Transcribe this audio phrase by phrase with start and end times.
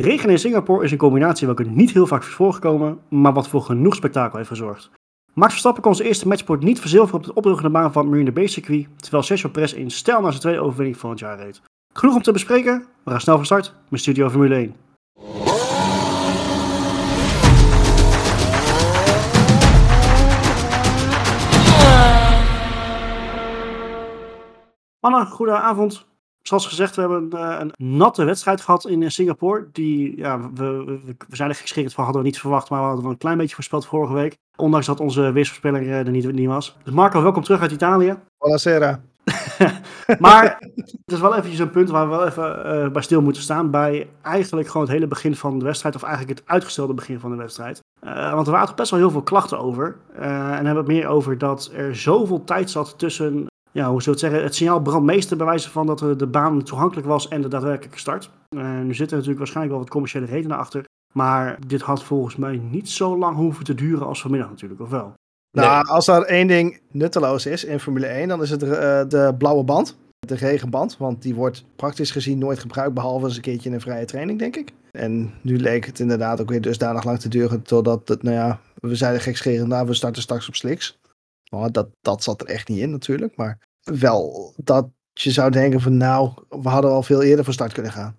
[0.00, 3.62] Regen in Singapore is een combinatie welke niet heel vaak is voorgekomen, maar wat voor
[3.62, 4.90] genoeg spektakel heeft gezorgd.
[5.32, 8.30] Max Verstappen kon zijn eerste matchport niet verzilveren op de opdrukkende baan van het Marina
[8.30, 11.62] Bay circuit, terwijl Sergio Perez in stijl naar zijn tweede overwinning van het jaar reed.
[11.92, 14.74] Genoeg om te bespreken, we gaan snel van start met Studio Formule 1.
[25.00, 26.09] Mannen, goedenavond.
[26.50, 29.68] Zoals gezegd, we hebben uh, een natte wedstrijd gehad in eh, Singapore.
[29.72, 32.84] Die, ja, we, we, we zijn er gekscherend van, hadden we niet verwacht, maar we
[32.84, 34.36] hadden wel een klein beetje voorspeld vorige week.
[34.56, 36.76] Ondanks dat onze weersvoorspeller uh, er niet, niet was.
[36.84, 38.16] Dus Marco, welkom terug uit Italië.
[38.38, 39.00] Buonasera.
[40.18, 43.42] maar het is wel eventjes een punt waar we wel even uh, bij stil moeten
[43.42, 43.70] staan.
[43.70, 45.94] Bij eigenlijk gewoon het hele begin van de wedstrijd.
[45.94, 47.80] Of eigenlijk het uitgestelde begin van de wedstrijd.
[48.04, 49.96] Uh, want er waren toch best wel heel veel klachten over.
[50.18, 54.10] Uh, en hebben het meer over dat er zoveel tijd zat tussen ja, hoe zou
[54.10, 57.48] het zeggen, het signaal brandmeester bij wijze van dat de baan toegankelijk was en de
[57.48, 58.30] daadwerkelijke start.
[58.56, 60.84] Uh, nu zitten natuurlijk waarschijnlijk wel wat commerciële redenen achter.
[61.12, 64.90] Maar dit had volgens mij niet zo lang hoeven te duren als vanmiddag natuurlijk, of
[64.90, 65.12] wel?
[65.50, 68.70] Nou, als er één ding nutteloos is in Formule 1, dan is het uh,
[69.08, 69.98] de blauwe band.
[70.26, 73.80] De regenband, want die wordt praktisch gezien nooit gebruikt, behalve eens een keertje in een
[73.80, 74.72] vrije training, denk ik.
[74.90, 78.60] En nu leek het inderdaad ook weer dusdanig lang te duren, totdat het, nou ja,
[78.74, 80.98] we zeiden gekscherend, nou, we starten straks op slicks.
[81.50, 83.58] Nou, dat, dat zat er echt niet in natuurlijk, maar
[83.98, 87.92] wel dat je zou denken van nou, we hadden al veel eerder van start kunnen
[87.92, 88.18] gaan.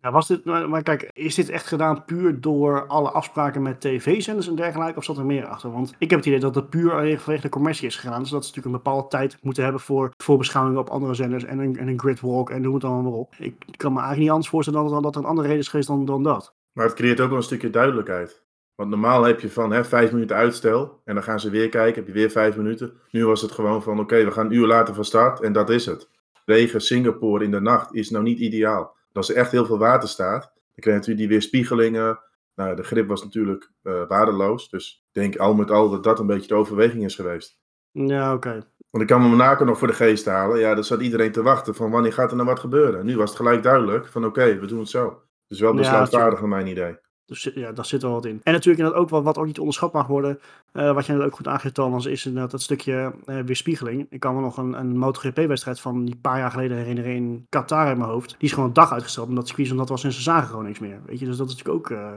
[0.00, 4.48] Ja, was dit, maar kijk, is dit echt gedaan puur door alle afspraken met tv-zenders
[4.48, 5.72] en dergelijke, of zat er meer achter?
[5.72, 8.20] Want ik heb het idee dat het puur vanwege de commercie is gegaan.
[8.20, 11.58] Dus dat ze natuurlijk een bepaalde tijd moeten hebben voor voorbeschouwingen op andere zenders en
[11.58, 13.34] een, en een gridwalk en noem het allemaal maar op.
[13.38, 15.88] Ik kan me eigenlijk niet anders voorstellen dan dat er een andere reden is geweest
[15.88, 16.54] dan, dan dat.
[16.72, 18.45] Maar het creëert ook wel een stukje duidelijkheid.
[18.76, 21.94] Want normaal heb je van hè, vijf minuten uitstel en dan gaan ze weer kijken,
[21.94, 22.92] heb je weer vijf minuten.
[23.10, 25.70] Nu was het gewoon van oké, we gaan een uur later van start en dat
[25.70, 26.08] is het.
[26.44, 28.96] Regen Singapore in de nacht is nou niet ideaal.
[29.12, 32.20] Als er echt heel veel water staat, dan krijg je natuurlijk die weerspiegelingen.
[32.54, 34.68] Nou, de grip was natuurlijk uh, waardeloos.
[34.68, 37.58] Dus ik denk al met al dat dat een beetje de overweging is geweest.
[37.90, 38.48] Ja, oké.
[38.48, 38.62] Okay.
[38.90, 40.58] Want ik kan me Monaco nog voor de geest halen.
[40.58, 43.06] Ja, daar zat iedereen te wachten van wanneer gaat er nou wat gebeuren.
[43.06, 45.22] Nu was het gelijk duidelijk van oké, we doen het zo.
[45.46, 46.98] Dus wel besluitvaardig naar mijn idee.
[47.26, 48.40] Dus ja, daar zit wel wat in.
[48.42, 50.40] En natuurlijk inderdaad ook wat, wat ook niet onderschat mag worden.
[50.72, 54.06] Uh, wat je net ook goed aangeeft, Thomas, is inderdaad dat stukje uh, weerspiegeling.
[54.10, 57.90] Ik kan me nog een, een MotoGP-wedstrijd van die paar jaar geleden herinneren in Qatar
[57.90, 58.28] in mijn hoofd.
[58.28, 60.78] Die is gewoon een dag uitgesteld omdat circuit, omdat was en ze zagen gewoon niks
[60.78, 61.00] meer.
[61.06, 61.98] Weet je, dus dat is natuurlijk ook...
[61.98, 62.12] Uh,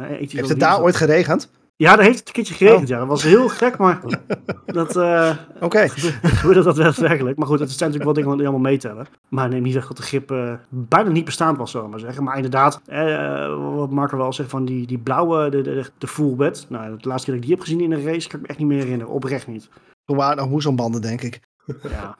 [0.00, 1.50] Heeft het daar ooit geregend?
[1.76, 2.88] Ja, daar heeft het een keertje geregend, oh.
[2.88, 2.98] ja.
[2.98, 4.00] Dat was heel gek, maar
[4.66, 5.88] dat uh, okay.
[5.88, 7.38] gebeurde dat wel werkelijk.
[7.38, 9.06] Maar goed, het zijn natuurlijk wel dingen die allemaal meetellen.
[9.28, 12.00] Maar neem niet weg dat de grip uh, bijna niet bestaand was, zullen we maar
[12.00, 12.24] zeggen.
[12.24, 16.34] Maar inderdaad, uh, wat Marco wel zegt van die, die blauwe, de, de, de full
[16.34, 16.66] bed.
[16.68, 18.48] Nou, de laatste keer dat ik die heb gezien in een race, kan ik me
[18.48, 19.12] echt niet meer herinneren.
[19.12, 19.68] Oprecht niet.
[20.04, 21.40] Toen waren nog moezombanden, denk ik.
[21.82, 22.16] Ja.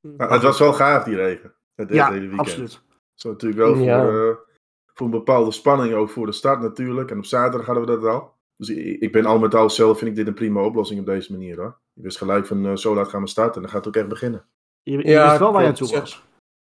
[0.00, 1.54] Nou, het was wel gaaf, die regen.
[1.74, 2.40] Het ja, hele weekend.
[2.40, 2.82] absoluut.
[3.14, 4.00] Zo natuurlijk wel ja.
[4.00, 4.46] voor,
[4.94, 7.10] voor een bepaalde spanning, ook voor de start natuurlijk.
[7.10, 8.35] En op zaterdag hadden we dat al.
[8.56, 8.68] Dus
[8.98, 11.56] ik ben al met al zelf, vind ik dit een prima oplossing op deze manier
[11.56, 11.78] hoor.
[11.92, 14.00] Je wist gelijk van uh, zo laat gaan we starten en dan gaat het ook
[14.02, 14.44] echt beginnen.
[14.82, 16.22] Je, je ja, wist wel waar je aan toe was.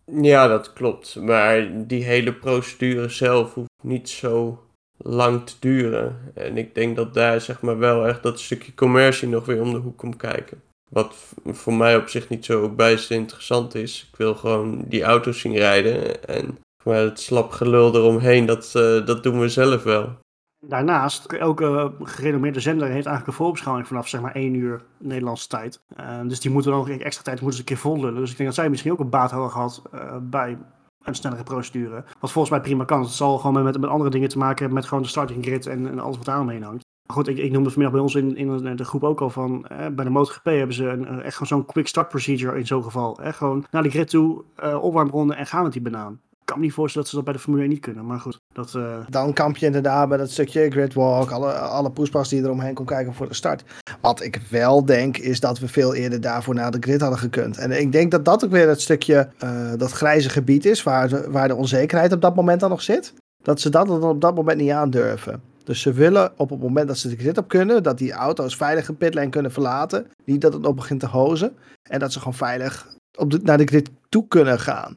[0.05, 1.17] Ja, dat klopt.
[1.17, 4.63] Maar die hele procedure zelf hoeft niet zo
[4.97, 6.33] lang te duren.
[6.35, 9.73] En ik denk dat daar zeg maar wel echt dat stukje commercie nog weer om
[9.73, 10.63] de hoek komt kijken.
[10.91, 14.09] Wat voor mij op zich niet zo bijst interessant is.
[14.13, 16.25] Ik wil gewoon die auto's zien rijden.
[16.29, 20.19] En maar het slap gelul eromheen, dat, uh, dat doen we zelf wel.
[20.61, 25.81] Daarnaast, elke gerenommeerde zender heeft eigenlijk een voorbeschouwing vanaf zeg maar 1 uur Nederlandse tijd.
[26.01, 28.21] Uh, dus die moeten dan nog extra tijd moeten ze een keer vollullen.
[28.21, 30.59] Dus ik denk dat zij misschien ook een baat hadden gehad uh, bij
[31.03, 32.05] een snellere procedure.
[32.21, 33.01] Wat volgens mij prima kan.
[33.01, 35.67] Het zal gewoon met, met andere dingen te maken hebben met gewoon de starting grid
[35.67, 36.87] en, en alles wat daaromheen hangt.
[37.07, 39.67] Maar goed, ik, ik noemde vanmiddag bij ons in, in de groep ook al van,
[39.67, 42.83] eh, bij de MotoGP hebben ze een, echt gewoon zo'n quick start procedure in zo'n
[42.83, 43.19] geval.
[43.21, 46.65] Echt gewoon naar de grid toe, uh, opwarmronde en gaan met die banaan kan me
[46.65, 48.07] niet voorstellen dat ze dat bij de Formule 1 niet kunnen.
[48.07, 48.75] Maar goed, dat...
[48.77, 48.97] Uh...
[49.09, 53.15] Dan kamp je inderdaad bij dat stukje gridwalk, alle, alle poespas die eromheen kon kijken
[53.15, 53.65] voor de start.
[54.01, 57.59] Wat ik wel denk, is dat we veel eerder daarvoor naar de grid hadden gekund.
[57.59, 61.09] En ik denk dat dat ook weer het stukje, uh, dat grijze gebied is, waar
[61.09, 63.15] de, waar de onzekerheid op dat moment dan nog zit.
[63.43, 65.43] Dat ze dat dan op dat moment niet aandurven.
[65.65, 68.57] Dus ze willen op het moment dat ze de grid op kunnen, dat die auto's
[68.57, 70.07] veilig een pitlane kunnen verlaten.
[70.25, 71.57] Niet dat het op begint te hozen.
[71.83, 72.87] En dat ze gewoon veilig
[73.19, 74.97] op de, naar de grid toe kunnen gaan.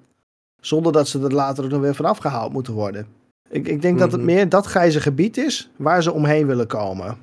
[0.61, 3.07] Zonder dat ze er later nog weer vanaf gehaald moeten worden.
[3.49, 4.29] Ik, ik denk dat het mhm.
[4.33, 7.17] meer dat grijze gebied is waar ze omheen willen komen.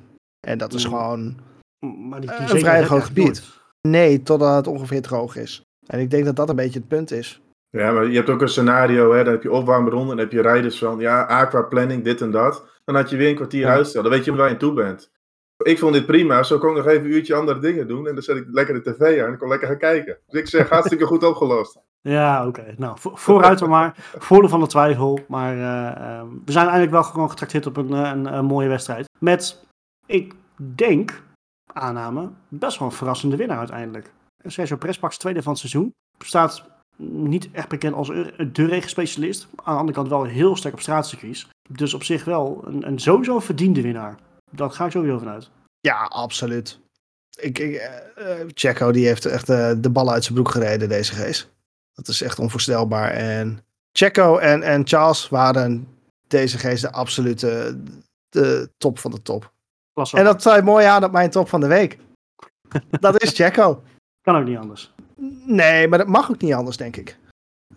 [0.47, 0.95] En dat is mhm.
[0.95, 1.35] gewoon
[1.79, 3.43] maar die, die een vrij groot gebied.
[3.81, 5.61] Nee, totdat het ongeveer droog is.
[5.85, 7.41] En ik denk dat dat een beetje het punt is.
[7.69, 10.31] Ja, maar je hebt ook een scenario, hè, dan heb je opwarmronde en dan heb
[10.31, 12.65] je rijders van, ja, aqua planning, dit en dat.
[12.85, 13.73] Dan had je weer een kwartier ja.
[13.73, 14.01] uitstel.
[14.01, 15.11] Dan weet je waar je aan toe bent.
[15.63, 16.43] Ik vond dit prima.
[16.43, 18.07] Zo kon ik nog even een uurtje andere dingen doen.
[18.07, 20.17] En dan zet ik lekker de tv aan en kon lekker gaan kijken.
[20.27, 21.79] Dus ik zeg, hartstikke goed opgelost.
[22.01, 22.73] Ja, oké.
[22.77, 23.93] Nou, vo- vooruit dan maar.
[24.17, 25.19] Voordeel van de twijfel.
[25.27, 28.67] Maar eh, ehm, we zijn eigenlijk wel gewoon getrakteerd op een, eh, een, een mooie
[28.67, 29.07] wedstrijd.
[29.19, 29.65] Met,
[30.05, 30.33] ik
[30.75, 31.21] denk,
[31.73, 34.11] aanname, best wel een verrassende winnaar uiteindelijk.
[34.45, 35.93] Sergio Prespaks, tweede van het seizoen.
[36.19, 36.63] Staat
[36.97, 38.07] niet echt bekend als
[38.51, 39.47] de regenspecialist.
[39.55, 41.49] Aan de andere kant wel heel sterk op straatcircuits.
[41.69, 44.15] Dus op zich wel een, een sowieso verdiende winnaar.
[44.49, 45.49] Daar ga ik sowieso vanuit.
[45.79, 46.79] Ja, absoluut.
[47.39, 50.89] Ik, ik, eh, eh, Checo die heeft echt eh, de ballen uit zijn broek gereden,
[50.89, 51.49] deze geest.
[51.93, 53.11] Dat is echt onvoorstelbaar.
[53.11, 53.59] En
[53.91, 55.87] Checo en, en Charles waren
[56.27, 57.79] deze geest de absolute
[58.29, 59.51] de top van de top.
[59.93, 60.17] Klasse.
[60.17, 61.97] En dat sluit mooi aan op mijn top van de week.
[62.99, 63.83] dat is Checo.
[64.21, 64.93] kan ook niet anders.
[65.45, 67.17] Nee, maar dat mag ook niet anders, denk ik.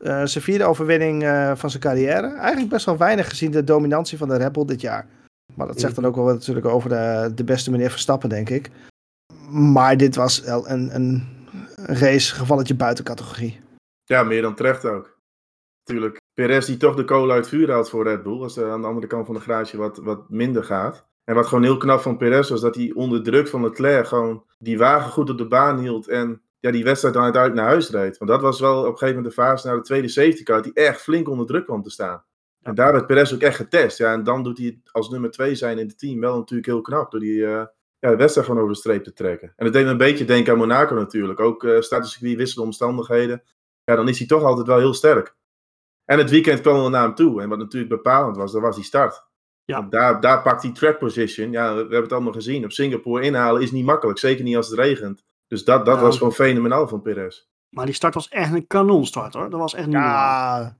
[0.00, 1.22] Eh, zijn vierde overwinning
[1.54, 2.34] van zijn carrière.
[2.34, 5.06] Eigenlijk best wel weinig gezien de dominantie van de Red Bull dit jaar.
[5.54, 8.50] Maar dat zegt dan ook wel wat natuurlijk over de, de beste meneer Verstappen, denk
[8.50, 8.70] ik.
[9.50, 11.28] Maar dit was een, een
[11.76, 13.60] race gevalletje buiten categorie.
[14.04, 15.18] Ja, meer dan terecht ook.
[15.84, 18.42] Natuurlijk, Perez die toch de kolen uit vuur haalt voor Red Bull.
[18.42, 21.06] Als er aan de andere kant van de garage wat, wat minder gaat.
[21.24, 24.44] En wat gewoon heel knap van Perez was, dat hij onder druk van Leclerc gewoon
[24.58, 26.08] die wagen goed op de baan hield.
[26.08, 28.18] En ja, die wedstrijd dan uiteindelijk naar huis reed.
[28.18, 30.62] Want dat was wel op een gegeven moment de fase naar de tweede safety car,
[30.62, 32.24] die echt flink onder druk kwam te staan.
[32.62, 33.98] En daar werd Perez ook echt getest.
[33.98, 36.80] Ja, en dan doet hij als nummer twee zijn in het team wel natuurlijk heel
[36.80, 37.10] knap.
[37.10, 37.64] Door die eh,
[37.98, 39.52] ja, de wedstrijd gewoon over de streep te trekken.
[39.56, 41.40] En dat deed me een beetje denken aan Monaco natuurlijk.
[41.40, 43.42] Ook uh, staat dus wie wisselde omstandigheden.
[43.84, 45.36] Ja, dan is hij toch altijd wel heel sterk.
[46.04, 47.42] En het weekend kwam er naar hem toe.
[47.42, 49.24] En wat natuurlijk bepalend was, dat was die start.
[49.64, 49.76] Ja.
[49.78, 51.50] Want Daar, daar pakt die track position.
[51.52, 52.64] Ja, we, we hebben het allemaal gezien.
[52.64, 54.18] Op Singapore inhalen is niet makkelijk.
[54.18, 55.24] Zeker niet als het regent.
[55.46, 56.02] Dus dat, dat Ja.
[56.02, 57.46] was gewoon fenomenaal van Perez.
[57.68, 59.50] Maar die start was echt een kanonstart hoor.
[59.50, 60.60] Dat was echt niet normaal.
[60.62, 60.78] Ja,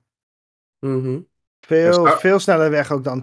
[0.79, 1.21] Mhm.
[1.67, 3.21] Veel, veel sneller weg ook dan,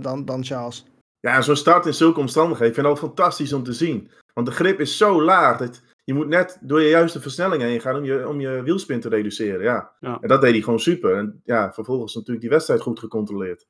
[0.00, 0.84] dan, dan Charles.
[1.20, 2.68] Ja, zo'n start in zulke omstandigheden.
[2.68, 4.10] Ik vind het al fantastisch om te zien.
[4.34, 5.58] Want de grip is zo laag.
[5.58, 9.00] Dat je moet net door je juiste versnelling heen gaan om je, om je wielspin
[9.00, 9.62] te reduceren.
[9.62, 9.90] Ja.
[10.00, 10.18] Ja.
[10.20, 11.16] En dat deed hij gewoon super.
[11.16, 13.66] En ja, vervolgens natuurlijk die wedstrijd goed gecontroleerd.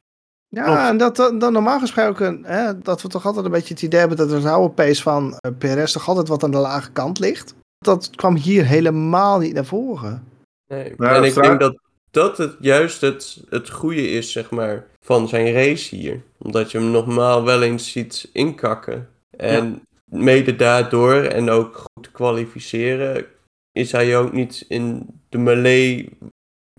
[0.48, 0.78] Ja, Klopt.
[0.78, 4.00] en dat dat- dan normaal gesproken, hè, dat we toch altijd een beetje het idee
[4.00, 7.18] hebben dat het oude pace van eh, Perez toch altijd wat aan de lage kant
[7.18, 7.54] ligt.
[7.78, 10.24] Dat kwam hier helemaal niet naar voren.
[10.66, 10.94] Nee.
[10.96, 11.78] Nou, en ik denk dat
[12.12, 16.22] dat het juist het, het goede is, zeg maar, van zijn race hier.
[16.38, 19.08] Omdat je hem normaal wel eens ziet inkakken.
[19.36, 23.26] En mede daardoor, en ook goed kwalificeren,
[23.72, 26.18] is hij ook niet in de melee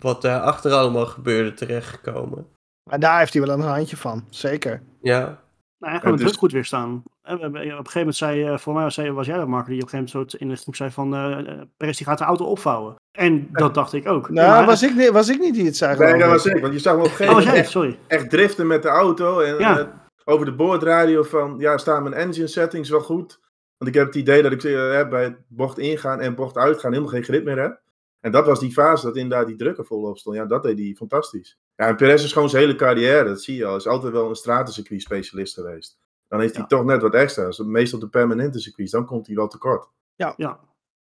[0.01, 2.47] wat daarachter allemaal gebeurde terechtgekomen.
[2.89, 4.81] Maar daar heeft hij wel een handje van, zeker.
[5.01, 5.41] Ja,
[5.77, 7.03] Nou, en gewoon Het goed weerstaan.
[7.23, 9.47] En we hebben- Op een gegeven moment zei, eh, voor mij zei, was jij dat,
[9.47, 11.97] Marco, die op een gegeven moment zo in de groep zei van, eh eh, Perez
[11.97, 12.95] die gaat de auto opvouwen.
[13.11, 14.29] En dat dacht ik ook.
[14.29, 15.97] Nou, maar- was, ik, niet- was ik niet die het zei.
[15.97, 16.61] Nee, dat was ik.
[16.61, 17.63] Want je zag me op een Oh, gegeven was moment jij?
[17.63, 17.99] echt, Sorry.
[18.07, 19.39] echt driften met de auto.
[19.39, 19.79] En Ja.
[19.79, 19.85] eh,
[20.23, 23.39] over de boordradio van, ja, staan mijn engine settings wel goed?
[23.77, 26.91] Want ik heb het idee dat ik eh, bij het bocht ingaan en bocht uitgaan
[26.91, 27.81] helemaal geen grip meer heb.
[28.19, 30.35] En dat was die fase dat inderdaad die druk er volop stond.
[30.35, 31.57] Ja, dat deed hij fantastisch.
[31.75, 33.69] Ja, en Perez is gewoon zijn hele carrière, dat zie je al.
[33.69, 35.97] Hij is altijd wel een stratencircuit specialist geweest.
[36.27, 36.67] Dan heeft hij Ja.
[36.77, 37.57] toch net wat extra's.
[37.59, 39.87] Meestal de permanente circuits, dan komt hij wel tekort.
[40.15, 40.59] Ja.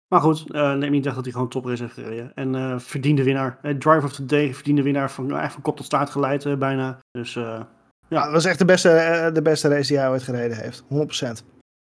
[0.08, 2.32] Maar goed, eh, neem niet weg dat hij gewoon toprace heeft gereden.
[2.36, 3.60] En eh, verdiende winnaar.
[3.62, 5.12] Eh, driver of the day, verdiende winnaar.
[5.12, 7.00] Van, nou, echt van kop tot staart geleid bijna.
[7.12, 7.62] Dus eh,
[8.10, 10.84] Ja, dat was echt de beste, de beste race die hij ooit gereden heeft.
[10.88, 11.44] 100%.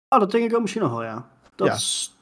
[0.08, 1.28] oh, dat denk ik ook misschien nog wel, ja.
[1.54, 1.74] Dat Ja.
[1.74, 2.18] is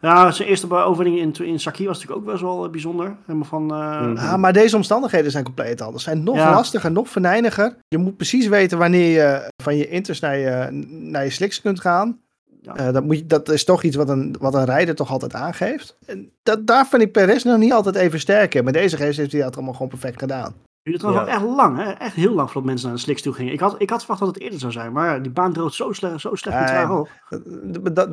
[0.00, 3.16] ja, zijn eerste overwinning in, in Saki was natuurlijk ook best wel eh, bijzonder.
[3.26, 3.70] Helemaal van...
[3.70, 4.16] eh, Mhm.
[4.16, 6.04] Ah, maar deze omstandigheden zijn compleet anders.
[6.04, 6.50] Zijn nog Ja.
[6.50, 7.76] lastiger, nog venijniger.
[7.88, 11.80] Je moet precies weten wanneer je van je inters naar je, naar je slicks kunt
[11.80, 12.18] gaan.
[12.62, 12.76] Ja.
[12.76, 15.34] Eh, dat, moet je, dat is toch iets wat een, wat een rijder toch altijd
[15.34, 15.96] aangeeft.
[16.06, 18.64] En dat, daar vind ik Perez nog niet altijd even sterk in.
[18.64, 20.54] Maar deze race heeft hij dat allemaal gewoon perfect gedaan.
[20.88, 21.38] Duurde het nog Ja.
[21.38, 21.90] wel echt lang, hè?
[21.90, 23.52] Echt heel lang voordat mensen naar de slicks toe gingen.
[23.52, 25.92] Ik had, ik had verwacht dat het eerder zou zijn, maar die baan droogt zo
[25.92, 27.08] slecht, zo slecht traag op.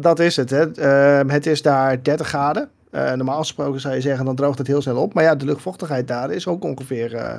[0.01, 0.49] Dat, is het.
[0.49, 0.71] Hè.
[0.71, 2.69] Eh, het is daar 30 graden.
[2.91, 5.13] Eh, normaal gesproken zou je zeggen, dan droogt het heel snel op.
[5.13, 7.35] Maar ja, de luchtvochtigheid daar is ook ongeveer eh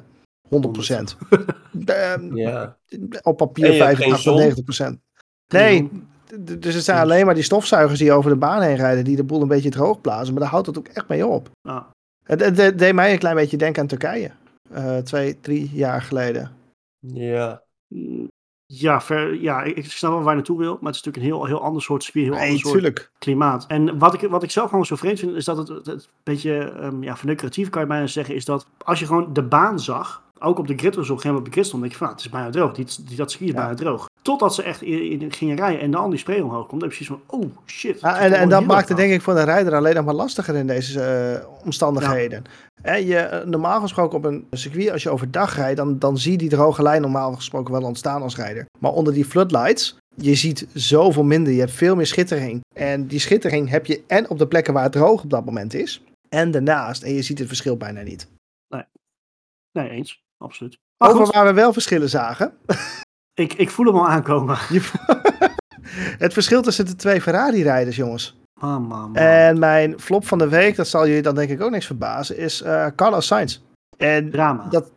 [0.48, 1.16] 100%.
[1.86, 2.76] Eh, ja.
[3.22, 4.96] op papier je hebt geen 85 zon?
[4.96, 5.00] 90%.
[5.48, 5.90] Nee,
[6.58, 9.24] dus het zijn alleen maar die stofzuigers die over de baan heen rijden, die de
[9.24, 10.32] boel een beetje droog blazen.
[10.32, 11.50] Maar daar houdt het ook echt mee op.
[12.24, 14.30] Het, het, het deed mij een klein beetje denken aan Turkije.
[14.70, 16.52] Eh, twee, drie jaar geleden.
[16.98, 17.62] Ja.
[17.88, 18.28] Mm,
[18.66, 21.16] Ja, ver, ja ik, ik snap wel waar je naartoe wil, maar het is natuurlijk
[21.16, 23.10] een heel, heel ander soort circuit, heel ander soort tuurlijk.
[23.18, 23.64] klimaat.
[23.66, 26.08] En wat ik, wat ik zelf gewoon zo vreemd vind, is dat het, het, het
[26.22, 29.80] beetje um, ja, verneukeratief kan je bijna zeggen, is dat als je gewoon de baan
[29.80, 31.92] zag, ook op de grid, dus op een gegeven moment op de grid stond, denk
[31.92, 33.62] je van, nou, het is bijna droog, die, die, dat circuit is Ja.
[33.66, 34.06] bijna droog.
[34.22, 36.88] Totdat ze echt in, in, gingen rijden en dan al die spray omhoog komt, dan
[36.88, 38.00] heb je precies van, oh shit.
[38.00, 40.54] Ja, en, en dat maakt het denk ik voor de rijder alleen nog maar lastiger
[40.54, 42.44] in deze eh, omstandigheden.
[42.82, 46.32] Hè, je, eh, normaal gesproken op een circuit, als je overdag rijdt, dan, dan zie
[46.32, 48.66] je die droge lijn normaal gesproken wel ontstaan als rijder.
[48.78, 51.52] Maar onder die floodlights je ziet zoveel minder.
[51.52, 52.60] Je hebt veel meer schittering.
[52.74, 55.74] En die schittering heb je en op de plekken waar het droog op dat moment
[55.74, 56.02] is.
[56.28, 57.02] En daarnaast.
[57.02, 58.28] En je ziet het verschil bijna niet.
[59.72, 60.24] Nee, eens.
[60.38, 60.78] Absoluut.
[60.98, 62.52] Maar Over goed, waar we wel verschillen zagen.
[63.44, 64.56] ik, ik voel hem al aankomen.
[66.24, 68.36] Het verschil tussen de twee Ferrari-rijders, jongens.
[68.60, 69.14] Man, man, man.
[69.14, 72.36] En mijn flop van de week, dat zal jullie dan denk ik ook niks verbazen,
[72.36, 73.60] is eh, Carlos Sainz.
[73.96, 74.68] En Drama.
[74.68, 74.90] dat,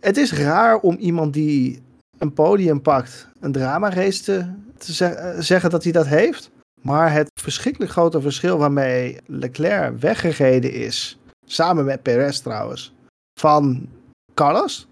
[0.00, 1.82] het is raar om iemand die
[2.18, 6.50] een podium pakt, een drama-race te, te ze- eh, zeggen dat hij dat heeft.
[6.82, 12.94] Maar het verschrikkelijk grote verschil waarmee Leclerc weggereden is, samen met Perez trouwens,
[13.40, 13.88] van
[14.34, 14.86] Carlos,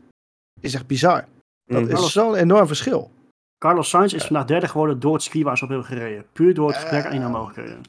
[0.60, 1.24] is echt bizar.
[1.64, 1.92] Dat Mhm.
[1.92, 3.10] is zo'n enorm verschil.
[3.58, 6.24] Carlos Sainz is vandaag derde geworden door het waar ze op hebben gereden.
[6.32, 7.80] Puur door het gebrek aan mogelijkheden.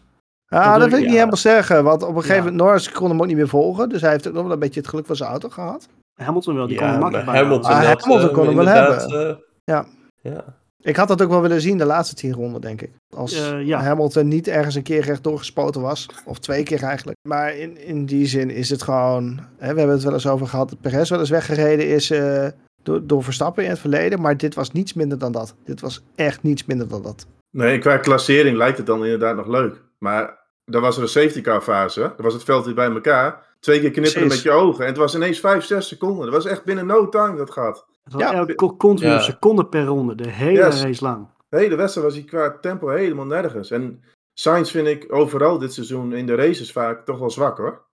[0.48, 1.84] Ja, Dat dat, wil ik niet helemaal zeggen.
[1.84, 2.42] Want op een gegeven Ja.
[2.42, 3.90] moment, Norris kon hem ook niet meer volgen.
[3.90, 5.88] Dus hij heeft ook nog wel een beetje het geluk van zijn auto gehad.
[6.22, 7.64] Hamilton wel, die kon hem makkelijk bijhouden.
[7.64, 9.30] Hamilton, Ah, Hamilton eh, kon hem wel hebben.
[9.30, 9.86] eh, Ja.
[10.22, 10.44] ja.
[10.84, 12.92] Ik had dat ook wel willen zien de laatste tien ronden, denk ik.
[13.16, 13.82] Als Eh, ja.
[13.82, 16.10] Hamilton niet ergens een keer rechtdoor gespoten was.
[16.26, 17.18] Of twee keer eigenlijk.
[17.28, 19.40] Maar in, in die zin is het gewoon...
[19.58, 22.10] Hè, we hebben het wel eens over gehad dat Perez wel eens weggereden is...
[22.12, 22.48] eh,
[22.84, 24.22] door, door Verstappen in het verleden.
[24.22, 25.56] Maar dit was niets minder dan dat.
[25.66, 27.26] Dit was echt niets minder dan dat.
[27.52, 29.82] Nee, qua klassering lijkt het dan inderdaad nog leuk.
[29.98, 32.00] Maar dan was er een safety car fase.
[32.00, 33.52] Dan was het veld weer bij elkaar.
[33.60, 34.44] Twee keer knipperen Precies.
[34.44, 34.82] met je ogen.
[34.82, 36.26] En het was ineens 5, 6 seconden.
[36.26, 37.86] Dat was echt binnen no time dat gaat.
[38.04, 38.34] Het was Ja.
[38.34, 39.16] elke co- continu Ja.
[39.16, 40.84] een seconde per ronde, de hele Yes.
[40.84, 41.28] race lang.
[41.50, 43.72] De hele wedstrijd was hij qua tempo helemaal nergens.
[43.72, 44.04] En
[44.40, 47.86] Sainz vind ik overal dit seizoen in de races vaak toch wel zwak hoor.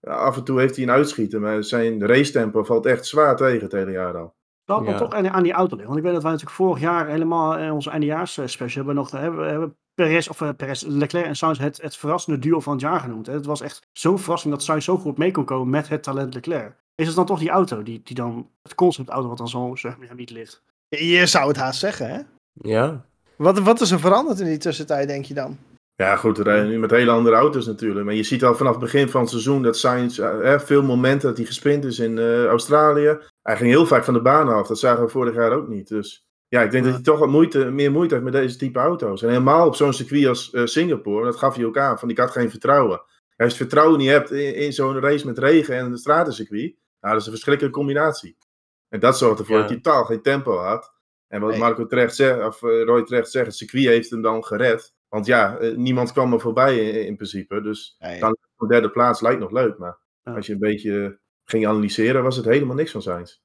[0.00, 3.62] Ja, af en toe heeft hij een uitschieten, maar zijn racetempo valt echt zwaar tegen
[3.62, 4.34] het hele jaar al.
[4.64, 4.96] Dat Ja.
[4.98, 5.86] toch aan, aan die auto liggen.
[5.94, 8.36] Want ik weet dat wij natuurlijk vorig jaar helemaal in onze eindejaars
[8.74, 12.60] hebben nog hebben, hebben Perez, of, eh, Perez, Leclerc en Sainz het, het verrassende duo
[12.60, 13.26] van het jaar genoemd.
[13.26, 13.32] Hè.
[13.32, 16.34] Het was echt zo'n verrassing dat Sainz zo goed mee kon komen met het talent
[16.34, 16.72] Leclerc.
[16.94, 19.98] Is het dan toch die auto, die, die dan, het conceptauto wat dan zo zeg
[19.98, 20.62] maar, niet ligt?
[20.88, 22.20] Je zou het haast zeggen, hè?
[22.52, 23.04] ja.
[23.36, 25.58] Wat, wat is er veranderd in die tussentijd, denk je dan?
[25.94, 28.04] Ja, goed, we rijden nu met hele andere auto's natuurlijk.
[28.04, 30.82] Maar je ziet al vanaf het begin van het seizoen dat Sainz, eh, eh, veel
[30.82, 33.18] momenten dat hij gesprint is in eh, Australië.
[33.42, 34.66] Hij ging heel vaak van de baan af.
[34.66, 35.88] Dat zagen we vorig jaar ook niet.
[35.88, 38.78] Dus ja, ik denk dat hij toch wat moeite, meer moeite heeft met deze type
[38.78, 39.22] auto's.
[39.22, 42.18] En helemaal op zo'n circuit als eh, Singapore, dat gaf hij ook aan, van ik
[42.18, 42.98] had geen vertrouwen.
[42.98, 46.74] Als je het vertrouwen niet hebt in, in zo'n race met regen en een stratencircuit,
[47.00, 48.36] nou, dat is een verschrikkelijke combinatie.
[48.88, 49.60] En dat zorgt ervoor Ja.
[49.60, 50.92] dat hij totaal geen tempo had.
[51.28, 51.58] En wat Nee.
[51.58, 54.94] Marco terecht zegt, of eh, Roy terecht zegt, het circuit heeft hem dan gered.
[55.08, 57.60] Want ja, eh, niemand kwam er voorbij in, in principe.
[57.62, 59.78] Dus Dan- een derde plaats lijkt nog leuk.
[59.78, 60.34] Maar Ja.
[60.34, 63.38] als je een beetje ging analyseren, was het helemaal niks van Sainz.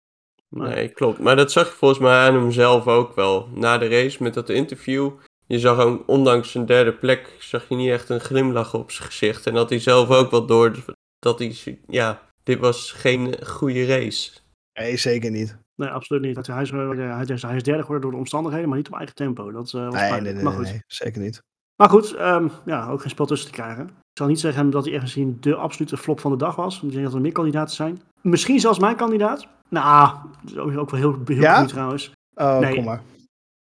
[0.49, 1.19] Nee, klopt.
[1.19, 3.49] Maar dat zag je volgens mij aan hemzelf ook wel.
[3.53, 5.11] Na de race met dat interview.
[5.47, 9.07] Je zag hem, ondanks zijn derde plek, zag je niet echt een glimlach op zijn
[9.07, 9.47] gezicht.
[9.47, 10.75] En had hij zelf ook wel door
[11.19, 14.31] dat hij, ja, dit was geen goede race.
[14.73, 15.57] Nee, zeker niet.
[15.75, 16.47] Nee, absoluut niet.
[16.47, 18.95] Hij is, eh, hij is, hij is derde geworden door de omstandigheden, maar niet op
[18.95, 19.51] eigen tempo.
[19.51, 20.35] Dat eh, was Nee, nee, pijnlijk.
[20.35, 20.63] nee, maar goed.
[20.63, 21.41] nee, zeker niet.
[21.75, 23.89] Maar goed, ehm, ja, ook geen spel tussen te krijgen.
[24.15, 26.73] Ik zal niet zeggen dat hij echt gezien de absolute flop van de dag was.
[26.73, 28.01] Want ik denk dat er meer kandidaten zijn.
[28.21, 29.47] Misschien zelfs mijn kandidaat.
[29.69, 30.09] Nou,
[30.41, 31.51] dat is ook wel heel, heel Ja?
[31.51, 32.11] benieuwd trouwens.
[32.35, 32.75] Oh, Nee.
[32.75, 33.01] kom maar.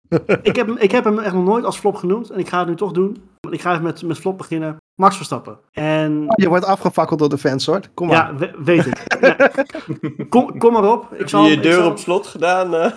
[0.43, 2.31] ik, heb hem, ik heb hem echt nog nooit als flop genoemd.
[2.31, 3.23] En ik ga het nu toch doen.
[3.41, 4.77] Want ik ga even met, met flop beginnen.
[5.01, 5.59] Max Verstappen.
[5.73, 7.81] En Je wordt afgefakkeld door de fans, hoor.
[7.95, 8.17] Kom maar.
[8.17, 9.17] ja, we- weet ik.
[9.21, 9.51] Ja.
[10.29, 11.13] Kom, kom maar op.
[11.13, 12.75] Ik Heb zal, je deur zal- op slot gedaan?
[12.75, 12.93] eh?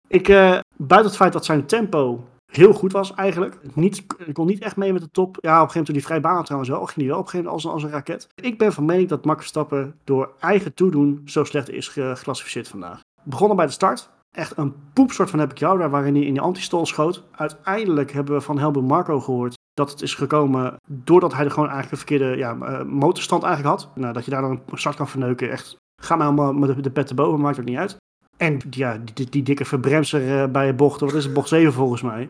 [0.07, 2.23] Ik, eh, buiten het feit dat zijn tempo
[2.55, 3.57] heel goed was eigenlijk.
[3.73, 5.37] Niet, ik kon niet echt mee met de top.
[5.41, 6.85] Ja, op een gegeven moment die vrij baan trouwens wel.
[6.85, 8.27] Ging hij wel op een gegeven moment als, een- als een raket.
[8.35, 12.67] Ik ben van mening dat Max Verstappen door eigen toedoen zo slecht is ge- geclassificeerd
[12.67, 12.99] vandaag.
[13.23, 14.09] Begonnen bij de start.
[14.31, 17.23] Echt een poepsoort van heb ik jou daar waarin hij in die antistol schoot.
[17.31, 21.69] Uiteindelijk hebben we van Helmut Marco gehoord dat het is gekomen doordat hij er gewoon
[21.69, 23.89] eigenlijk een verkeerde ja, eh, motorstand eigenlijk had.
[23.95, 25.51] Nou, dat je daar dan een start kan verneuken.
[25.51, 27.95] Echt, ga maar allemaal met de, pet erboven, maakt ook niet uit.
[28.37, 32.01] En ja, die, die dikke verbremser eh, bij bocht, wat is het, bocht 7 volgens
[32.01, 32.29] mij.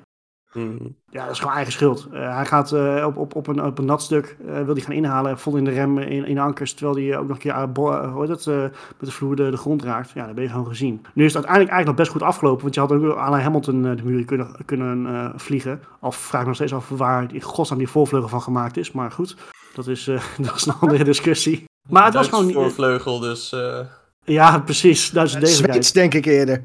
[0.53, 0.95] Hmm.
[1.10, 2.07] Ja, dat is gewoon eigen schuld.
[2.12, 4.83] Eh, hij gaat eh, op, op, op, een, op een nat stuk, eh, wil hij
[4.83, 7.41] gaan inhalen, vol in de rem, in, in de ankers, terwijl hij ook nog een
[7.41, 10.12] keer heet het, eh, met de vloer de, de grond raakt.
[10.13, 10.93] Ja, dat ben je gewoon gezien.
[11.13, 13.81] Nu is het uiteindelijk eigenlijk nog best goed afgelopen, want je had ook aan Hamilton
[13.81, 15.81] de muur kunnen, kunnen eh, vliegen.
[16.00, 18.91] Al vraag ik me nog steeds af waar in godsnaam die voorvleugel van gemaakt is,
[18.91, 19.36] maar goed,
[19.75, 21.63] dat is, eh, dat is een andere discussie.
[21.89, 22.55] Maar het was gewoon niet...
[22.55, 23.51] voorvleugel, dus...
[23.51, 23.79] eh,
[24.24, 25.86] Ja, precies, Duitse degelijkheid.
[25.86, 26.63] Zweeds, denk ik eerder.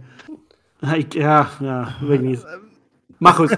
[0.78, 2.46] Ja, ik- ja, ja, weet ik niet.
[3.18, 3.56] Maar goed.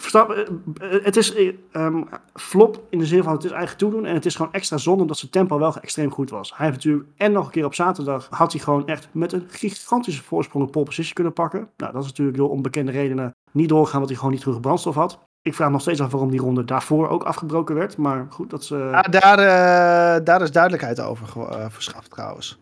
[0.00, 2.02] Verstappen, eh, het is eh, ehm,
[2.34, 4.06] flop in de zin van het is eigen toedoen.
[4.06, 6.52] En het is gewoon extra zonde omdat zijn tempo wel extreem goed was.
[6.56, 9.44] Hij heeft natuurlijk, en nog een keer op zaterdag, had hij gewoon echt met een
[9.48, 11.68] gigantische voorsprong een pole position kunnen pakken.
[11.76, 14.94] Nou, dat is natuurlijk door onbekende redenen niet doorgaan, want hij gewoon niet genoeg brandstof
[14.94, 15.18] had.
[15.42, 17.96] Ik vraag nog steeds af waarom die ronde daarvoor ook afgebroken werd.
[17.96, 18.70] Maar goed, dat is...
[18.70, 22.58] eh, Ja, daar, eh, daar is duidelijkheid over eh, verschaft trouwens.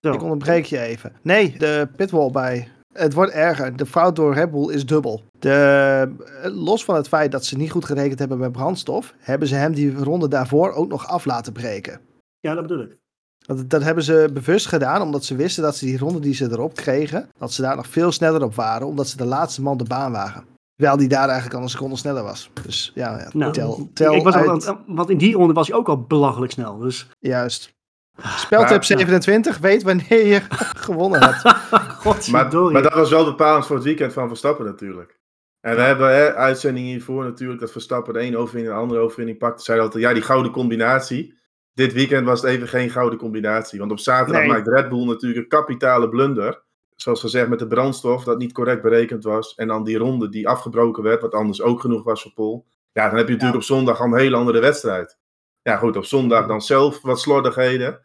[0.00, 0.12] zo.
[0.12, 1.12] Ik onderbreek je even.
[1.22, 3.76] Nee, de pitwall bij Het wordt erger.
[3.76, 5.22] De fout door Red Bull is dubbel.
[5.38, 6.10] De,
[6.42, 9.74] los van het feit dat ze niet goed gerekend hebben met brandstof, hebben ze hem
[9.74, 12.00] die ronde daarvoor ook nog af laten breken.
[12.40, 12.96] Ja, dat bedoel ik.
[13.38, 16.44] Dat, dat hebben ze bewust gedaan, omdat ze wisten dat ze die ronde die ze
[16.44, 19.76] erop kregen, dat ze daar nog veel sneller op waren, omdat ze de laatste man
[19.76, 20.44] de baan waren.
[20.76, 22.50] Terwijl die daar eigenlijk al een seconde sneller was.
[22.62, 24.66] Dus ja, ja Nou, tel, tel ik was uit.
[24.66, 26.78] al, want in die ronde was hij ook al belachelijk snel.
[26.78, 27.74] Dus, Juist.
[28.22, 30.40] Speltip Maar- 27, weet wanneer je
[30.86, 31.42] gewonnen hebt.
[32.30, 35.18] Maar, maar dat was wel bepalend voor het weekend van Verstappen natuurlijk.
[35.60, 39.00] En we hebben hè, uitzendingen hiervoor natuurlijk dat Verstappen de ene overwinning en de andere
[39.00, 39.62] overwinning pakte.
[39.64, 41.38] Zei altijd, ja, die gouden combinatie.
[41.74, 43.78] Dit weekend was het even geen gouden combinatie.
[43.78, 44.50] Want op zaterdag Nee.
[44.50, 46.62] maakt Red Bull natuurlijk een kapitale blunder.
[46.94, 49.54] Zoals gezegd met de brandstof, dat niet correct berekend was.
[49.54, 52.66] En dan die ronde die afgebroken werd, wat anders ook genoeg was voor Pol.
[52.92, 55.18] Ja, dan heb je natuurlijk op zondag al een hele andere wedstrijd.
[55.62, 58.00] Ja goed, op zondag dan zelf wat slordigheden.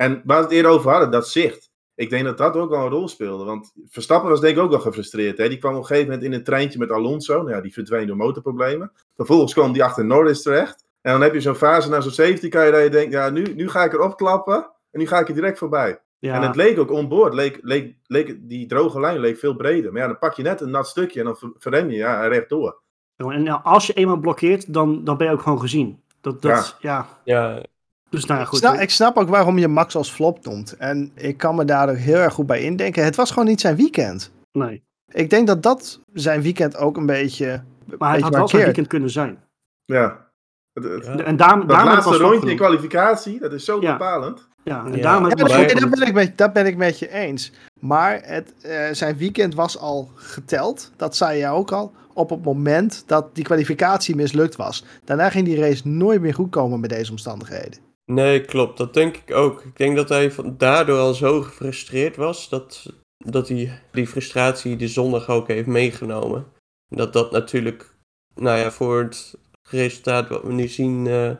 [0.00, 1.70] En waar we het eerder over hadden, dat zicht.
[1.94, 3.44] Ik denk dat dat ook wel een rol speelde.
[3.44, 5.38] Want Verstappen was denk ik ook wel gefrustreerd.
[5.38, 5.48] Hè?
[5.48, 7.34] Die kwam op een gegeven moment in een treintje met Alonso.
[7.36, 8.92] Nou ja, die verdween door motorproblemen.
[9.16, 10.84] Vervolgens kwam die achter Norris terecht.
[11.00, 13.42] En dan heb je zo'n fase na zo'n safety car dat je denkt, ja, nu,
[13.54, 14.70] nu ga ik erop klappen.
[14.90, 16.00] En nu ga ik er direct voorbij.
[16.18, 17.34] ja, En het leek ook onboord.
[17.34, 19.92] Leek, leek, leek, die droge lijn leek veel breder.
[19.92, 22.26] Maar ja, dan pak je net een nat stukje en dan ver- verrem je ja,
[22.26, 22.80] rechtdoor.
[23.16, 26.00] en nou, als je eenmaal blokkeert, dan, dan ben je ook gewoon gezien.
[26.20, 27.06] Dat, dat, ja.
[27.24, 27.62] Ja,
[28.10, 28.58] Dus nou Ik goed.
[28.58, 30.76] snap, ik snap ook waarom je Max als flop noemt.
[30.76, 33.04] En ik kan me daar ook heel erg goed bij indenken.
[33.04, 34.30] Het was gewoon niet zijn weekend.
[34.52, 34.82] Nee.
[35.12, 37.62] Ik denk dat dat zijn weekend ook een beetje.
[37.98, 39.38] Maar het had wel zijn weekend kunnen zijn.
[39.84, 40.28] Ja.
[40.72, 41.16] Het- het- Ja.
[41.24, 43.92] En daarom, Dat laatste rondje in kwalificatie, dat is zo Ja.
[43.92, 44.48] bepalend.
[44.64, 45.02] Ja, en Ja.
[45.02, 45.48] daarom dat,
[45.90, 47.52] ben ik met, dat ben ik met je eens.
[47.80, 50.90] Maar het, eh, zijn weekend was al geteld.
[50.96, 51.92] Dat zei jij ook al.
[52.14, 54.84] Op het moment dat die kwalificatie mislukt was.
[55.04, 57.78] Daarna ging die race nooit meer goed komen met deze omstandigheden.
[58.14, 58.78] Nee, klopt.
[58.78, 59.64] Dat denk ik ook.
[59.64, 62.92] Ik denk dat hij van, daardoor al zo gefrustreerd was dat,
[63.24, 66.46] dat hij die frustratie de zondag ook heeft meegenomen.
[66.88, 67.94] Dat dat natuurlijk,
[68.34, 69.34] nou ja, voor het
[69.68, 71.30] resultaat wat we nu zien eh,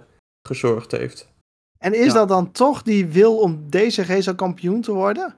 [0.49, 1.29] gezorgd heeft.
[1.79, 2.13] En is Ja.
[2.13, 5.35] dat dan toch die wil om deze race kampioen te worden?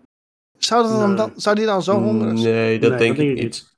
[0.58, 1.16] Zou, dat dan, Nee.
[1.16, 2.54] dan, zou die dan zo hongerig zijn?
[2.54, 3.71] Nee, dat Nee, denk dat ik denk ik niet.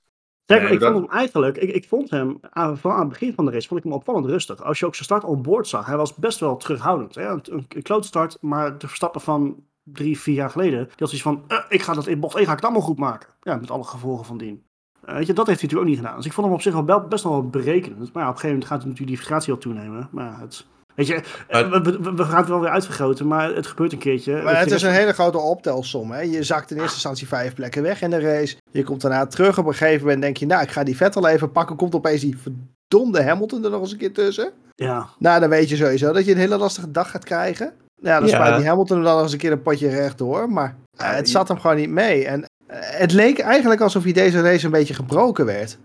[0.47, 3.35] Nee, ik dat- vond hem eigenlijk, ik, ik vond hem, aan, vooral aan het begin
[3.35, 4.63] van de race, vond ik hem opvallend rustig.
[4.63, 7.15] Als je ook zijn start on board zag, hij was best wel terughoudend.
[7.15, 7.29] Hè?
[7.29, 11.43] Een, een, start, maar de Verstappen van drie, vier jaar geleden, die had zoiets van,
[11.49, 13.29] eh, ik ga dat in bocht 1 ga ik het allemaal goed maken.
[13.43, 14.63] Ja, met alle gevolgen van dien.
[15.05, 16.17] Eh, weet je, dat heeft hij natuurlijk ook niet gedaan.
[16.17, 18.13] Dus ik vond hem op zich wel be- best wel berekenend.
[18.13, 20.09] Maar ja, op een gegeven moment gaat natuurlijk die frustratie al toenemen.
[20.11, 23.67] Maar het, weet je, eh, we, we, we gaan het wel weer uitvergroten, maar het
[23.67, 24.43] gebeurt een keertje.
[24.43, 26.11] Maar het is een hele grote optelsom.
[26.11, 26.21] Hè?
[26.21, 28.57] Je zakt in eerste instantie vijf plekken weg in de race.
[28.71, 29.59] Je komt daarna terug.
[29.59, 31.77] Op een gegeven moment denk je, nou, ik ga die Vettel even pakken.
[31.77, 34.51] Komt opeens die verdomde Hamilton er nog eens een keer tussen.
[34.75, 37.73] Ja, Nou, dan weet je sowieso dat je een hele lastige dag gaat krijgen.
[38.01, 38.35] Nou, dan Ja.
[38.37, 40.51] spuit die Hamilton er dan nog eens een keer een potje rechtdoor.
[40.51, 42.27] Maar eh, het zat hem gewoon niet mee.
[42.27, 45.79] En eh, het leek eigenlijk alsof hij deze race een beetje gebroken werd.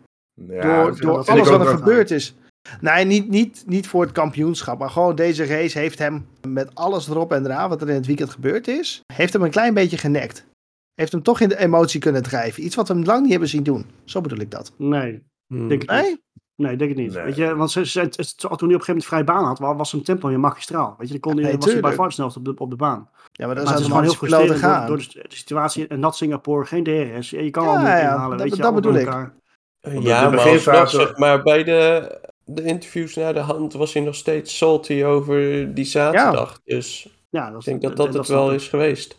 [0.48, 2.36] Ja, door door alles wat er gebeurd is.
[2.82, 4.80] Nee, niet, niet, niet voor het kampioenschap.
[4.80, 8.06] Maar gewoon deze race heeft hem met alles erop en eraan wat er in het
[8.06, 9.02] weekend gebeurd is.
[9.14, 10.46] Heeft hem een klein beetje genekt.
[10.94, 12.64] Heeft hem toch in de emotie kunnen drijven.
[12.66, 13.86] Iets wat we hem lang niet hebben zien doen.
[14.06, 14.72] Zo bedoel ik dat.
[14.78, 15.24] nee.
[15.54, 15.68] Hmm.
[15.68, 16.04] Denk ik Nee?
[16.10, 16.20] niet.
[16.56, 17.14] Nee, denk ik niet.
[17.14, 17.24] Nee.
[17.24, 19.60] Weet je, want ze, ze, het- toen hij op een gegeven moment vrij baan had,
[19.60, 20.96] wa- was zijn tempo weer magistraal.
[20.98, 22.76] Weet je, dan kon hij, Nee, was hij bij far snelst op de, op de
[22.76, 23.10] baan.
[23.32, 24.88] Ja, maar dat Maar is gewoon heel frustrerend gaan.
[24.88, 27.30] door, door de, de situatie en nat Singapore, geen DRS.
[27.30, 29.06] Je kan Ja, al niet ja, inhalen, dat- weet je, dat bedoel ik.
[29.06, 29.34] elkaar.
[29.82, 32.20] Want Ja, maar alsnog, beginfase- zeg maar, bij de,
[32.54, 36.62] de interviews naar de hand was hij nog steeds salty over die zaterdag.
[36.64, 39.19] Dus Ja, dat, ik denk dat dat, het wel is geweest.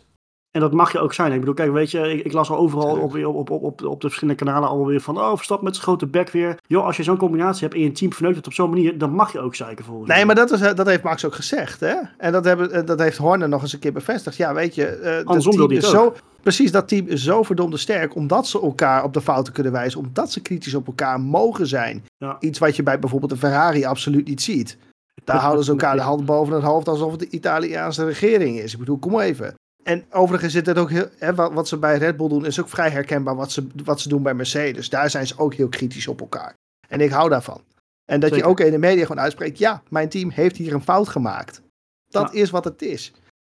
[0.51, 1.31] En dat mag je ook zijn.
[1.31, 4.01] Ik bedoel, kijk, weet je, ik, ik las al overal op, op, op, op, op,
[4.01, 6.57] de verschillende kanalen allemaal weer van, oh, Verstappen met zijn grote bek weer.
[6.67, 9.11] Joh, als je zo'n combinatie hebt en je team verneukt het op zo'n manier, dan
[9.11, 11.79] mag je ook zeiken volgens Nee, maar dat, is, dat heeft Max ook gezegd.
[11.79, 11.95] Hè?
[12.17, 14.37] En dat, hebben, dat heeft Horner nog eens een keer bevestigd.
[14.37, 18.15] Ja, weet je, eh, dat team is zo, precies, dat team is zo verdomde sterk.
[18.15, 19.99] Omdat ze elkaar op de fouten kunnen wijzen.
[19.99, 22.05] Omdat ze kritisch op elkaar mogen zijn.
[22.17, 22.37] Ja.
[22.39, 24.77] Iets wat je bij bijvoorbeeld een Ferrari absoluut niet ziet.
[25.23, 28.73] Daar houden ze elkaar de hand boven het hoofd alsof het de Italiaanse regering is.
[28.73, 29.53] Ik bedoel, kom even.
[29.83, 32.59] En overigens zit het ook heel, hè, wat, wat ze bij Red Bull doen, is
[32.61, 34.89] ook vrij herkenbaar wat ze, wat ze doen bij Mercedes.
[34.89, 36.53] Daar zijn ze ook heel kritisch op elkaar.
[36.87, 37.61] En ik hou daarvan.
[38.05, 40.83] En dat je ook in de media gewoon uitspreekt, ja, mijn team heeft hier een
[40.83, 41.61] fout gemaakt.
[42.07, 43.11] Dat is wat het is.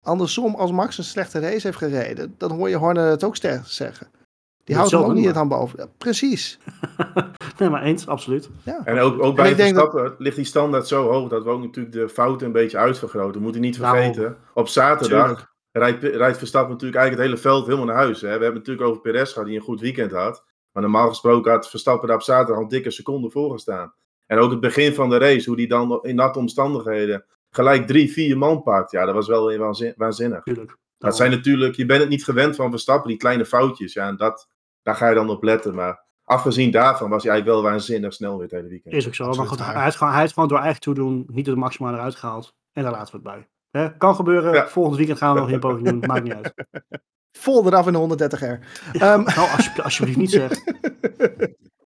[0.06, 3.66] Andersom, als Max een slechte race heeft gereden, dan hoor je Horner het ook sterk
[3.66, 4.06] zeggen.
[4.64, 5.78] Die Dat houdt hem ook niet het hand boven.
[5.78, 6.58] Ja, precies.
[7.58, 8.48] Nee, maar eens, absoluut.
[8.62, 8.80] Ja.
[8.84, 11.50] En ook, ook bij ik denk dat- Verstappen ligt die standaard zo hoog dat we
[11.50, 13.42] ook natuurlijk de fouten een beetje uitvergroten.
[13.42, 14.36] Moet je niet vergeten.
[14.54, 15.54] Op zaterdag Tuurlijk.
[15.78, 18.20] Rijdt, rijdt Verstappen natuurlijk eigenlijk het hele veld helemaal naar huis.
[18.20, 18.26] Hè.
[18.26, 20.44] We hebben het natuurlijk over Perez gehad die een goed weekend had.
[20.72, 23.94] Maar normaal gesproken had Verstappen daar op zaterdag al dikke seconden voor gestaan.
[24.26, 28.12] En ook het begin van de race, hoe die dan in natte omstandigheden gelijk drie,
[28.12, 28.90] vier man pakt.
[28.90, 30.42] Ja, dat was wel weer waanzin- waanzinnig.
[30.42, 30.76] Tuurlijk.
[30.98, 33.92] Dat zijn natuurlijk, je bent het niet gewend van Verstappen, die kleine foutjes.
[33.92, 34.48] Ja, en dat,
[34.82, 35.74] daar ga je dan op letten.
[35.74, 38.94] Maar afgezien daarvan was hij eigenlijk wel waanzinnig snel weer het hele weekend.
[38.94, 39.32] Is ook zo.
[39.32, 42.14] Maar goed, hij heeft, gewoon, hij heeft gewoon door eigen toedoen niet het maximaal eruit
[42.14, 42.54] gehaald.
[42.72, 43.48] En daar laten we het bij.
[43.76, 43.96] Hè?
[43.96, 44.52] Kan gebeuren.
[44.52, 44.68] Ja.
[44.68, 46.02] Volgend weekend gaan we nog een poging doen.
[46.06, 46.54] Maakt niet uit.
[47.38, 48.64] Vol eraf in de 130R.
[48.92, 50.50] Ehm, Nou, alsjeblieft, alsjeblieft niet zeg.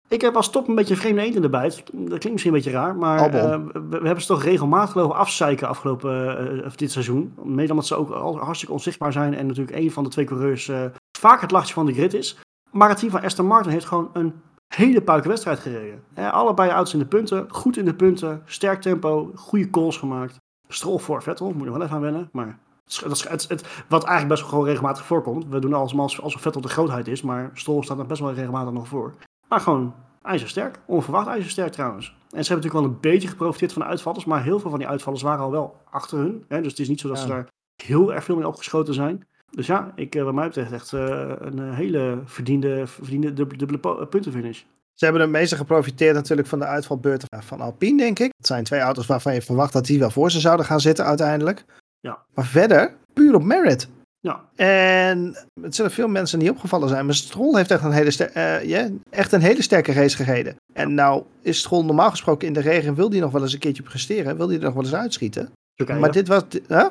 [0.10, 1.76] Ik heb als top een beetje een vreemde eend in de bijt.
[1.76, 5.12] Dat klinkt misschien een beetje raar, maar eh, we, we hebben ze toch regelmatig geloof
[5.12, 7.34] ik afzeiken afgelopen eh, of dit seizoen.
[7.44, 10.68] Mede omdat ze ook al hartstikke onzichtbaar zijn en natuurlijk een van de twee coureurs
[10.68, 10.86] eh,
[11.18, 12.38] vaak het lachje van de grid is.
[12.72, 14.34] Maar het team van Aston Martin heeft gewoon een
[14.68, 16.04] hele puike wedstrijd gereden.
[16.14, 20.36] Eh, allebei ouds in de punten, goed in de punten, sterk tempo, goede calls gemaakt.
[20.68, 22.58] Strol voor Vettel, moet je wel even aan wennen, maar
[23.02, 25.46] dat is, het, het- wat eigenlijk best wel gewoon regelmatig voorkomt.
[25.50, 28.34] We doen alles alsof, alsof Vettel de grootheid is, maar Stroll staat er best wel
[28.34, 29.14] regelmatig nog voor.
[29.50, 30.80] Maar gewoon ijzersterk.
[30.86, 32.08] Onverwacht ijzersterk trouwens.
[32.08, 34.26] En ze hebben natuurlijk wel een beetje geprofiteerd van de uitvallers.
[34.26, 36.46] Maar heel veel van die uitvallers waren al wel achter hun.
[36.48, 36.62] Hè?
[36.62, 37.48] Dus het is niet zo dat ze daar
[37.84, 39.28] heel erg veel mee opgeschoten zijn.
[39.50, 44.08] Dus ja, ik, eh, wat mij betreft echt eh, een eh, hele verdiende, verdiende dubbele,
[44.08, 44.64] puntenfinish.
[44.98, 48.32] Ze hebben het meeste geprofiteerd natuurlijk van de uitvalbeurt van Alpine, denk ik.
[48.38, 51.06] Het zijn twee auto's waarvan je verwacht dat die wel voor ze zouden gaan zitten
[51.06, 51.64] uiteindelijk.
[52.00, 52.20] Ja.
[52.34, 53.88] Maar verder, puur op merit.
[54.20, 58.12] Ja, En het zullen veel mensen niet opgevallen zijn, maar Stroll heeft echt een hele,
[58.12, 60.56] ster- eh, ja, echt een hele sterke race gereden.
[60.74, 63.60] En nou is Stroll normaal gesproken in de regen, wil hij nog wel eens een
[63.60, 65.52] keertje presteren, wil hij er nog wel eens uitschieten.
[65.76, 66.00] Turkije.
[66.00, 66.86] Maar dit was, huh?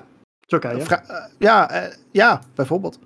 [0.46, 0.80] Turkije.
[0.80, 2.98] Vra- eh, ja, eh, ja, bijvoorbeeld.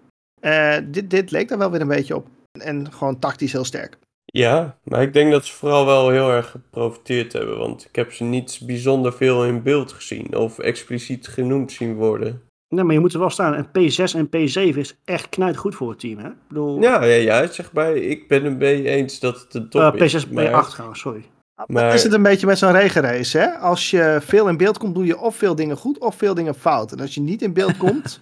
[0.84, 2.26] Dit, dit leek daar wel weer een beetje op.
[2.60, 3.96] En gewoon tactisch heel sterk.
[4.33, 7.59] Ja, maar ik denk dat ze vooral wel heel erg geprofiteerd hebben.
[7.59, 10.37] Want ik heb ze niet bijzonder veel in beeld gezien.
[10.37, 12.43] Of expliciet genoemd zien worden.
[12.69, 13.55] Nee, maar je moet er wel staan.
[13.55, 16.19] En P6 en P7 is echt knijt goed voor het team.
[16.19, 16.29] Hè?
[16.29, 19.69] Ik bedoel, Ja, ja, ja, zeg maar, ik ben het mee eens dat het een
[19.69, 20.25] top eh, is.
[20.27, 21.25] P6, maar- P8 trouwens, sorry.
[21.66, 23.38] Maar- Dat is het een beetje met zo'n regenrace.
[23.38, 23.47] Hè?
[23.49, 26.55] Als je veel in beeld komt, doe je of veel dingen goed of veel dingen
[26.55, 26.93] fout.
[26.93, 28.21] En als je niet in beeld komt,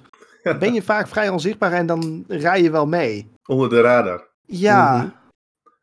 [0.58, 3.30] ben je vaak vrij onzichtbaar en dan rij je wel mee.
[3.46, 4.26] Onder de radar.
[4.46, 5.06] Ja, Mhm.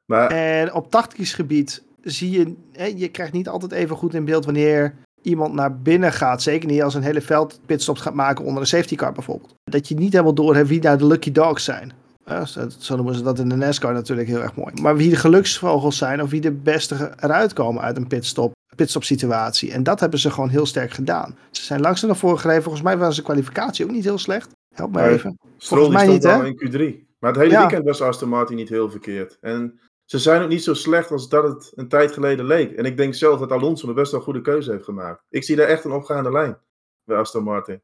[0.06, 4.26] Maar en op tactisch gebied zie je, hè, je krijgt niet altijd even goed in
[4.26, 6.41] beeld wanneer iemand naar binnen gaat.
[6.41, 9.54] Zeker niet als een hele veld pitstops gaat maken onder een safety car bijvoorbeeld.
[9.63, 11.91] Dat je niet helemaal door hebt wie nou de lucky dogs zijn.
[12.26, 14.82] Ja, zo, noemen ze dat in de NASCAR natuurlijk heel erg mooi.
[14.82, 19.04] Maar wie de geluksvogels zijn of wie de beste eruit komen uit een pitstop, pitstop
[19.04, 19.72] situatie.
[19.72, 21.38] En dat hebben ze gewoon heel sterk gedaan.
[21.52, 22.63] Ze zijn langzaam naar voren gereden.
[22.63, 24.50] Volgens mij was de kwalificatie ook niet heel slecht.
[24.76, 25.10] Help me Nee.
[25.13, 25.38] even.
[25.58, 26.46] Stroll die mij niet, hè?
[26.46, 27.06] in Q3.
[27.20, 27.60] Maar het hele Ja.
[27.60, 29.38] weekend was Aston Martin niet heel verkeerd.
[29.41, 32.72] En ze zijn ook niet zo slecht als dat het een tijd geleden leek.
[32.72, 35.24] En ik denk zelf dat Alonso een best wel een goede keuze heeft gemaakt.
[35.30, 36.58] Ik zie daar echt een opgaande lijn
[37.04, 37.82] bij Aston Martin.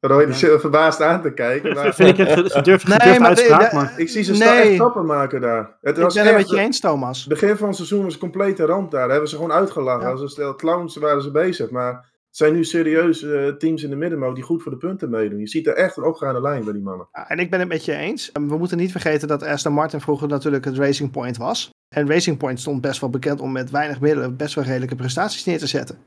[0.00, 1.74] Dan hoor je verbaasd aan te kijken.
[1.74, 4.48] Maar Vind ik het gedurfd, gedurfd Nee, maar uitspraak, de- maar ik zie ze Nee.
[4.48, 5.76] echt stappen maken daar.
[5.80, 7.18] Het Ik was ben het met je eens, Thomas.
[7.20, 9.00] Het begin van het seizoen was een complete ramp daar.
[9.00, 10.02] Daar hebben ze gewoon uitgelachen.
[10.04, 10.10] Ja.
[10.10, 11.70] Als een stel clowns waren ze bezig.
[11.70, 15.38] Maar zijn nu serieus eh, teams in de middenmoot die goed voor de punten meedoen.
[15.38, 17.08] Je ziet er echt een opgaande lijn bij die mannen.
[17.12, 18.30] Ja, en ik ben het met je eens.
[18.32, 21.70] We moeten niet vergeten dat Aston Martin vroeger natuurlijk het Racing Point was.
[21.88, 25.44] En Racing Point stond best wel bekend om met weinig middelen best wel redelijke prestaties
[25.44, 25.98] neer te zetten.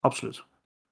[0.00, 0.44] absoluut.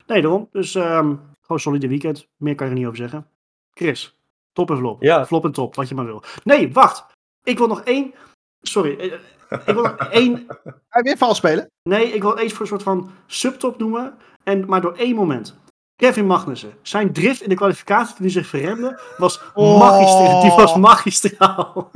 [0.06, 0.48] Nee, daarom.
[0.52, 2.28] Dus ehm, gewoon solide weekend.
[2.36, 3.26] Meer kan je er niet over zeggen.
[3.74, 4.18] Chris,
[4.52, 5.02] top en flop.
[5.02, 5.26] Ja.
[5.26, 6.22] Flop en top, wat je maar wil.
[6.44, 7.06] Nee, wacht.
[7.42, 8.14] Ik wil nog één...
[8.62, 9.20] Sorry.
[9.48, 10.46] Eh, Ik wil nog één...
[10.88, 11.70] Ga je weer vals spelen?
[11.82, 14.14] Nee, ik wil eens voor een soort van subtop noemen.
[14.44, 15.54] En maar door één moment.
[15.96, 16.70] Kevin Magnussen.
[16.82, 19.78] Zijn drift in de kwalificatie toen hij zich verremde was Oh.
[19.78, 20.40] magistraal.
[20.42, 21.90] Die was magistraal.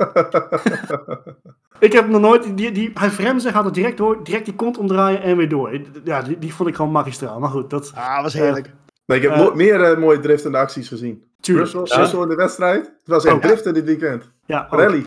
[1.79, 2.57] ik heb nog nooit...
[2.57, 4.23] Die, die, hij verremde zich, had het direct door.
[4.23, 5.81] Direct die kont omdraaien en weer door.
[6.03, 7.39] Ja, die, die vond ik gewoon magistraal.
[7.39, 7.91] Maar goed, dat...
[7.95, 8.71] Ah, was heerlijk.
[9.05, 11.23] Nee, ik heb Eh, meer eh, mooie driftende acties gezien.
[11.39, 11.71] Tuurlijk.
[11.71, 12.03] Russell, Ja.
[12.03, 12.85] Russell in de wedstrijd.
[12.85, 13.41] Het was echt Oh.
[13.41, 14.31] driften dit weekend.
[14.45, 14.79] Ja, ook.
[14.79, 15.05] Rally.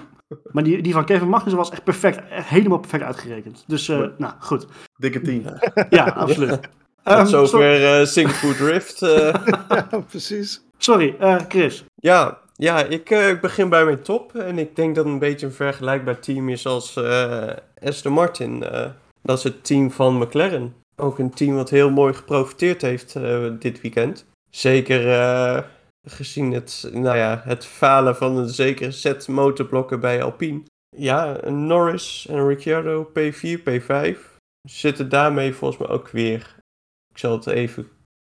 [0.52, 2.28] Maar die, die van Kevin Magnussen was echt perfect.
[2.30, 3.64] Echt helemaal perfect uitgerekend.
[3.66, 4.10] Dus, eh, Ja.
[4.18, 4.66] nou, goed.
[4.96, 5.42] Dikke team.
[5.90, 6.50] Ja, absoluut.
[6.50, 6.68] Tot
[7.02, 9.02] Ehm, zover eh Singapore Drift.
[9.02, 9.34] eh.
[9.68, 10.62] Ja, precies.
[10.78, 11.84] sorry eh, Chris.
[11.94, 14.34] Ja, ja ik, eh, ik begin bij mijn top.
[14.34, 17.48] En ik denk dat het een beetje een vergelijkbaar team is als eh
[17.82, 18.62] Aston Martin.
[18.62, 18.86] eh.
[19.22, 20.74] dat is het team van McLaren.
[20.96, 24.26] Ook een team wat heel mooi geprofiteerd heeft eh, dit weekend.
[24.50, 25.62] Zeker eh,
[26.04, 30.62] gezien het, nou ja, het falen van een zekere set motorblokken bij Alpine.
[30.96, 34.18] Ja, Norris en Ricciardo P4, P5
[34.68, 36.56] zitten daarmee volgens mij ook weer,
[37.10, 37.88] ik zal het even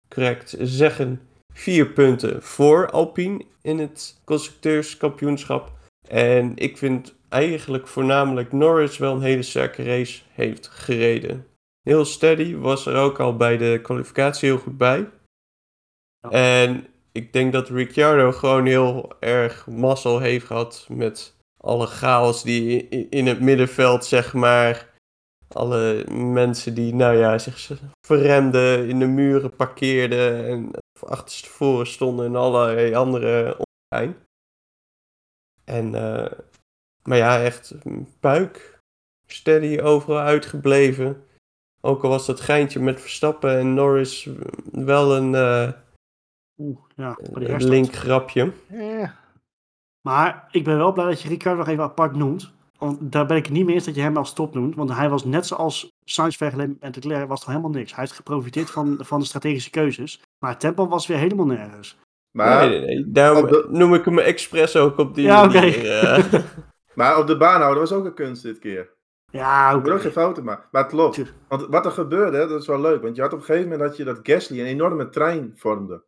[0.08, 1.22] correct zeggen,
[1.54, 5.72] vier punten voor Alpine in het constructeurskampioenschap.
[6.08, 11.48] En ik vind eigenlijk voornamelijk Norris wel een hele sterke race heeft gereden.
[11.82, 15.10] Heel steady, was er ook al bij de kwalificatie heel goed bij.
[16.30, 22.90] En ik denk dat Ricciardo gewoon heel erg mazzel heeft gehad met alle chaos die
[23.10, 24.92] in het middenveld, zeg maar.
[25.48, 27.72] Alle mensen die, nou ja, zich
[28.08, 34.16] verremden, in de muren parkeerden en achterstevoren stonden en allerlei andere ongein.
[35.64, 36.32] En eh,
[37.04, 37.74] Maar ja, echt
[38.20, 38.80] puik.
[39.28, 41.26] Steady overal uitgebleven.
[41.82, 44.30] Ook al was dat geintje met Verstappen en Norris
[44.72, 45.72] wel een uh,
[46.64, 47.64] Oeh, ja, een herstart.
[47.64, 48.52] linkgrapje.
[48.72, 49.10] Eh,
[50.02, 52.52] Maar ik ben wel blij dat je Ricciardo nog even apart noemt.
[52.78, 54.76] Want daar ben ik het niet mee eens dat je hem als top noemt.
[54.76, 57.92] Want hij was net zoals Sainz vergeleken met Leclerc, was toch helemaal niks.
[57.92, 60.22] Hij heeft geprofiteerd van, van de strategische keuzes.
[60.40, 61.98] Maar het tempo was weer helemaal nergens.
[62.32, 63.12] Maar, nee, nee, nee.
[63.12, 65.54] Daarom de- noem ik hem expres ook op die Ja, oké.
[65.54, 66.00] manier.
[66.00, 66.34] eh.
[66.96, 68.90] maar op de baan houden was ook een kunst dit keer.
[69.32, 69.80] Ja, oké.
[69.84, 70.68] moet ook geen fouten maken.
[70.72, 71.22] Maar het klopt.
[71.48, 73.02] Want wat er gebeurde, dat is wel leuk.
[73.02, 76.04] Want je had op een gegeven moment dat, je dat Gasly een enorme trein vormde.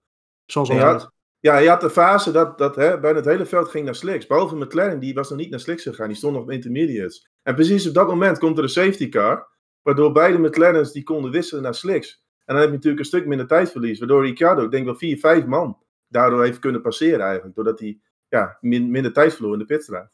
[0.45, 0.91] Zoals altijd.
[0.91, 3.95] had, ja, je had de fase dat, dat hè, bijna het hele veld ging naar
[3.95, 4.27] slicks.
[4.27, 6.07] Behalve McLaren, die was nog niet naar slicks gegaan.
[6.07, 7.29] Die stond nog op intermediates.
[7.43, 9.47] En precies op dat moment komt er een safety car.
[9.81, 12.23] Waardoor beide McLaren's die konden wisselen naar slicks.
[12.45, 13.99] En dan heb je natuurlijk een stuk minder tijdverlies.
[13.99, 15.77] Waardoor Ricciardo, ik denk wel vier, vijf man,
[16.07, 17.55] daardoor heeft kunnen passeren eigenlijk.
[17.55, 20.11] Doordat hij ja, min- minder tijd verloor in de pitstraat.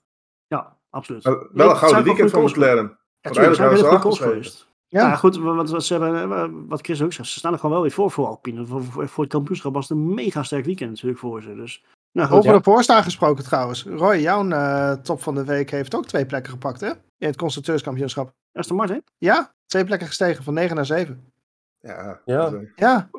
[0.47, 1.23] Ja, absoluut.
[1.23, 2.99] Maar Wel een gouden weekend van McLaren.
[3.21, 4.70] Ja, tuurlijk, zijn geweest.
[4.91, 5.07] Ja.
[5.07, 7.81] Ja, goed, want wat, ze hebben, wat Chris ook zegt, ze staan er gewoon wel
[7.81, 8.65] weer voor voor Alpine.
[8.65, 11.55] Voor, voor, voor het kampioenschap was het een mega sterk weekend natuurlijk voor ze.
[11.55, 12.57] Dus, nou goed, Over ja.
[12.57, 13.83] de voorstaan gesproken trouwens.
[13.83, 16.87] Roy, jouw eh, top van de week heeft ook twee plekken gepakt, hè?
[17.17, 18.31] In het constructeurskampioenschap.
[18.53, 19.03] Aston Martin.
[19.17, 21.31] Ja, twee plekken gestegen van 9 naar 7.
[21.79, 22.49] Ja, Ja.
[22.49, 23.09] dus, Ja,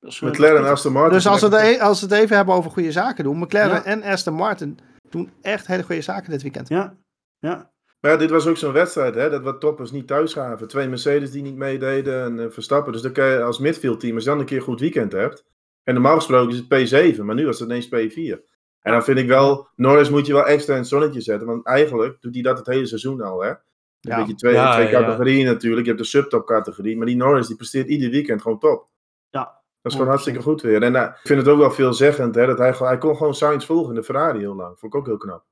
[0.00, 1.12] Dat is, eh, McLaren en Aston Martin.
[1.12, 3.38] dus als we, e- als we het even hebben over goede zaken doen.
[3.38, 3.84] McLaren Ja.
[3.84, 6.68] en Aston Martin doen echt hele goede zaken dit weekend.
[6.68, 6.94] Ja,
[7.38, 7.70] ja.
[8.02, 10.68] Maar ja, dit was ook zo'n wedstrijd, hè, dat wat toppers niet thuis gaven.
[10.68, 12.92] Twee Mercedes die niet meededen en eh, Verstappen.
[12.92, 15.44] Dus dan kan je als midfieldteam, als je dan een keer een goed weekend hebt.
[15.82, 18.40] En normaal gesproken is het P7, maar nu was het ineens P4.
[18.80, 21.46] En dan vind ik wel, Norris moet je wel extra in het zonnetje zetten.
[21.46, 23.48] Want eigenlijk doet hij dat het hele seizoen al, hè.
[23.48, 23.56] Een
[24.00, 24.16] Ja.
[24.18, 25.00] beetje twee, Ja, twee ja.
[25.00, 25.82] categorieën natuurlijk.
[25.82, 26.96] Je hebt de subtop categorie.
[26.96, 28.88] Maar die Norris die presteert ieder weekend gewoon top.
[29.30, 29.40] Ja.
[29.82, 30.08] Dat is gewoon 100%.
[30.08, 30.82] hartstikke goed weer.
[30.82, 33.34] En eh, ik vind het ook wel veelzeggend, hè, dat hij, gewoon- hij kon gewoon
[33.34, 34.78] Sainz volgen in de Ferrari heel lang.
[34.78, 35.44] Vond ik ook heel knap.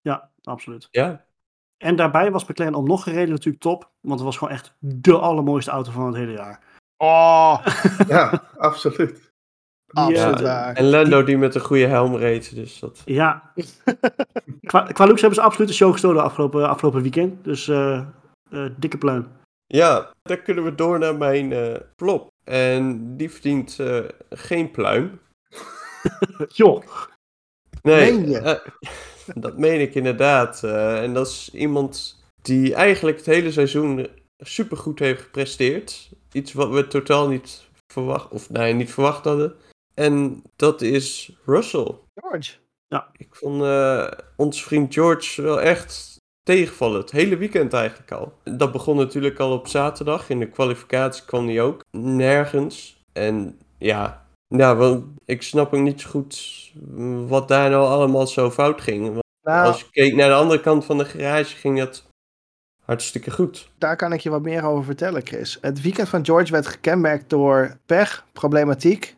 [0.00, 0.88] ja, absoluut.
[0.90, 1.23] ja,
[1.84, 3.90] En daarbij was McLaren om nog een reden natuurlijk top.
[4.00, 6.60] Want het was gewoon echt de allermooiste auto van het hele jaar.
[6.96, 7.66] Oh,
[8.08, 9.32] Ja, absoluut.
[9.92, 10.74] Absoluut eh, waar.
[10.74, 12.54] en Lando die met een goede helm reed.
[12.54, 13.02] Dus dat...
[13.04, 13.52] Ja.
[14.70, 17.44] qua, qua looks hebben ze absoluut de show gestolen afgelopen, afgelopen weekend.
[17.44, 17.98] Dus eh,
[18.50, 19.26] eh, dikke pluim.
[19.66, 22.30] Ja, dan kunnen we door naar mijn eh flop.
[22.44, 23.98] En die verdient eh,
[24.30, 25.20] geen pluim.
[26.48, 26.82] Joh.
[27.82, 28.38] Nee, Meen je?
[28.38, 28.70] eh,
[29.34, 30.64] dat meen ik inderdaad.
[30.64, 34.08] Eh, en dat is iemand die eigenlijk het hele seizoen
[34.38, 36.10] supergoed heeft gepresteerd.
[36.32, 39.54] Iets wat we totaal niet verwacht, of nee, niet verwacht hadden.
[39.94, 41.94] En dat is Russell.
[42.14, 42.52] George.
[43.16, 44.06] Ik vond eh,
[44.36, 47.00] ons vriend George wel echt tegenvallen.
[47.00, 48.32] Het hele weekend eigenlijk al.
[48.56, 50.30] Dat begon natuurlijk al op zaterdag.
[50.30, 53.02] In de kwalificatie kwam hij ook nergens.
[53.12, 54.23] En ja,
[54.56, 56.52] ja wel, ik snap ook niet zo goed
[57.26, 59.04] wat daar nou allemaal zo fout ging.
[59.12, 62.04] Want Nou, als je keek naar de andere kant van de garage, ging dat
[62.84, 63.70] hartstikke goed.
[63.78, 65.58] daar kan ik je wat meer over vertellen, Chris.
[65.60, 69.16] Het weekend van George werd gekenmerkt door pech, problematiek.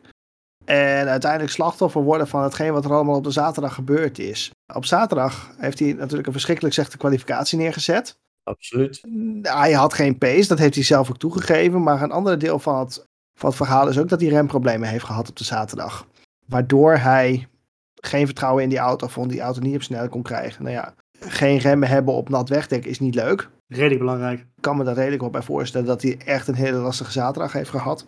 [0.65, 4.51] En uiteindelijk slachtoffer worden van hetgeen wat er allemaal op de zaterdag gebeurd is.
[4.73, 8.17] Op zaterdag heeft hij natuurlijk een verschrikkelijk slechte kwalificatie neergezet.
[8.43, 9.01] Absoluut.
[9.41, 11.83] Hij had geen pace, dat heeft hij zelf ook toegegeven.
[11.83, 13.06] Maar een ander deel van het,
[13.37, 16.07] van het verhaal is ook dat hij remproblemen heeft gehad op de zaterdag.
[16.45, 17.47] Waardoor hij
[17.95, 20.63] geen vertrouwen in die auto vond, die auto niet op snelheid kon krijgen.
[20.63, 23.49] Nou ja, geen remmen hebben op nat wegdek is niet leuk.
[23.67, 24.39] Redelijk belangrijk.
[24.39, 27.53] Ik kan me daar redelijk wel bij voorstellen dat hij echt een hele lastige zaterdag
[27.53, 28.05] heeft gehad.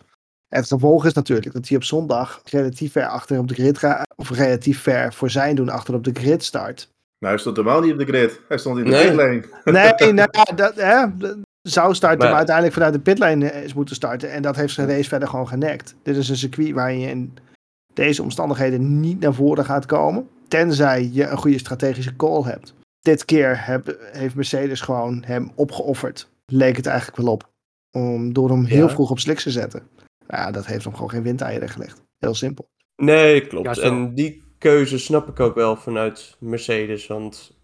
[0.48, 3.78] En het gevolg is natuurlijk dat hij op zondag relatief ver achter op de grid
[3.78, 6.90] gaat, of relatief ver voor zijn doen achter op de grid start.
[7.20, 8.42] Nou, hij stond helemaal niet op de grid.
[8.48, 9.16] Hij stond in de Nee.
[9.16, 9.42] Nee,
[10.14, 11.38] nou ja, dat hè, dat
[11.72, 14.32] zou starten, Maar- maar uiteindelijk vanuit de pitlane eh, is moeten starten.
[14.32, 15.96] En dat heeft zijn race verder gewoon genekt.
[16.04, 17.34] Dit is een circuit waar je in
[17.94, 20.28] deze omstandigheden niet naar voren gaat komen.
[20.48, 22.74] Tenzij je een goede strategische call hebt.
[23.02, 26.30] Dit keer heb, heeft Mercedes gewoon hem opgeofferd.
[26.46, 27.50] Leek het eigenlijk wel op.
[27.92, 28.94] Om, door hem heel Ja.
[28.94, 29.82] vroeg op sliks te zetten.
[30.28, 32.02] Nou Ja, dat heeft hem gewoon geen windeieren gelegd.
[32.18, 32.70] Heel simpel.
[32.96, 33.76] Nee, klopt.
[33.76, 37.08] Ja, en die keuze snap ik ook wel vanuit Mercedes.
[37.08, 37.58] Want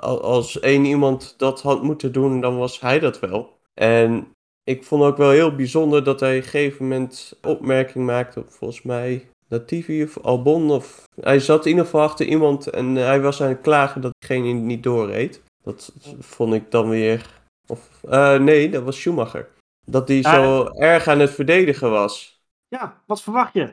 [0.00, 3.58] als één iemand dat had moeten doen, dan was hij dat wel.
[3.74, 4.32] En
[4.64, 8.50] ik vond ook wel heel bijzonder dat hij op een gegeven moment opmerking maakte op
[8.52, 10.70] volgens mij Latifi of Albon.
[10.70, 14.12] Of, hij zat in ieder geval achter iemand en hij was aan het klagen dat
[14.18, 15.42] diegene niet doorreed.
[15.62, 17.38] Dat vond ik dan weer...
[17.68, 19.48] Of, eh, nee, dat was Schumacher.
[19.86, 20.34] Dat hij Ah.
[20.34, 22.40] zo erg aan het verdedigen was.
[22.68, 23.72] Ja, wat verwacht je?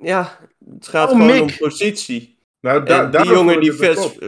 [0.00, 0.38] Ja,
[0.74, 2.33] het gaat Oh, gewoon om positie.
[2.64, 3.72] Nou, da die jongen die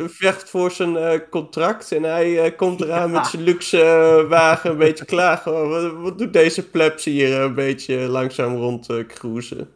[0.08, 4.70] vecht, voor zijn eh, contract en hij eh, komt eraan met zijn luxe eh, wagen
[4.70, 5.52] een beetje klagen.
[5.52, 9.70] Oh, wat, wat doet deze plebs hier een beetje langzaam rond cruisen?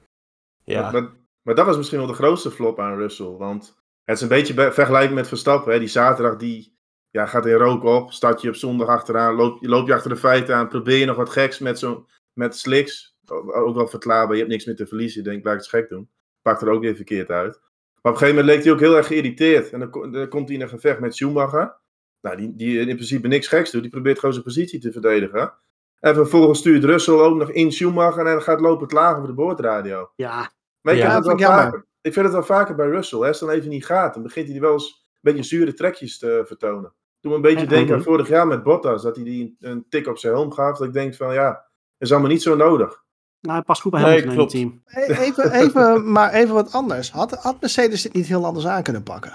[0.64, 1.10] Ja, Maar, maar,
[1.42, 3.26] maar dat was misschien wel de grootste flop aan Russell.
[3.26, 5.72] Want het is een beetje be- vergelijking met Verstappen.
[5.72, 5.78] Hè?
[5.78, 6.76] Die zaterdag die,
[7.10, 10.16] ja, gaat in rook op, start je op zondag achteraan, loop, loop je achter de
[10.16, 13.16] feiten aan, probeer je nog wat geks met, zo, met slicks.
[13.54, 15.88] Ook wel verklaarbaar, je hebt niks meer te verliezen, je denkt, laat ik het gek
[15.88, 16.08] doen.
[16.42, 17.60] Pakt er ook weer verkeerd uit.
[18.02, 19.70] Maar op een gegeven moment leek hij ook heel erg geïrriteerd.
[19.70, 21.78] En dan, ko- dan komt hij in een gevecht met Schumacher.
[22.20, 25.54] Nou, die, die in principe niks geks doet, die probeert gewoon zijn positie te verdedigen.
[25.98, 29.34] En vervolgens stuurt Russell ook nog in Schumacher en dan gaat lopen klagen over de
[29.34, 30.10] boordradio.
[30.16, 32.88] Ja, Maar ik, Ja, heb het vind wel vaker, ik vind het wel vaker bij
[32.88, 33.18] Russell.
[33.20, 33.26] Hè.
[33.26, 36.18] Als het dan even niet gaat, dan begint hij wel eens een beetje zure trekjes
[36.18, 36.94] te vertonen.
[37.20, 38.08] Me een beetje En- denken aan Mhm.
[38.08, 40.78] vorig jaar met Bottas, dat hij die een, een tik op zijn helm gaf.
[40.78, 41.66] Dat ik denk van ja,
[41.98, 43.04] is allemaal niet zo nodig.
[43.40, 44.82] Nou, hij past goed bij Nee, Hamilton in het team.
[44.86, 47.10] E- Even, even, maar even wat anders.
[47.12, 49.32] Had, had Mercedes dit niet heel anders aan kunnen pakken?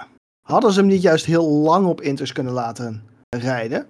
[0.47, 3.87] Hadden ze hem niet juist heel lang op Inters kunnen laten rijden?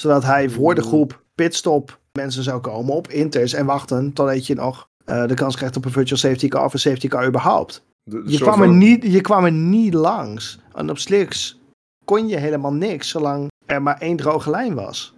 [0.00, 4.54] Zodat hij voor de groep pitstop mensen zou komen op Inters en wachten totdat je
[4.54, 7.82] nog eh, de kans krijgt op een virtual safety car of een safety car überhaupt.
[8.02, 10.58] De- de Je kwam, er van- niet, je kwam er niet langs.
[10.74, 11.60] En op slicks
[12.04, 15.14] kon je helemaal niks zolang er maar één droge lijn was.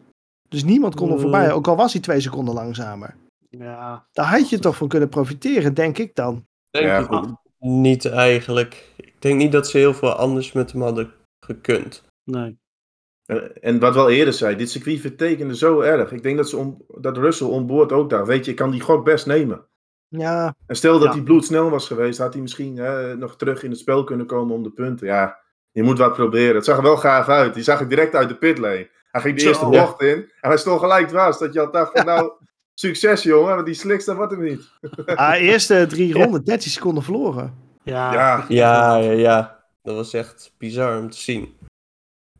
[0.48, 1.20] Dus niemand kon er Mm.
[1.20, 3.14] voorbij, ook al was hij twee seconden langzamer.
[3.48, 6.46] Ja, Daar had je toch van kunnen profiteren, denk ik dan.
[6.70, 7.32] Denk Ja, ik goed.
[7.58, 8.92] niet eigenlijk.
[8.96, 12.04] Ik denk niet dat ze heel veel anders met hem hadden gekund.
[12.24, 12.58] nee.
[13.60, 16.12] En, wat wel eerder zei, dit circuit vertekende zo erg.
[16.12, 18.80] Ik denk dat, ze on- dat Russell onboord ook dacht, weet je, ik kan die
[18.80, 19.66] gok best nemen.
[20.08, 21.12] Ja, En stel dat Ja.
[21.14, 24.54] hij bloedsnel was geweest, had hij misschien hè, nog terug in het spel kunnen komen
[24.54, 25.06] om de punten.
[25.06, 25.38] Ja,
[25.70, 26.54] je moet wat proberen.
[26.54, 27.54] Het zag er wel gaaf uit.
[27.54, 28.90] Die zag ik direct uit de pitlane.
[29.10, 29.48] Hij ging de Zo.
[29.48, 29.84] eerste Ja.
[29.84, 31.38] bocht in en hij stond gelijk dwars.
[31.38, 32.32] Dat je al dacht van nou,
[32.78, 34.70] succes jongen, want die sliks, dat wordt hem niet.
[35.14, 37.54] ah, eerste drie ronden, 13 seconden verloren.
[37.82, 39.56] Ja, Ja, Ja, ja, ja.
[39.82, 41.56] Dat was echt bizar om te zien.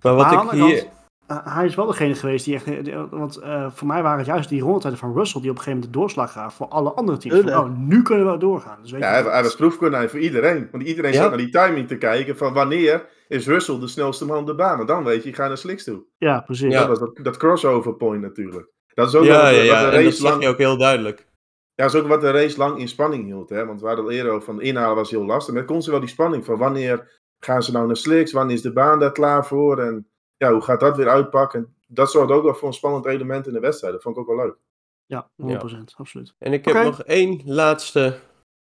[0.02, 0.78] Maar wat Maar ik hier...
[0.78, 0.90] kant,
[1.26, 2.66] eh, hij is wel degene geweest die echt.
[2.66, 5.56] eh, die- Want eh, voor mij waren het juist die rondetijden van Russell die op
[5.56, 7.40] een gegeven moment de doorslag gaven voor alle andere teams.
[7.50, 8.78] Van, oh, nu kunnen we doorgaan.
[8.82, 10.68] Dus weet ja je, hij, hij was proefkonijn voor iedereen.
[10.72, 11.18] Want iedereen Ja.
[11.20, 14.54] zat naar die timing te kijken van wanneer is Russell de snelste man op de
[14.54, 14.80] baan.
[14.80, 16.04] En dan weet je, ik ga naar sliks toe.
[16.18, 16.72] ja, precies.
[16.72, 16.78] Ja.
[16.78, 18.68] Dat was dat, dat crossover point natuurlijk.
[18.98, 20.42] Dat is ook Ja, wat, ja, wat En dat race zag lang...
[20.42, 21.18] je ook heel duidelijk.
[21.74, 23.48] Ja, dat is ook wat de race lang in spanning hield.
[23.48, 23.66] Hè?
[23.66, 25.54] Want we hadden al eerder over van inhalen was heel lastig.
[25.54, 28.32] Maar kon ze wel die spanning van wanneer gaan ze nou naar slicks?
[28.32, 29.78] Wanneer is de baan daar klaar voor?
[29.78, 31.74] En ja, hoe gaat dat weer uitpakken?
[31.86, 33.92] Dat zorgde ook wel voor een spannend element in de wedstrijd.
[33.92, 34.56] Dat vond ik ook wel leuk.
[35.06, 36.34] Ja, 100%, absoluut.
[36.38, 38.18] En ik heb nog één laatste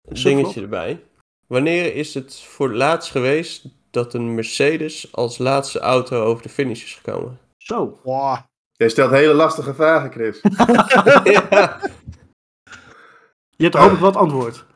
[0.03, 1.05] dingetje erbij.
[1.47, 6.49] Wanneer is het voor het laatst geweest dat een Mercedes als laatste auto over de
[6.49, 7.39] finish is gekomen?
[7.57, 8.01] Zo.
[8.03, 8.37] Wow.
[8.81, 10.41] Jij stelt hele lastige vragen, Chris.
[11.35, 11.81] ja.
[13.57, 14.67] Je hebt hopelijk wel het antwoord.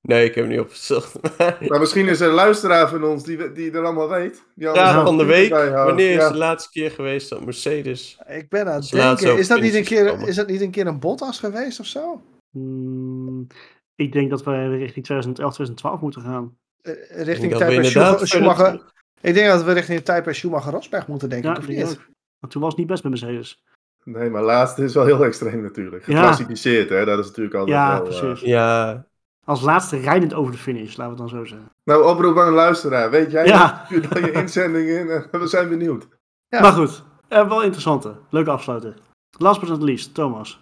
[0.00, 1.38] Nee, ik heb hem niet opgezocht.
[1.38, 4.44] Maar maar misschien is er een luisteraar van ons die, die er allemaal weet.
[4.54, 5.50] Die zo'n van de week.
[5.50, 6.30] Wanneer is Ja.
[6.30, 8.18] de laatste keer geweest dat Mercedes...
[8.26, 10.86] Ik ben aan het denken, is dat, niet een keer, is dat niet een keer
[10.86, 12.22] een Bottas geweest of zo?
[12.50, 13.46] Hmm,
[13.94, 16.56] ik denk dat we richting 2011, 2012 moeten gaan.
[16.82, 18.80] Eh, Ik richting inderdaad Schumacher,
[19.20, 21.98] Ik denk dat we richting de tijd bij Schumacher-Rosberg moeten denken, Ja, of niet?
[22.46, 23.62] Want toen was het niet best met Mercedes.
[24.04, 26.06] Nee, maar laatste is wel heel extreem natuurlijk.
[26.06, 26.14] Ja.
[26.16, 27.04] Geclassificeerd, hè.
[27.04, 28.08] Dat is natuurlijk altijd Ja, wel...
[28.12, 28.40] eh, precies.
[28.48, 29.06] Ja,
[29.44, 31.68] Als laatste rijdend over de finish, laten we het dan zo zeggen.
[31.84, 33.10] Nou, oproep aan een luisteraar.
[33.10, 33.82] Weet jij Ja.
[33.86, 36.08] Stuur dan je inzending in en we zijn benieuwd.
[36.48, 36.60] Ja.
[36.60, 38.16] Maar goed, eh, wel interessante.
[38.30, 38.96] Leuke afsluiten.
[39.38, 40.60] Last but not least, Thomas.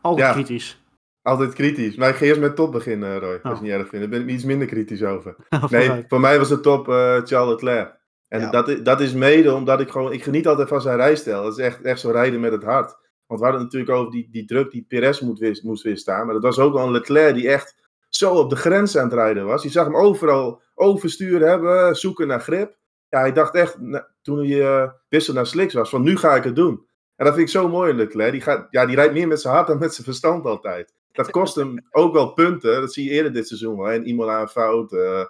[0.00, 0.32] Altijd Ja.
[0.32, 0.82] kritisch.
[1.22, 1.96] Altijd kritisch.
[1.96, 3.32] Maar ik ga eerst met top beginnen, Roy.
[3.32, 3.52] Als je Oh.
[3.54, 4.10] het niet erg vindt.
[4.10, 5.36] Daar ben ik iets minder kritisch over.
[5.60, 5.88] Vooruit.
[5.88, 7.94] Nee, voor mij was de top eh Charles Leclerc.
[8.28, 8.50] En Ja.
[8.50, 10.12] dat, is, dat is mede omdat ik gewoon...
[10.12, 11.42] Ik geniet altijd van zijn rijstijl.
[11.42, 12.96] Dat is echt, echt zo rijden met het hart.
[13.26, 16.24] Want we hadden natuurlijk over die, die druk die Perez moet, moest weerstaan.
[16.24, 17.76] Maar dat was ook wel een Leclerc die echt
[18.08, 19.62] zo op de grens aan het rijden was.
[19.62, 22.76] Je zag hem overal oversturen hebben, zoeken naar grip.
[23.08, 26.34] Ja, hij dacht echt, na- toen hij eh, wissel naar slicks was, van nu ga
[26.36, 26.86] ik het doen.
[27.16, 28.32] En dat vind ik zo mooi Leclerc.
[28.32, 30.94] Die, gaat, ja, die rijdt meer met zijn hart dan met zijn verstand altijd.
[31.12, 32.80] Dat kost hem ook wel punten.
[32.80, 33.90] Dat zie je eerder dit seizoen wel.
[33.90, 35.24] En Imola een fout, eh,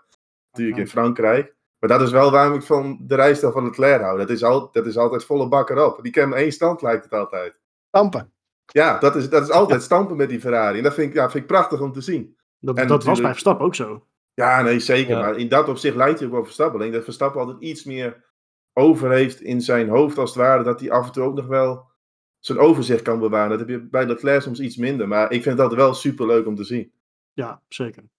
[0.50, 1.54] natuurlijk in Frankrijk.
[1.86, 4.18] Maar dat is wel waarom ik van de rijstijl van Leclerc hou.
[4.18, 6.02] Dat is, al, dat is altijd volle bak erop.
[6.02, 7.58] Die kan maar één stand, lijkt het altijd.
[7.88, 8.32] Stampen.
[8.66, 10.76] Ja, dat is, dat is altijd stampen met die Ferrari.
[10.76, 12.36] En dat vind ik, ja, vind ik prachtig om te zien.
[12.58, 14.06] Dat, En dat was bij Verstappen ook zo.
[14.34, 15.16] Ja, nee, zeker.
[15.16, 15.20] Ja.
[15.20, 16.76] Maar in dat opzicht lijkt hij ook wel Verstappen.
[16.76, 18.24] Ik denk dat Verstappen altijd iets meer
[18.72, 20.62] over heeft in zijn hoofd als het ware.
[20.62, 21.90] Dat hij af en toe ook nog wel
[22.38, 23.50] zijn overzicht kan bewaren.
[23.50, 25.08] Dat heb je bij Leclerc soms iets minder.
[25.08, 26.92] Maar ik vind het altijd wel super leuk om te zien.
[27.32, 28.02] Ja, zeker.
[28.02, 28.10] En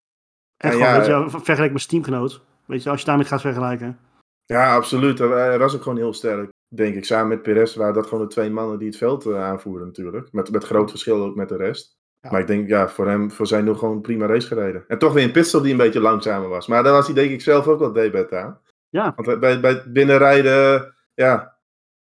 [0.57, 2.45] En gewoon, ja, je, vergelijk met zijn teamgenoot.
[2.67, 3.99] Weet je, als je daarmee gaat vergelijken.
[4.45, 5.19] Ja, absoluut.
[5.19, 6.49] Hij- was ook gewoon heel sterk.
[6.75, 9.43] Denk ik, samen met Perez waren dat gewoon de twee mannen die het veld eh,
[9.43, 10.31] aanvoerden natuurlijk.
[10.31, 11.97] Met, met groot verschil ook met de rest.
[12.21, 12.31] Ja.
[12.31, 14.83] Maar ik denk, ja, voor hem, voor zijn nog gewoon een prima race gereden.
[14.87, 16.67] En toch weer een pitstop die een beetje langzamer was.
[16.67, 18.61] Maar daar was hij denk ik zelf ook wel debet aan.
[18.89, 19.13] Ja.
[19.15, 21.57] Want bij, bij het binnenrijden, ja,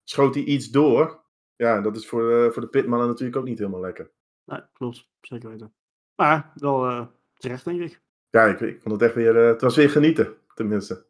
[0.04, 1.22] schoot hij iets door.
[1.56, 4.12] Ja, dat is voor, eh, voor de pitmannen natuurlijk ook niet helemaal lekker.
[4.46, 5.08] Nee, klopt.
[5.22, 5.74] Zeker weten.
[6.16, 7.06] Maar wel eh,
[7.38, 8.02] terecht, denk ik.
[8.30, 11.06] Ja, ik, ik vond het echt weer, het was weer genieten, tenminste.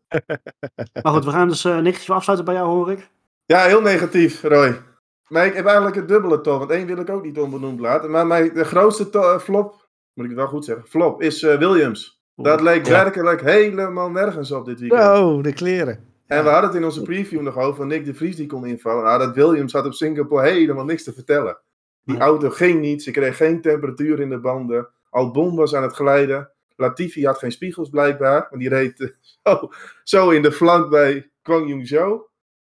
[1.03, 3.09] Maar goed, we gaan dus eh negatief afsluiten bij jou, hoor ik.
[3.45, 4.81] Ja, heel negatief, Roy.
[5.27, 8.11] Maar ik heb eigenlijk het dubbele toch, want één wil ik ook niet onbenoemd laten.
[8.11, 11.43] Maar mijn, de grootste to- eh, flop, moet ik het wel goed zeggen, flop, is
[11.43, 12.21] eh, Williams.
[12.35, 12.91] Dat leek Ja.
[13.03, 15.17] werkelijk helemaal nergens op dit weekend.
[15.17, 16.11] Oh, de kleren.
[16.27, 18.65] En we hadden het in onze preview nog over van Nick de Vries die kon
[18.65, 19.03] invallen.
[19.03, 21.57] Nou, dat Williams had op Singapore helemaal niks te vertellen.
[22.05, 24.87] Die auto ging niet, ze kreeg geen temperatuur in de banden.
[25.09, 26.51] Albon was aan het glijden.
[26.76, 29.07] Latifi had geen spiegels blijkbaar, want die reed eh,
[29.43, 29.69] zo,
[30.03, 32.21] zo in de flank bij Kwang Yung Zhou.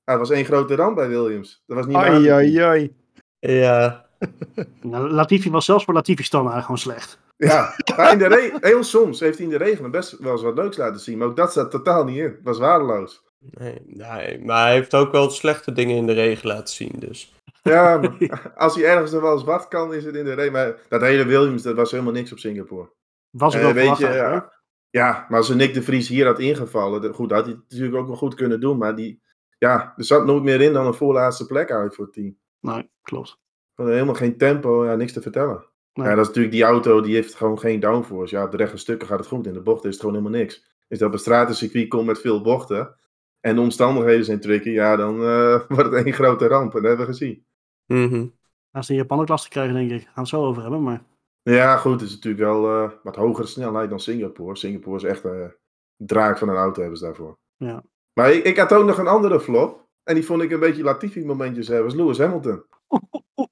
[0.04, 1.64] Het was één grote ramp bij Williams.
[1.66, 2.96] Dat was niet oi.
[3.40, 4.10] Ja,
[4.82, 7.20] Nou, Latifi was zelfs voor Latifi standaard gewoon slecht.
[7.38, 10.56] Ja, maar in de heel soms heeft hij in de regen best wel eens wat
[10.56, 11.18] leuks laten zien.
[11.18, 12.24] Maar ook dat zat totaal niet in.
[12.24, 13.24] Het was waardeloos.
[13.40, 17.34] nee, nee, maar hij heeft ook wel slechte dingen in de regen laten zien, dus.
[17.64, 20.52] Ja, maar als hij ergens nog wel eens wat kan, is het in de regen.
[20.52, 22.90] Maar dat hele Williams, dat was helemaal niks op Singapore.
[23.32, 24.52] Was ook Eh, wel weet je, verwacht eigenlijk,
[24.90, 27.48] ja, ja, maar als een Nick de Vries hier had ingevallen, de- goed, dat had
[27.48, 28.78] hij het natuurlijk ook wel goed kunnen doen.
[28.78, 29.22] Maar die,
[29.58, 32.38] ja, er zat nooit meer in dan een voorlaatste plek eigenlijk voor het team.
[32.60, 33.40] Nee, klopt.
[33.76, 35.66] Gewoon helemaal geen tempo, ja, niks te vertellen.
[35.94, 36.08] Nee.
[36.08, 38.36] Ja, dat is natuurlijk die auto, die heeft gewoon geen downforce.
[38.36, 40.40] Ja, op de rechte stukken gaat het goed, in de bochten is het gewoon helemaal
[40.40, 40.66] niks.
[40.88, 42.96] Is dat op een stratencircuit komt met veel bochten
[43.40, 46.76] en de omstandigheden zijn tricky, ja, dan eh, wordt het één grote ramp.
[46.76, 47.46] En dat hebben we gezien.
[47.86, 48.26] Mhm.
[48.72, 50.02] Als de Japan ook last te krijgen, denk ik.
[50.02, 51.04] Gaan we het zo over hebben, maar...
[51.44, 54.56] Ja, goed, het is natuurlijk wel eh, wat hogere snelheid dan Singapore.
[54.56, 55.54] Singapore is echt eh, een
[55.98, 57.38] draak van een auto hebben ze daarvoor.
[57.58, 57.84] Ja.
[58.14, 59.88] Maar ik, ik had ook nog een andere flop.
[60.04, 61.86] En die vond ik een beetje Latifi-momentjes hebben.
[61.86, 62.64] was Lewis Hamilton.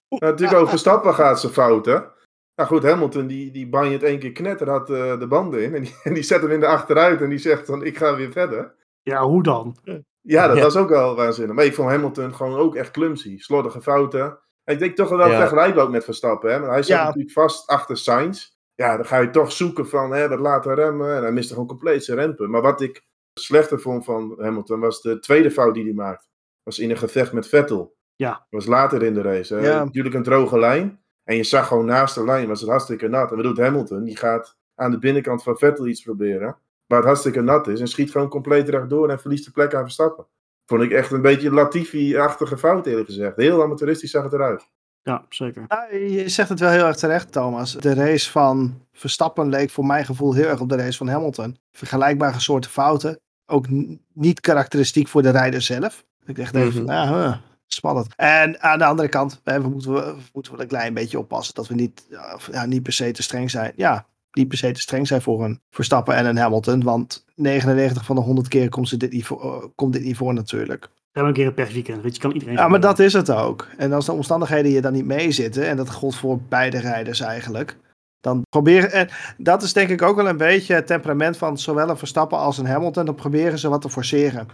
[0.09, 2.11] Nou, natuurlijk over Verstappen gaat ze fouten.
[2.55, 5.75] Nou goed, Hamilton die, die banjert één keer knetter, had eh, de banden in.
[5.75, 8.15] En die, en die zet hem in de achteruit en die zegt dan, ik ga
[8.15, 8.75] weer verder.
[9.01, 9.77] Ja, hoe dan?
[10.21, 10.63] Ja, dat Ja.
[10.63, 11.55] was ook wel waanzinnig.
[11.55, 13.37] Maar ik vond Hamilton gewoon ook echt clumsy.
[13.37, 14.39] Slordige fouten.
[14.69, 15.37] Ik denk toch wel Ja.
[15.39, 16.51] vergelijkbaar ook met Verstappen.
[16.51, 16.59] Hè?
[16.59, 17.03] Maar hij zat Ja.
[17.05, 18.57] natuurlijk vast achter Sainz.
[18.75, 21.15] Ja, dan ga je toch zoeken van hè, wat laten remmen.
[21.15, 22.49] En hij miste gewoon compleet zijn rempen.
[22.49, 26.27] Maar wat ik slechter vond van Hamilton was de tweede fout die hij maakte.
[26.63, 27.95] Was in een gevecht met Vettel.
[28.15, 28.29] Ja.
[28.31, 29.55] Dat was later in de race.
[29.55, 29.67] Hè?
[29.67, 29.83] Ja.
[29.83, 31.03] Natuurlijk een droge lijn.
[31.23, 33.29] En je zag gewoon naast de lijn was het hartstikke nat.
[33.29, 34.03] En wat doet Hamilton?
[34.03, 36.57] Die gaat aan de binnenkant van Vettel iets proberen.
[36.85, 37.79] Waar het hartstikke nat is.
[37.79, 40.27] En schiet gewoon compleet rechtdoor en verliest de plek aan Verstappen.
[40.69, 43.35] Vond ik echt een beetje Latifi-achtige fout eerlijk gezegd.
[43.35, 44.67] Heel amateuristisch zag het eruit.
[45.01, 45.63] Ja, zeker.
[45.67, 47.73] Nou, je zegt het wel heel erg terecht, Thomas.
[47.73, 51.57] De race van Verstappen leek voor mijn gevoel heel erg op de race van Hamilton.
[51.71, 53.19] Vergelijkbare soorten fouten.
[53.45, 53.65] Ook
[54.13, 56.05] niet karakteristiek voor de rijder zelf.
[56.25, 56.91] Ik dacht even, Mhm.
[56.91, 57.35] ja, huh,
[57.67, 58.07] spannend.
[58.15, 61.67] En aan de andere kant, we moeten, we moeten wel een klein beetje oppassen dat
[61.67, 62.07] we niet,
[62.51, 63.73] ja, niet per se te streng zijn.
[63.75, 64.05] Ja,
[64.39, 66.83] niet per se te streng zijn voor een Verstappen en een Hamilton.
[66.83, 70.17] Want 99 van de 100 keer komt, ze dit, niet voor, eh, komt dit niet
[70.17, 70.81] voor natuurlijk.
[70.81, 72.03] We hebben een keer een pechweekend.
[72.03, 73.67] Weet je, kan iedereen Ja, maar dat is het ook.
[73.77, 77.77] En als de omstandigheden je dan niet meezitten, en dat gold voor beide rijders eigenlijk,
[78.19, 81.89] dan probeer En dat is denk ik ook wel een beetje het temperament van zowel
[81.89, 83.05] een Verstappen als een Hamilton.
[83.05, 84.47] Dan proberen ze wat te forceren.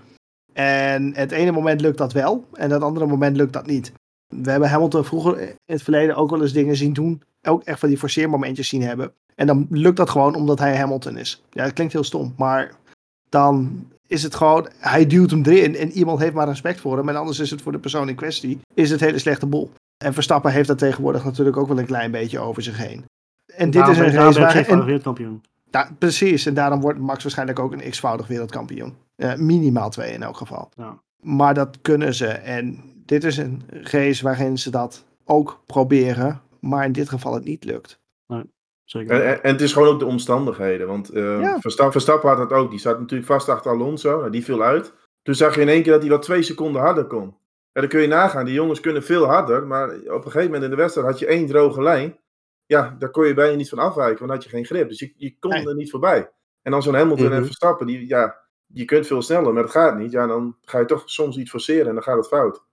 [0.53, 3.91] En het ene moment lukt dat wel, en het andere moment lukt dat niet.
[4.27, 7.21] We hebben Hamilton vroeger in het verleden ook wel eens dingen zien doen.
[7.41, 9.13] Ook echt van die forceermomentjes zien hebben.
[9.35, 11.43] En dan lukt dat gewoon omdat hij Hamilton is.
[11.49, 12.71] Ja, dat klinkt heel stom, maar
[13.29, 17.09] dan is het gewoon, hij duwt hem erin en iemand heeft maar respect voor hem.
[17.09, 19.71] En anders is het voor de persoon in kwestie, is het hele slechte boel.
[20.03, 23.05] En Verstappen heeft dat tegenwoordig natuurlijk ook wel een klein beetje over zich heen.
[23.53, 24.51] En dit is een race waar...
[24.51, 25.41] geen en- wereldkampioen.
[25.97, 28.95] precies, en daarom wordt Max waarschijnlijk ook een x-voudig wereldkampioen.
[29.15, 30.69] Eh, minimaal twee in elk geval.
[30.75, 30.99] Ja.
[31.21, 32.27] Maar dat kunnen ze.
[32.27, 37.43] En dit is een race waarin ze dat ook proberen, maar in dit geval het
[37.43, 38.03] niet lukt.
[38.83, 39.15] Zeker.
[39.21, 40.87] En, en- en het is gewoon ook de omstandigheden.
[40.87, 41.59] Want eh, Ja.
[41.59, 42.69] Versta- Verstappen had dat ook.
[42.69, 44.17] Die zat natuurlijk vast achter Alonso.
[44.19, 44.93] Nou, die viel uit.
[45.21, 47.23] Toen zag je in één keer dat hij wel twee seconden harder kon.
[47.71, 48.45] En dan kun je nagaan.
[48.45, 49.67] Die jongens kunnen veel harder.
[49.67, 52.19] Maar op een gegeven moment in de wedstrijd had je één droge lijn.
[52.65, 54.17] Ja, daar kon je bijna niet van afwijken.
[54.17, 54.89] Want dan had je geen grip.
[54.89, 55.67] Dus je, je kon Nee.
[55.67, 56.31] er niet voorbij.
[56.61, 57.45] En dan zo'n Hamilton en Mhm.
[57.45, 57.87] Verstappen.
[57.87, 60.11] Die, ja, je kunt veel sneller, maar dat gaat niet.
[60.11, 62.63] Ja, dan ga je toch soms iets forceren en dan gaat het fout.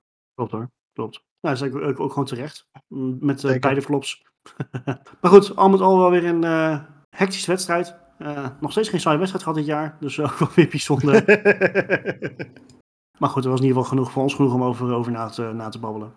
[0.43, 1.25] Klopt hoor, klopt.
[1.41, 2.69] Nou, dat is ook, gewoon terecht.
[2.89, 4.23] Mm, Met eh, beide flops.
[5.21, 6.79] maar goed, al met al wel weer een eh,
[7.17, 7.97] hectische wedstrijd.
[8.19, 9.97] Eh, nog steeds geen saaie wedstrijd gehad dit jaar.
[10.01, 11.25] Dus ook wel weer bijzonder.
[13.21, 15.29] maar goed, er was in ieder geval genoeg voor ons genoeg om over, over na,
[15.29, 16.13] te, na te babbelen.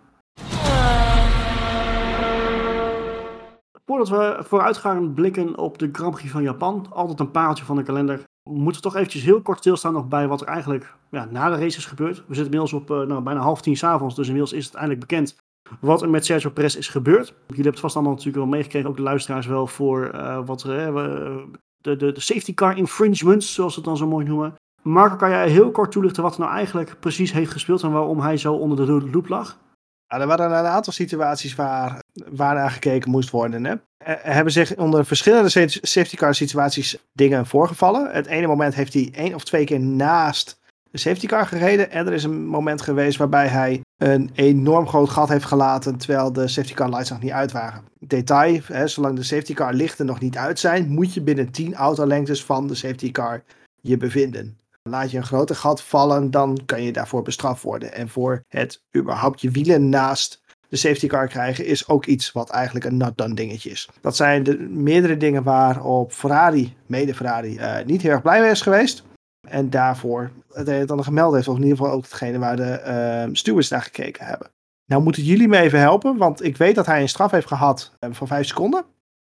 [3.84, 7.76] Voordat we vooruit gaan blikken op de Grand Prix van Japan, altijd een pareltje van
[7.76, 11.24] de kalender, moeten we toch eventjes heel kort stilstaan nog bij wat er eigenlijk ja,
[11.30, 12.16] na de race is gebeurd.
[12.16, 15.06] We zitten inmiddels op eh, nou, bijna half tien s'avonds, dus inmiddels is het eindelijk
[15.06, 15.36] bekend
[15.80, 17.26] wat er met Sergio Perez is gebeurd.
[17.26, 20.62] Jullie hebben het vast allemaal natuurlijk wel meegekregen, ook de luisteraars wel, voor eh, wat
[20.62, 21.44] we-
[21.76, 24.54] de, de, de safety car infringements, zoals ze het dan zo mooi noemen.
[24.82, 28.20] Marco, kan jij heel kort toelichten wat er nou eigenlijk precies heeft gespeeld en waarom
[28.20, 29.58] hij zo onder de loep lag?
[30.06, 33.64] Ja, er waren een aantal situaties waar, waar naar gekeken moest worden.
[33.64, 33.74] Hè.
[34.06, 38.10] Er hebben zich onder verschillende sa- safety car situaties dingen voorgevallen.
[38.12, 40.58] Het ene moment heeft hij één of twee keer naast
[40.90, 41.90] een safety car gereden.
[41.90, 45.96] En er is een moment geweest waarbij hij een enorm groot gat heeft gelaten.
[45.96, 47.84] terwijl de safety car lights nog niet uit waren.
[47.98, 50.88] Detail: hè, zolang de safety car lichten nog niet uit zijn.
[50.88, 53.42] moet je binnen 10 autolengtes van de safety car
[53.80, 54.58] je bevinden.
[54.82, 57.92] Laat je een groter gat vallen, dan kan je daarvoor bestraft worden.
[57.92, 62.50] En voor het überhaupt je wielen naast de safety car krijgen, is ook iets wat
[62.50, 63.88] eigenlijk een not done dingetje is.
[64.00, 68.50] Dat zijn de meerdere dingen waarop Ferrari, mede Ferrari, eh, niet heel erg blij mee
[68.50, 69.04] is geweest.
[69.48, 72.56] En daarvoor het een en ander gemeld heeft, of in ieder geval ook hetgene waar
[72.56, 72.82] de
[73.26, 74.50] uh, stewards naar gekeken hebben.
[74.86, 77.92] Nou moeten jullie me even helpen, want ik weet dat hij een straf heeft gehad
[78.00, 78.84] uh, van 5 seconden.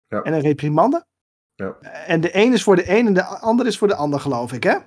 [0.07, 0.21] Ja.
[0.21, 1.05] En een reprimande.
[1.55, 1.75] Ja.
[2.05, 4.53] En de een is voor de een en de ander is voor de ander, geloof
[4.53, 4.77] ik, hè?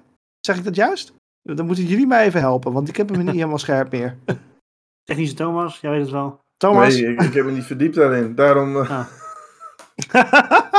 [0.40, 1.12] Zeg ik dat juist?
[1.42, 4.18] Dan moeten jullie mij even helpen, want ik heb hem niet helemaal scherp meer.
[5.05, 6.39] Technische Thomas, jij weet het wel.
[6.61, 6.94] Thomas?
[6.94, 8.34] Nee, ik, ik heb me niet verdiept daarin.
[8.34, 8.76] Daarom.
[8.76, 9.06] Uh, Ah.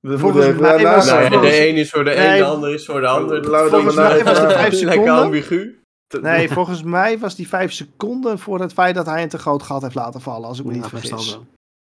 [0.00, 1.40] we moeten gaan.
[1.40, 2.28] de een is voor de Nee.
[2.30, 3.48] een, de ander is voor de ander.
[3.50, 5.14] Laten we was vijf Lekker seconden.
[5.14, 5.82] ambigu.
[6.20, 9.62] Nee, volgens mij was die vijf seconden voor het feit dat hij een te groot
[9.62, 11.38] gat heeft laten vallen, als ik me niet vergis.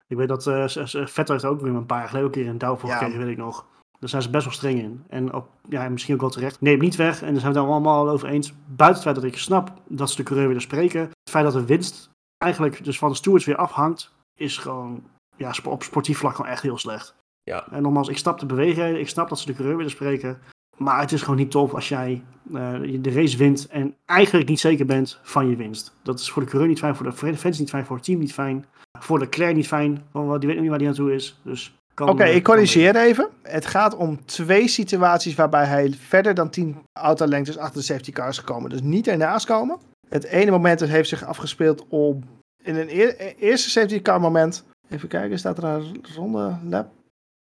[0.09, 2.37] Ik weet dat eh, s- s- Vettel heeft ook weer een paar jaar geleden ook
[2.37, 2.97] een keer een douw voor Ja.
[2.97, 3.67] gekregen, weet ik nog.
[4.01, 5.05] Daar zijn ze best wel streng in.
[5.09, 6.61] En ook, ja, misschien ook wel terecht.
[6.61, 8.53] Neem niet weg, en daar zijn we het allemaal over eens.
[8.67, 11.01] Buiten het feit dat ik snap dat ze de coureur willen spreken.
[11.01, 15.03] Het feit dat de winst eigenlijk dus van de stewards weer afhangt, is gewoon
[15.37, 17.15] ja, op sportief vlak gewoon echt heel slecht.
[17.43, 17.67] Ja.
[17.71, 20.39] En nogmaals, ik snap de bewegingen, ik snap dat ze de coureur willen spreken.
[20.77, 24.61] Maar het is gewoon niet tof als jij eh, de race wint en eigenlijk niet
[24.61, 25.95] zeker bent van je winst.
[26.03, 28.19] Dat is voor de coureur niet fijn, voor de fans niet fijn, voor het team
[28.19, 28.67] niet fijn.
[28.99, 31.41] Voor de Claire niet fijn, want die weet nog niet waar die naartoe is.
[31.43, 33.29] Dus kan, Oké, eh, ik kan corrigeer even.
[33.43, 38.29] Het gaat om twee situaties waarbij hij verder dan 10 autolengtes achter de safety car
[38.29, 38.71] is gekomen.
[38.71, 39.79] Dus niet ernaast komen.
[40.09, 42.25] Het ene moment heeft zich afgespeeld op
[42.63, 44.65] in een eer- eerste safety car moment.
[44.89, 46.93] Even kijken, staat er een ronde lap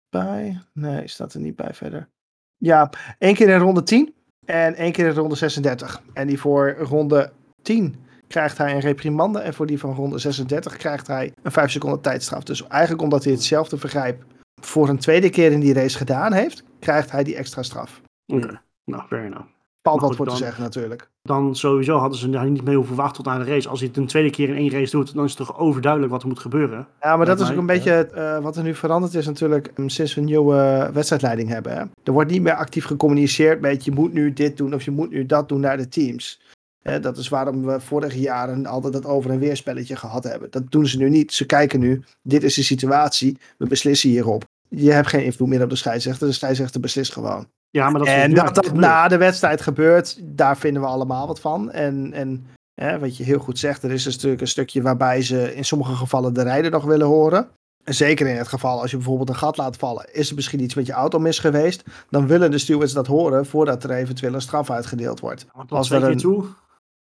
[0.08, 0.60] bij?
[0.72, 2.08] Nee, staat er niet bij verder.
[2.56, 4.14] Ja, één keer in ronde 10
[4.46, 6.02] en één keer in ronde 36.
[6.12, 7.32] En die voor ronde
[7.62, 7.96] 10
[8.28, 9.38] krijgt hij een reprimande.
[9.38, 12.42] En voor die van ronde 36 krijgt hij een 5 seconden tijdstraf.
[12.42, 14.24] Dus eigenlijk omdat hij hetzelfde vergrijp
[14.60, 18.00] voor een tweede keer in die race gedaan heeft, krijgt hij die extra straf.
[18.32, 19.46] Oké, nou, fair enough.
[19.82, 21.08] Valt wat voor te dan- zeggen natuurlijk.
[21.22, 23.68] Dan sowieso hadden ze daar niet mee hoeven wachten tot aan de race.
[23.68, 26.12] Als hij het een tweede keer in één race doet, dan is het toch overduidelijk
[26.12, 26.86] wat er moet gebeuren.
[27.00, 29.70] Ja, maar dat is mij, ook een beetje eh, wat er nu veranderd is natuurlijk
[29.76, 31.72] um, sinds we een nieuwe wedstrijdleiding hebben.
[31.72, 31.82] Hè.
[32.04, 35.10] Er wordt niet meer actief gecommuniceerd met je moet nu dit doen of je moet
[35.10, 36.40] nu dat doen naar de teams.
[36.82, 40.50] Hè, dat is waarom we vorige jaren altijd dat over- en weer spelletje gehad hebben.
[40.50, 41.32] Dat doen ze nu niet.
[41.32, 44.44] Ze kijken nu, dit is de situatie, we beslissen hierop.
[44.68, 47.46] Je hebt geen invloed meer op de scheidsrechter, de scheidsrechter beslist gewoon.
[47.72, 51.26] Ja, maar dat is En dat dat na de wedstrijd gebeurt, daar vinden we allemaal
[51.26, 51.70] wat van.
[51.70, 52.46] En, en
[52.80, 55.64] hè, wat je heel goed zegt, er is een, stuk, een stukje waarbij ze in
[55.64, 57.48] sommige gevallen de rijder nog willen horen.
[57.84, 60.60] En zeker in het geval als je bijvoorbeeld een gat laat vallen, is er misschien
[60.60, 61.84] iets met je auto mis geweest.
[62.10, 65.46] Dan willen de stewards dat horen voordat er eventueel een straf uitgedeeld wordt.
[65.52, 66.44] Want als twee er keer een- toe.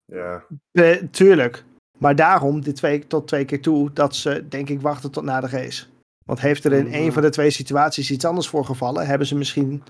[0.04, 0.42] Ja,
[0.72, 1.64] Eh, tuurlijk.
[1.98, 5.40] Maar daarom dit twee, tot twee keer toe dat ze denk ik wachten tot na
[5.40, 5.84] de race.
[6.26, 6.94] Want heeft er in Mhm.
[6.94, 9.82] een van de twee situaties iets anders voorgevallen, hebben ze misschien,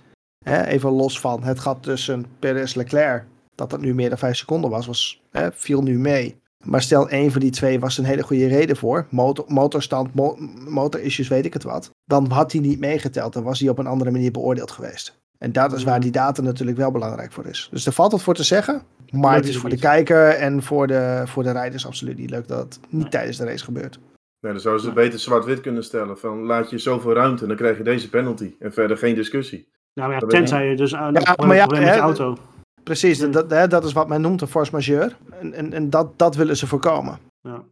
[0.45, 3.25] hè, even los van het gat tussen Perez en Leclerc,
[3.55, 6.39] dat dat nu meer dan vijf seconden was, was hè, viel nu mee.
[6.65, 10.37] Maar stel één van die twee was een hele goede reden voor, motor, motorstand, mo
[10.69, 13.87] motorissues, weet ik het wat, dan had hij niet meegeteld, dan was hij op een
[13.87, 15.19] andere manier beoordeeld geweest.
[15.39, 17.69] En dat is waar die data natuurlijk wel belangrijk voor is.
[17.71, 18.83] Dus er valt wat voor te zeggen.
[19.11, 22.49] Maar het is voor de kijker en voor de, voor de rijders absoluut niet leuk
[22.49, 23.11] dat het niet Nee.
[23.11, 23.99] tijdens de race gebeurt.
[24.41, 26.19] nee, dan zouden ze beter zwart-wit kunnen stellen.
[26.19, 28.55] Van laat je zoveel ruimte, dan krijg je deze penalty.
[28.59, 29.69] En verder geen discussie.
[29.95, 32.37] Nou ja, tenzij je dus aan Ja, een maar ja, probleem met je hè, auto.
[32.83, 33.27] Precies, Ja.
[33.27, 35.13] dat, hè, dat is wat men noemt een force majeure.
[35.31, 37.19] En, en, en dat, dat willen ze voorkomen.
[37.41, 37.63] Ja.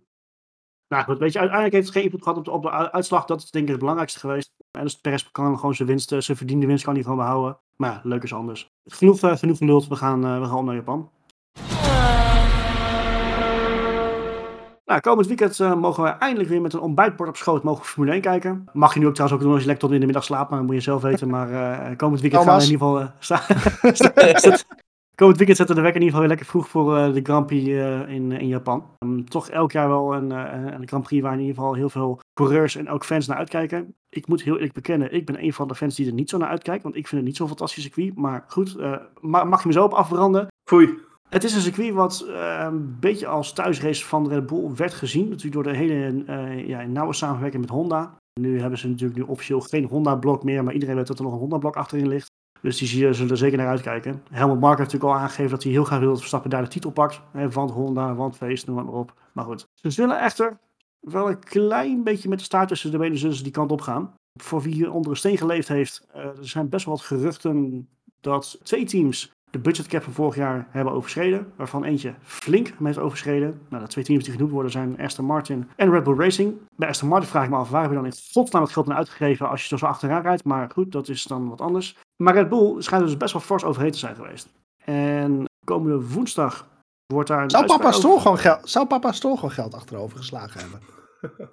[0.89, 3.25] Nou goed, weet je, uiteindelijk heeft het geen invloed gehad op de, op de uitslag.
[3.25, 4.53] Dat is denk ik het belangrijkste geweest.
[4.71, 7.59] En dus Perez kan gewoon zijn winst, eh, zijn verdiende winst kan hij gewoon behouden.
[7.77, 8.71] Maar ja, leuk is anders.
[8.85, 11.11] Genoeg, eh, genoeg geluld, we gaan, eh, we gaan op naar Japan.
[14.89, 18.13] Nou, komend weekend eh, mogen we eindelijk weer met een ontbijtbord op schoot mogen Formule
[18.13, 18.65] 1 kijken.
[18.73, 20.49] Mag je nu ook trouwens ook doen als je lekker tot in de middag slaapt,
[20.51, 21.29] maar dat moet je zelf weten.
[21.29, 23.01] Maar eh, komend weekend gaan we in ieder geval...
[23.01, 23.09] eh,
[23.93, 24.67] sta- zet-
[25.15, 27.47] komend weekend zetten we de wekker in ieder geval weer lekker vroeg voor de Grand
[27.47, 27.69] Prix
[28.09, 28.85] in, in Japan.
[28.99, 32.21] Ehm, toch elk jaar wel een, een Grand Prix waar in ieder geval heel veel
[32.35, 33.95] coureurs en ook fans naar uitkijken.
[34.09, 36.39] Ik moet heel eerlijk bekennen, ik ben een van de fans die er niet zo
[36.39, 38.17] naar uitkijkt, want ik vind het niet zo'n fantastisch circuit.
[38.17, 38.77] Maar goed,
[39.21, 40.47] ma- mag je me zo op afbranden?
[40.71, 41.07] Foei.
[41.29, 45.29] Het is een circuit wat eh, een beetje als thuisrace van Red Bull werd gezien.
[45.29, 48.17] Natuurlijk door de hele eh, ja, nauwe samenwerking met Honda.
[48.41, 51.33] Nu hebben ze natuurlijk nu officieel geen Honda-blok meer, maar iedereen weet dat er nog
[51.33, 52.31] een Honda-blok achterin ligt.
[52.61, 54.23] Dus die zullen er zeker naar uitkijken.
[54.31, 56.69] Helmut Marko heeft natuurlijk al aangegeven dat hij heel graag wil dat Verstappen daar de
[56.69, 57.21] titel pakt.
[57.33, 59.15] Hè, want Honda, want feest, noem maar op.
[59.33, 60.59] Maar goed, ze zullen echter
[61.01, 64.15] wel een klein beetje met de staart tussen de benen zullen die kant op gaan.
[64.41, 67.89] Voor wie hier onder een steen geleefd heeft, eh, er zijn best wel wat geruchten
[68.21, 71.53] dat twee teams de budgetcap van vorig jaar hebben overschreden.
[71.57, 73.61] Waarvan eentje flink hem heeft overschreden.
[73.69, 76.55] Nou, de twee teams die genoemd worden zijn Aston Martin en Red Bull Racing.
[76.77, 78.89] Bij Aston Martin vraag ik me af, waar heb je dan in godsnaam het geld
[78.89, 80.45] aan uitgegeven als je er zo achteraan rijdt?
[80.45, 81.97] Maar goed, dat is dan wat anders.
[82.17, 84.49] Maar Red Bull schijnt dus best wel fors overheen te zijn geweest.
[84.85, 86.67] En komende woensdag
[87.07, 87.43] wordt daar...
[87.43, 90.81] Een Zou papa, over- gewoon geld, zou papa Stoel gewoon geld achterover geslagen hebben?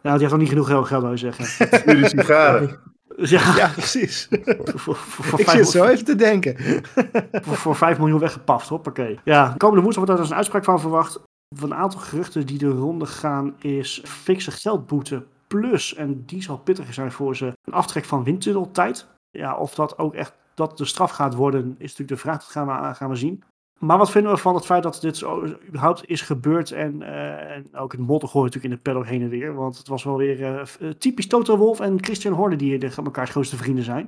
[0.02, 1.70] Ja, die heeft nog niet genoeg geld, geld zou je zeggen.
[1.94, 2.80] Jullie sigaren.
[3.18, 4.28] Ja, Ja, precies.
[4.56, 6.84] voor, voor, voor Ik vijf- zit zo even te denken.
[7.32, 9.20] voor, voor 5 miljoen weggepaft, hoppakee.
[9.24, 11.20] Ja, komende woensdag wordt daar dus een uitspraak van verwacht.
[11.56, 16.58] Van een aantal geruchten die de ronde gaan is fikse geldboete plus, en die zal
[16.58, 19.08] pittig zijn voor ze, een aftrek van windtunneltijd.
[19.32, 22.38] Ja, of dat ook echt dat de straf gaat worden, is natuurlijk de vraag.
[22.40, 23.44] Dat gaan we, gaan we zien.
[23.80, 27.56] Maar wat vinden we van het feit dat dit zo überhaupt is gebeurd en, eh,
[27.56, 29.54] en ook het modder gooien natuurlijk in de paddock heen en weer.
[29.54, 32.92] Want het was wel weer eh, eh, typisch Toto Wolf en Christian Horner die de,
[32.96, 34.08] elkaars grootste vrienden zijn.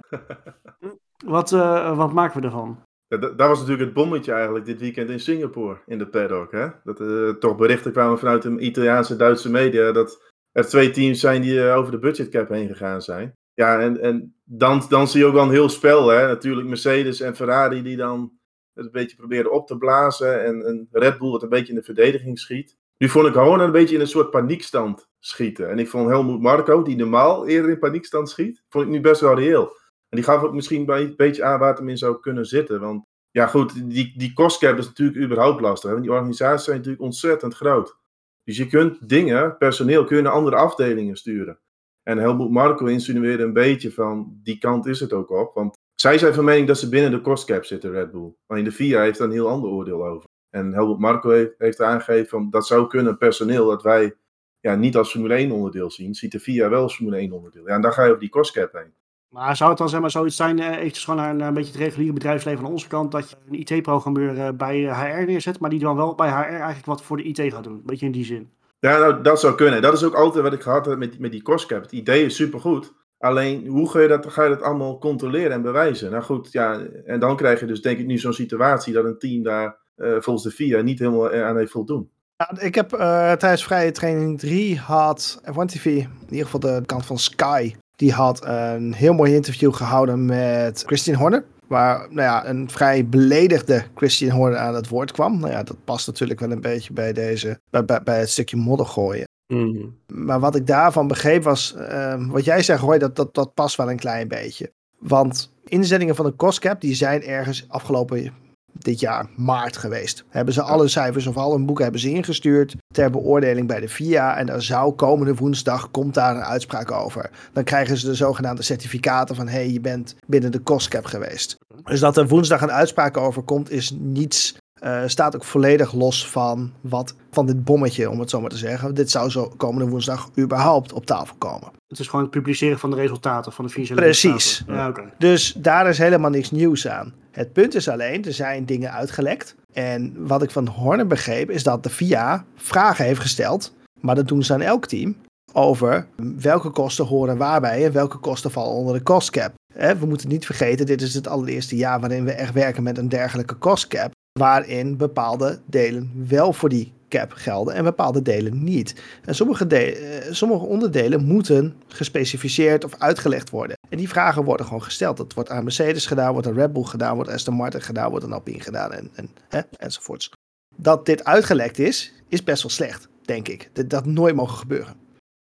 [1.26, 1.50] wat,
[1.96, 2.80] wat maken we ervan?
[3.08, 6.52] Ja, da- daar was natuurlijk het bommetje eigenlijk dit weekend in Singapore, in de paddock.
[6.52, 6.68] Hè?
[6.84, 11.42] Dat er toch berichten kwamen vanuit de Italiaanse Duitse media dat er twee teams zijn
[11.42, 13.34] die over de budgetcap heen gegaan zijn.
[13.54, 16.08] Ja, en, en dan, dan zie je ook wel een heel spel.
[16.08, 16.28] Hè?
[16.28, 18.37] Natuurlijk Mercedes en Ferrari die dan
[18.78, 20.44] het een beetje proberen op te blazen.
[20.44, 22.78] En, en Red Bull wat een beetje in de verdediging schiet.
[22.98, 25.70] Nu vond ik Horner een beetje in een soort paniekstand schieten.
[25.70, 29.22] En ik vond Helmoet Marco, die normaal eerder in paniekstand schiet, vond ik nu best
[29.22, 29.66] wel reëel.
[30.10, 32.80] En die gaf ook misschien een beetje aan waar het hem in zou kunnen zitten.
[32.80, 35.92] Want ja, goed, die, die kostcap is natuurlijk überhaupt lastig.
[35.92, 37.98] Want die organisaties zijn natuurlijk ontzettend groot.
[38.44, 41.60] Dus je kunt dingen, personeel, kun je naar andere afdelingen sturen.
[42.04, 45.54] En Helmoet Marco insinueerde een beetje van, die kant is het ook op.
[45.54, 48.34] Want zij zijn van mening dat ze binnen de kostcap zitten, Red Bull.
[48.48, 50.30] Alleen de FIA heeft daar een heel ander oordeel over.
[50.50, 54.16] En Helmoet Marco heeft, heeft aangegeven van, dat zou kunnen, personeel, dat wij
[54.60, 57.68] ja, niet als Formule 1 onderdeel zien, ziet de FIA wel als Formule 1 onderdeel.
[57.68, 58.94] Ja, en dan ga je over die kostcap heen.
[59.30, 61.82] Maar zou het dan zeg maar zoiets zijn, eh, eventjes gewoon naar, een beetje het
[61.82, 65.70] reguliere bedrijfsleven aan onze kant, dat je een IT-programmeur eh, bij eh, HR neerzet, maar
[65.70, 67.82] die dan wel bij HR eigenlijk wat voor de IT gaat doen?
[67.86, 68.50] Beetje in die zin.
[68.80, 69.82] Ja, nou, dat zou kunnen.
[69.82, 71.82] Dat is ook altijd wat ik gehad heb met, met die kostcap.
[71.82, 72.94] Het idee is supergoed.
[73.20, 76.12] Alleen, hoe ga je, dat, ga je dat allemaal controleren en bewijzen?
[76.12, 79.20] Nou goed, ja, en dan krijg je dus denk ik nu zo'n situatie dat een
[79.20, 82.10] team daar eh, volgens de FIA niet helemaal eh, aan heeft voldoen.
[82.36, 86.82] Ja, ik heb eh, tijdens vrije training 3 had F1 TV, in ieder geval de
[86.86, 91.46] kant van Sky, die had een heel mooi interview gehouden met Christian Horner.
[91.68, 95.40] Waar nou ja, een vrij beledigde Christian Horner aan het woord kwam.
[95.40, 98.58] Nou ja, dat past natuurlijk wel een beetje bij, deze, bij, bij, bij het stukje
[98.58, 99.26] modder gooien.
[99.48, 99.86] Mhm.
[100.08, 103.76] Maar wat ik daarvan begreep was, ehm, wat jij zegt, hoor, dat, dat, dat past
[103.76, 104.72] wel een klein beetje.
[105.00, 108.34] Want inzettingen van de COSCAP, die zijn ergens afgelopen
[108.74, 110.24] dit jaar maart geweest.
[110.30, 113.90] Hebben ze alle cijfers of al hun boeken hebben ze ingestuurd ter beoordeling bij de
[113.90, 114.38] FIA.
[114.38, 117.30] En daar zou komende woensdag, komt daar een uitspraak over.
[117.54, 121.58] Dan krijgen ze de zogenaamde certificaten van, hé, hey, je bent binnen de COSCAP geweest.
[121.84, 126.28] Dus dat er woensdag een uitspraak over komt, is niets eh, staat ook volledig los
[126.28, 128.96] van, wat, van dit bommetje, om het zo maar te zeggen.
[128.96, 131.72] Dit zou zo komende woensdag überhaupt op tafel komen.
[131.88, 134.64] Het is gewoon het publiceren van de resultaten van de financiële Precies.
[134.68, 134.94] Ja.
[135.18, 137.14] Dus daar is helemaal niks nieuws aan.
[137.32, 139.56] Het punt is alleen, er zijn dingen uitgelekt.
[139.74, 143.74] En wat ik van Horner begreep, is dat de FIA vragen heeft gesteld.
[144.00, 145.16] Maar dat doen ze aan elk team.
[145.54, 146.08] Over
[146.40, 149.54] welke kosten horen waarbij en welke kosten vallen onder de cost cap.
[149.74, 153.10] We moeten niet vergeten, dit is het allereerste jaar waarin we echt werken met een
[153.10, 154.12] dergelijke cost cap.
[154.38, 159.02] Waarin bepaalde delen wel voor die cap gelden en bepaalde delen niet.
[159.26, 163.78] En sommige, de- eh, sommige onderdelen moeten gespecificeerd of uitgelegd worden.
[163.90, 165.18] En die vragen worden gewoon gesteld.
[165.18, 168.10] Dat wordt aan Mercedes gedaan, wordt aan Red Bull gedaan, wordt aan Aston Martin gedaan,
[168.10, 170.32] wordt aan Alpine gedaan en, en, hè, enzovoorts.
[170.76, 173.70] Dat dit uitgelekt is, is best wel slecht, denk ik.
[173.74, 174.96] Dat, dat nooit mogen gebeuren.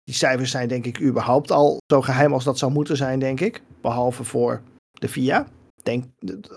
[0.04, 3.39] Die cijfers zijn denk ik überhaupt al zo geheim als dat zou moeten zijn, denk
[3.39, 3.62] ik.
[3.82, 5.48] Behalve voor de FIA,
[5.84, 6.06] denk,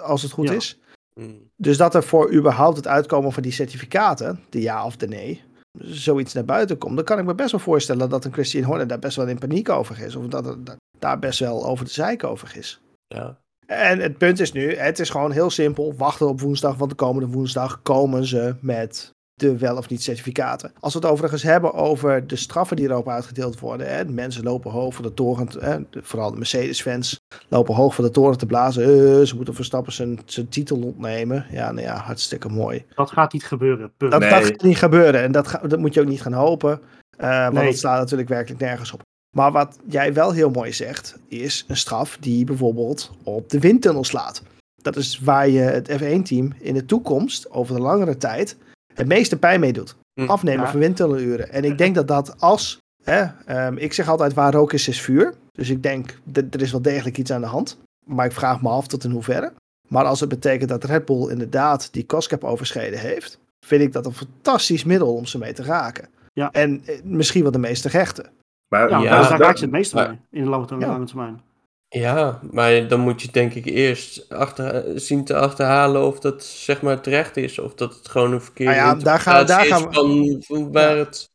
[0.03, 0.55] als het goed Ja.
[0.55, 0.79] is.
[1.19, 1.31] Mhm.
[1.57, 5.43] Dus dat er voor überhaupt het uitkomen van die certificaten, de ja of de nee,
[5.79, 8.87] zoiets naar buiten komt, dan kan ik me best wel voorstellen dat een Christian Horner
[8.87, 10.17] daar best wel in paniek over is.
[10.17, 12.81] Of dat het da- daar best wel over de zeik over is.
[13.07, 13.39] Ja.
[13.67, 15.95] En het punt is nu, het is gewoon heel simpel.
[15.97, 20.73] Wachten op woensdag, want de komende woensdag komen ze met de wel of niet certificaten.
[20.81, 23.95] Als we het overigens hebben over de straffen die erop uitgedeeld worden.
[23.95, 28.11] Hè, mensen lopen hoog voor de toren, hè, vooral de Mercedes-fans lopen hoog voor de
[28.11, 28.83] toren te blazen.
[28.85, 31.47] Eh, ze moeten Verstappen zijn, zijn titel ontnemen.
[31.51, 32.85] Ja, nou ja, hartstikke mooi.
[32.95, 33.93] Dat gaat niet gebeuren.
[33.97, 34.11] Punt.
[34.13, 34.31] Dat, Nee.
[34.31, 36.81] dat gaat niet gebeuren en dat, ga- dat moet je ook niet gaan hopen.
[37.17, 37.65] eh, want Nee.
[37.65, 39.01] dat slaat natuurlijk werkelijk nergens op.
[39.37, 44.05] Maar wat jij wel heel mooi zegt, is een straf die bijvoorbeeld op de windtunnel
[44.05, 44.43] slaat.
[44.83, 48.57] Dat is waar je het F1-team in de toekomst, over de langere tijd,
[48.99, 49.97] het meeste pijn mee doet.
[50.21, 50.71] Hm, Afnemen ja.
[50.71, 51.51] van windtunneluren.
[51.53, 52.79] En ik denk dat dat als...
[53.05, 55.35] Hè, ehm, ik zeg altijd waar rook is, is vuur.
[55.53, 57.79] Dus ik denk, dat er is wel degelijk iets aan de hand.
[58.07, 59.53] Maar ik vraag me af tot in hoeverre.
[59.89, 64.07] Maar als het betekent dat Red Bull inderdaad die cost overschreden heeft, vind ik dat
[64.07, 66.09] een fantastisch middel om ze mee te raken.
[66.33, 66.53] Ja.
[66.53, 68.27] En eh, misschien wel de meeste gechten.
[68.69, 70.87] Maar Ja, Ja, daar, raak je het meeste maar- mee in de lange, Ja.
[70.87, 71.41] lange termijn.
[71.89, 76.83] Ja, maar dan moet je denk ik eerst achter, zien te achterhalen of dat zeg
[76.83, 77.59] maar terecht is.
[77.59, 80.37] Of dat het gewoon een verkeerde Nou ja, daar gaan we- daar gaan is van,
[80.47, 80.97] van waar Ja.
[81.05, 81.31] het...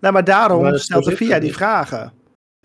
[0.00, 2.12] Nou, maar daarom stelt de VIA die vragen.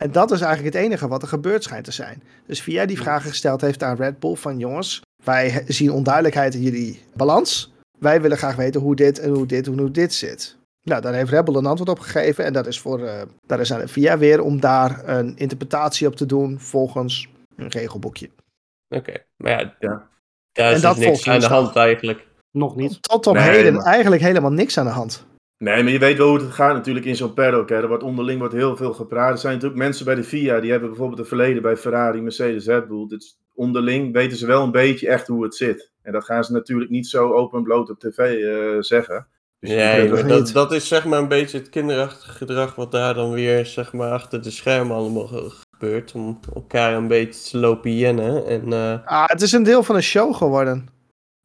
[0.02, 2.24] En dat is eigenlijk het enige wat er gebeurd schijnt te zijn.
[2.48, 6.62] Dus VIA die vragen gesteld heeft aan Red Bull van jongens, wij zien onduidelijkheid in
[6.62, 7.72] jullie balans.
[8.00, 10.58] Wij willen graag weten hoe dit en hoe dit en hoe dit zit.
[10.84, 12.46] Nou, daar heeft Red Bull een antwoord op gegeven.
[12.46, 16.08] En dat is, voor, eh dat is aan de VIA weer om daar een interpretatie
[16.08, 18.30] op te doen volgens een regelboekje.
[18.90, 20.10] Oké, maar ja, Ja.
[20.52, 22.28] daar En is dat dus niks aan de hand eigenlijk.
[22.52, 23.02] Nog niet.
[23.02, 25.26] Tot op Nee, heden maar- eigenlijk helemaal niks aan de hand.
[25.58, 27.70] Nee, maar je weet wel hoe het gaat natuurlijk in zo'n paddock.
[27.70, 27.76] Hè.
[27.76, 29.32] Er wordt onderling wordt heel veel gepraat.
[29.32, 32.66] Er zijn natuurlijk mensen bij de FIA die hebben bijvoorbeeld een verleden bij Ferrari, Mercedes,
[32.66, 33.08] Red Bull.
[33.08, 35.92] Dus onderling weten ze wel een beetje echt hoe het zit.
[36.02, 39.28] En dat gaan ze natuurlijk niet zo open en bloot op tv eh, zeggen.
[39.64, 43.32] Dus Nee, dat, dat is zeg maar een beetje het kinderachtige gedrag wat daar dan
[43.32, 46.12] weer zeg maar achter de schermen allemaal ge- gebeurt.
[46.16, 48.46] Om elkaar een beetje te lopen jennen.
[48.46, 50.88] En eh, Ah, het is een deel van een show geworden.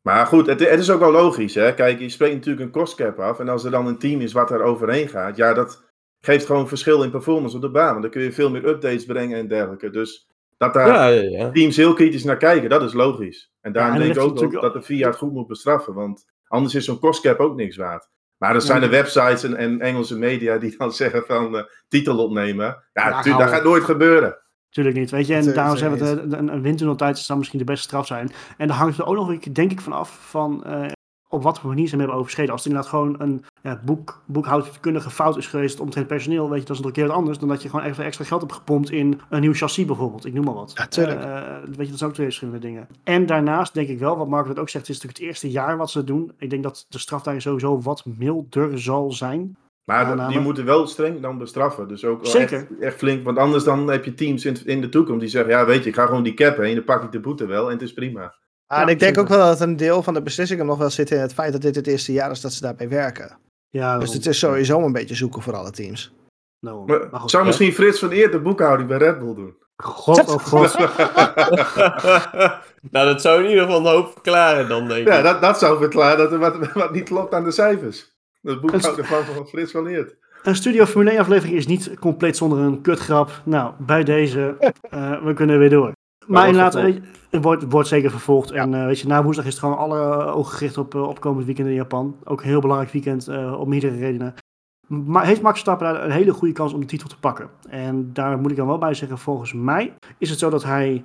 [0.02, 1.54] Maar goed, het, het is ook wel logisch.
[1.54, 1.74] Hè?
[1.74, 3.38] Kijk, je spreekt natuurlijk een kostcap af.
[3.40, 5.82] En als er dan een team is wat daar overheen gaat, ja, dat
[6.24, 7.90] geeft gewoon verschil in performance op de baan.
[7.90, 9.90] Want dan kun je veel meer updates brengen en dergelijke.
[9.90, 11.50] Dus dat daar ja, ja, ja.
[11.50, 13.50] teams heel kritisch naar kijken, dat is logisch.
[13.60, 15.94] En daarom Ja, en denk ik ook dat de VIA het goed moet bestraffen.
[15.94, 18.08] Want anders is zo'n kostcap ook niks waard.
[18.36, 18.84] Maar er zijn Ja.
[18.86, 22.66] de websites en, en Engelse media die dan zeggen van eh, titel opnemen.
[22.92, 23.64] Ja, Ja, tu- hou dat gaat op.
[23.66, 24.38] nooit gebeuren.
[24.70, 25.34] Tuurlijk niet, weet je.
[25.34, 28.30] En daarom zeggen we eh, een, een windtunneltijd zou misschien de beste straf zijn.
[28.56, 30.86] En daar hangt er ook nog, een keer, denk ik, van af van eh,
[31.28, 32.52] op wat voor manier ze hem hebben overschreden.
[32.52, 36.66] Als het inderdaad gewoon een ja, boek, boekhoudkundige fout is geweest omtrent personeel, weet je,
[36.66, 38.90] dat is een keer wat anders dan dat je gewoon even extra geld hebt gepompt
[38.90, 40.24] in een nieuw chassis bijvoorbeeld.
[40.26, 40.72] Ik noem maar wat.
[40.74, 41.20] Ja, tuurlijk.
[41.22, 42.88] Eh, weet je, dat zijn ook twee verschillende dingen.
[43.04, 45.50] En daarnaast denk ik wel, wat Mark het ook zegt, het is natuurlijk het eerste
[45.50, 46.32] jaar wat ze doen.
[46.38, 49.56] Ik denk dat de straf daar sowieso wat milder zal zijn.
[49.84, 51.88] Maar dat- die moeten wel streng dan bestraffen.
[51.88, 52.58] Dus ook wel Zeker.
[52.58, 53.24] Echt, echt flink.
[53.24, 55.50] Want anders dan heb je teams in, in de toekomst die zeggen...
[55.50, 56.74] Ja, weet je, ik ga gewoon die cap heen.
[56.74, 58.22] Dan pak ik de boete wel en het is prima.
[58.66, 59.20] Ah, Ja, en ik denk zeker.
[59.22, 61.62] ook wel dat een deel van de beslissing nog wel zit in het feit dat
[61.62, 63.38] dit het eerste jaar is dat ze daarbij werken.
[63.70, 66.12] Ja, Dus het is sowieso een beetje zoeken voor alle teams.
[66.60, 67.48] Nou, Maar, maar goed, zou ja.
[67.48, 69.56] misschien Frits van Eert de boekhouding bij Red Bull doen?
[69.76, 70.78] God, oh god.
[72.90, 75.12] nou, dat zou in ieder geval een hoop verklaren dan, denk ik.
[75.12, 78.16] Ja, dat, dat zou verklaren dat er wat, wat niet klopt aan de cijfers.
[78.40, 80.16] De boekhouder van, van Frits van Eert.
[80.42, 83.40] Een Studio Formule 1 aflevering is niet compleet zonder een kutgrap.
[83.44, 85.92] Nou, bij deze, eh, we kunnen weer door.
[86.28, 86.74] Maar inderdaad,
[87.30, 88.50] het wordt, wordt zeker vervolgd.
[88.50, 91.20] En eh, weet je, na woensdag is het gewoon alle ogen gericht op, eh, op
[91.20, 92.16] komend weekend in Japan.
[92.24, 94.34] Ook een heel belangrijk weekend, eh, om meerdere redenen.
[94.86, 97.50] Maar heeft Max Verstappen daar een hele goede kans om de titel te pakken?
[97.68, 101.04] En daar moet ik dan wel bij zeggen, volgens mij is het zo dat hij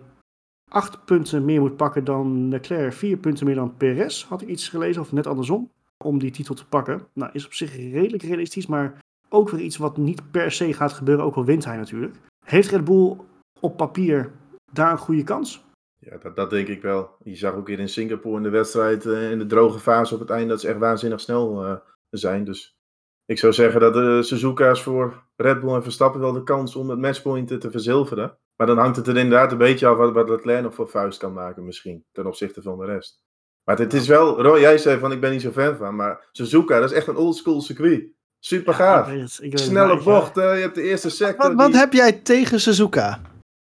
[0.69, 4.69] acht punten meer moet pakken dan Leclerc, vier punten meer dan Perez, had ik iets
[4.69, 5.69] gelezen, of net andersom,
[6.03, 7.01] om die titel te pakken.
[7.13, 8.97] Nou, is op zich redelijk realistisch, maar
[9.29, 12.15] ook weer iets wat niet per se gaat gebeuren, ook al wint hij natuurlijk.
[12.45, 13.15] Heeft Red Bull
[13.59, 14.31] op papier
[14.73, 15.63] daar een goede kans?
[15.99, 17.15] Ja, dat, dat denk ik wel.
[17.23, 20.19] Je zag ook weer in Singapore in de wedstrijd, eh, in de droge fase op
[20.19, 21.75] het einde, dat ze echt waanzinnig snel eh,
[22.09, 22.43] zijn.
[22.43, 22.77] Dus
[23.25, 26.89] ik zou zeggen dat de Suzuka's voor Red Bull en Verstappen wel de kans om
[26.89, 28.37] het matchpoint te verzilveren.
[28.55, 31.19] Maar dan hangt het er inderdaad een beetje af wat, wat Leclerc nog voor vuist
[31.19, 33.21] kan maken misschien, ten opzichte van de rest.
[33.63, 35.95] Maar het, het is wel, Roy, jij zei van ik ben niet zo fan van,
[35.95, 38.05] maar Suzuka, dat is echt een oldschool circuit.
[38.39, 39.11] Super gaaf.
[39.39, 41.47] Snelle bocht, eh, je hebt de eerste sector.
[41.47, 43.21] Wat, wat die- heb jij tegen Suzuka?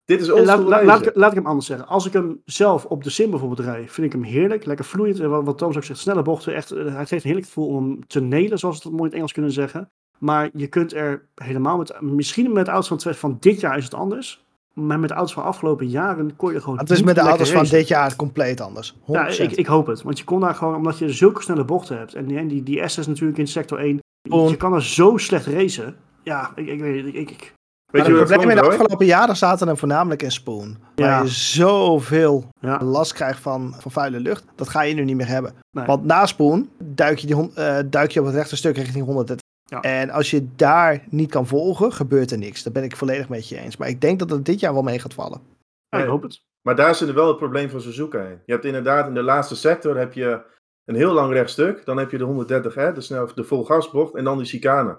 [0.08, 1.86] Dit is Eh, Laat, laat, laat, ik, laat ik hem anders zeggen.
[1.86, 4.64] Als ik hem zelf op de sim bijvoorbeeld rij, vind ik hem heerlijk.
[4.64, 5.20] Lekker vloeiend.
[5.20, 6.54] En Wat, wat Thomas ook zegt, snelle bochten.
[6.54, 9.02] Echt, eh, hij geeft een heerlijk gevoel om hem te nelen, zoals we het mooi
[9.02, 9.90] in het Engels kunnen zeggen.
[10.18, 13.94] Maar je kunt er helemaal met, misschien met de auto's van, dit jaar is het
[13.94, 14.46] anders.
[14.72, 17.52] Maar met de auto's van afgelopen jaren kon je gewoon Het is met de auto's
[17.52, 18.94] van dit jaar compleet anders.
[18.94, 18.96] 100%.
[19.04, 20.02] Ja, ik, ik hoop het.
[20.02, 22.14] Want je kon daar gewoon, omdat je zulke snelle bochten hebt.
[22.14, 23.98] En die, en die, die SS natuurlijk in sector 1.
[24.28, 24.48] Boom.
[24.48, 25.96] Je kan er zo slecht racen.
[26.22, 27.14] Ja, ik, ik weet het.
[27.14, 27.52] Ik, ik,
[27.90, 30.76] Weet Maar je het probleem in de afgelopen jaren zaten er voornamelijk in Spoon.
[30.94, 31.22] Waar Ja.
[31.22, 32.82] je zoveel ja.
[32.84, 34.44] last krijgt van, van vuile lucht.
[34.54, 35.54] Dat ga je nu niet meer hebben.
[35.70, 35.86] Nee.
[35.86, 39.46] Want na Spoon duik je, die, eh, duik je op het rechte stuk richting 130.
[39.64, 39.80] Ja.
[39.80, 42.62] En als je daar niet kan volgen, gebeurt er niks.
[42.62, 43.76] Daar ben ik volledig met je eens.
[43.76, 45.40] Maar ik denk dat het dit jaar wel mee gaat vallen.
[45.88, 46.42] Ja, ik hoop het.
[46.62, 48.40] Maar daar zit er wel het probleem van Suzuka in.
[48.46, 50.40] Je hebt inderdaad in de laatste sector heb je
[50.84, 51.84] een heel lang rechtstuk.
[51.84, 54.98] Dan heb je de 130, hè, de, snel, de volgasbocht en dan die chicane.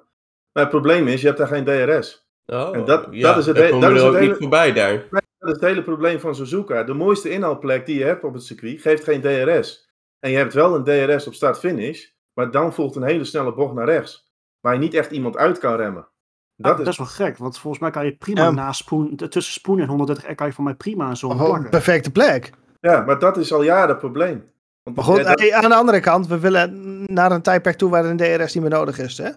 [0.53, 2.27] Maar het probleem is, je hebt daar geen DRS.
[2.49, 4.35] Oh, En dat- ja, dat is het daar he- komen dat is het niet hele-
[4.35, 5.03] voorbij daar.
[5.11, 6.83] Dat is het hele probleem van Suzuka.
[6.83, 9.89] De mooiste inhaalplek die je hebt op het circuit geeft geen DRS.
[10.19, 13.73] En je hebt wel een DRS op start-finish, maar dan volgt een hele snelle bocht
[13.73, 14.27] naar rechts.
[14.59, 16.07] Waar je niet echt iemand uit kan remmen.
[16.55, 19.53] Dat Dat is, is wel gek, want volgens mij kan je prima na spoen, tussen
[19.53, 21.69] spoen en 130 R kan je van mij prima een plakken.
[21.69, 22.51] perfecte plek.
[22.79, 24.43] Ja, maar dat is al jaren het probleem.
[24.83, 27.77] Want, Maar goed, ja, dat- hey, aan de andere kant, we willen naar een tijdperk
[27.77, 29.17] toe waar een DRS niet meer nodig is.
[29.17, 29.29] Hè?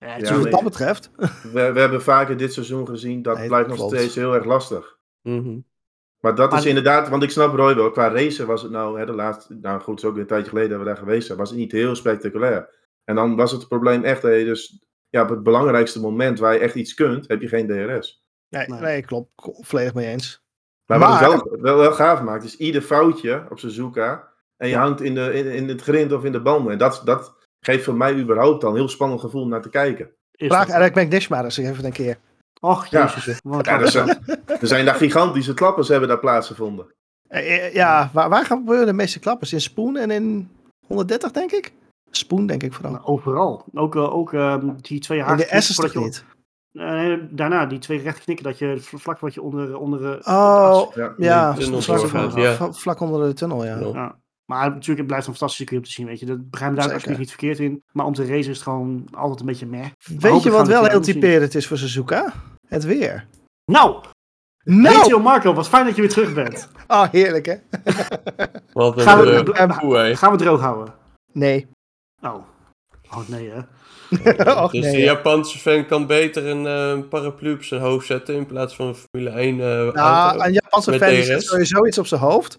[0.00, 1.10] Ja, Dus wat dat betreft.
[1.42, 3.94] we, we hebben vaker dit seizoen gezien, dat Nee, blijft nog klopt.
[3.94, 4.98] steeds heel erg lastig.
[5.22, 5.58] Mhm.
[6.20, 9.06] Maar dat is inderdaad, want ik snap Roy wel, qua racen was het nou, hè,
[9.06, 11.26] de laatste, nou goed, het is ook weer een tijdje geleden dat we daar geweest
[11.26, 12.68] zijn, was het niet heel spectaculair.
[13.04, 16.58] En dan was het probleem echt, je dus ja, op het belangrijkste moment waar je
[16.60, 18.24] echt iets kunt, heb je geen DRS.
[18.48, 18.80] Nee, Nee.
[18.80, 19.02] nee.
[19.02, 19.30] klopt.
[19.60, 20.44] Volledig mee eens.
[20.86, 24.76] Maar, wat het wel, wel, wel gaaf maakt, is ieder foutje op Suzuka en je
[24.76, 26.72] hangt in, de, in, in het grind of in de banden.
[26.72, 29.70] En dat, dat geeft voor mij überhaupt al een heel spannend gevoel om naar te
[29.70, 30.10] kijken.
[30.32, 32.16] Is Vraag Eric McNish maar eens even een keer.
[32.60, 33.04] Och, Ja.
[33.04, 33.40] jezus.
[33.42, 36.86] Ja, een er, zijn, er zijn daar gigantische klappers hebben daar plaatsgevonden.
[37.28, 39.52] Eh, eh, Ja, waar, waar gaan gebeuren de meeste klappers?
[39.52, 40.50] In Spoon en in
[40.86, 41.72] 130, denk ik?
[42.10, 42.92] Spoon, denk ik vooral.
[42.92, 43.64] Nou, overal.
[43.74, 45.48] Ook, eh, ook ehm, die twee in haken.
[45.50, 46.24] de S's toch niet?
[47.30, 49.76] Daarna, die twee rechte knikken, dat je vl- vlak wat je onder...
[49.78, 51.14] onder Oh, Ja.
[51.18, 51.54] ja.
[52.36, 52.54] ja.
[52.54, 53.78] vlak- vlak onder de tunnel, ja.
[53.78, 54.19] Ja.
[54.50, 56.26] Maar natuurlijk, het blijft een fantastische om te zien, weet je.
[56.26, 56.94] Dat begrijp daar Zeker.
[56.96, 57.82] alsjeblieft niet verkeerd in.
[57.92, 59.86] Maar om te racen is het gewoon altijd een beetje meh.
[60.18, 62.32] Weet je wat we wel heel typerend is voor Suzuka?
[62.68, 63.26] Het weer.
[63.64, 64.04] Nou,
[64.64, 64.96] Nou!
[64.96, 66.68] Rachel Marco, wat fijn dat je weer terug bent.
[66.86, 67.54] Ah, heerlijk hè?
[68.72, 70.16] Wat een Gaan we- uh, eh, hè.
[70.16, 70.94] Gaan we droog houden?
[71.32, 71.66] Nee.
[72.22, 72.34] Oh.
[73.10, 73.60] Oh nee, hè.
[74.62, 75.00] Och, dus nee, de.
[75.02, 78.94] Japanse fan kan beter een eh, paraplu op zijn hoofd zetten in plaats van een
[78.94, 80.44] Formule 1 eh Nou, auto.
[80.44, 82.58] een Japanse fan zet sowieso iets op zijn hoofd.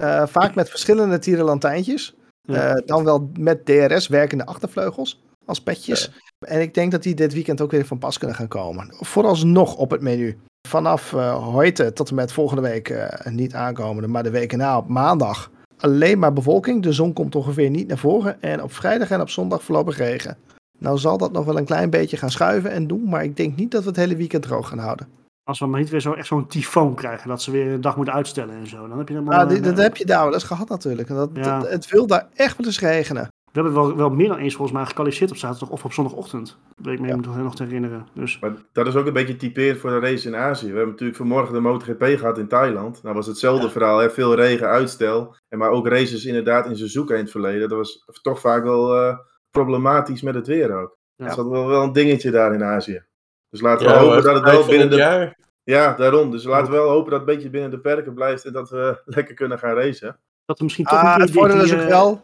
[0.00, 2.14] Eh, vaak met verschillende tierenlantijntjes.
[2.42, 2.74] Ja.
[2.74, 6.10] Eh, dan wel met DRS werkende achtervleugels als petjes.
[6.38, 8.94] En ik denk dat die dit weekend ook weer van pas kunnen gaan komen.
[9.00, 10.38] Vooralsnog op het menu.
[10.68, 12.94] Vanaf eh heute tot en met volgende week
[13.24, 15.50] niet aankomende, maar de weken na op maandag.
[15.78, 16.82] Alleen maar bewolking.
[16.82, 18.42] De zon komt ongeveer niet naar voren.
[18.42, 20.36] En op vrijdag en op zondag voorlopig regen.
[20.78, 23.08] Nou zal dat nog wel een klein beetje gaan schuiven en doen.
[23.08, 25.19] Maar ik denk niet dat we het hele weekend droog gaan houden.
[25.50, 27.96] Als we maar niet weer zo, echt zo'n tyfoon krijgen, dat ze weer een dag
[27.96, 28.88] moeten uitstellen en zo.
[28.88, 29.46] Dan heb je helemaal...
[29.48, 31.08] Die- eh, dat heb je daar wel eens gehad natuurlijk.
[31.08, 31.58] En Dat, Ja.
[31.60, 33.22] dat- het wil daar echt wel eens regenen.
[33.52, 36.58] We hebben wel, wel meer dan eens volgens mij gekwalificeerd op zaterdag of op zondagochtend.
[36.76, 37.16] Dat weet ik me Ja.
[37.16, 38.06] nog, nog te herinneren.
[38.14, 40.66] Dus Maar dat is ook een beetje typerend voor de race in Azië.
[40.66, 43.02] We hebben natuurlijk vanmorgen de MotoGP gehad in Thailand.
[43.02, 43.72] Nou was hetzelfde Ja.
[43.72, 44.10] verhaal, hè?
[44.10, 45.36] veel regen, uitstel.
[45.48, 47.68] En maar ook races inderdaad in Suzuka in het verleden.
[47.68, 49.16] Dat was toch vaak wel eh,
[49.50, 50.98] problematisch met het weer ook.
[51.16, 51.26] Ja.
[51.26, 53.02] Dus dat is wel, wel een dingetje daar in Azië.
[53.50, 54.96] Dus laten we Ja, hopen dat het wel binnen de...
[54.96, 55.36] jaar.
[55.62, 56.30] Ja, daarom.
[56.30, 58.70] Dus laten we wel hopen dat het een beetje binnen de perken blijft en dat
[58.70, 60.16] we lekker kunnen gaan racen.
[60.44, 62.20] dat we misschien toch Ah, een keer het voordeel die, is ook eh, wel.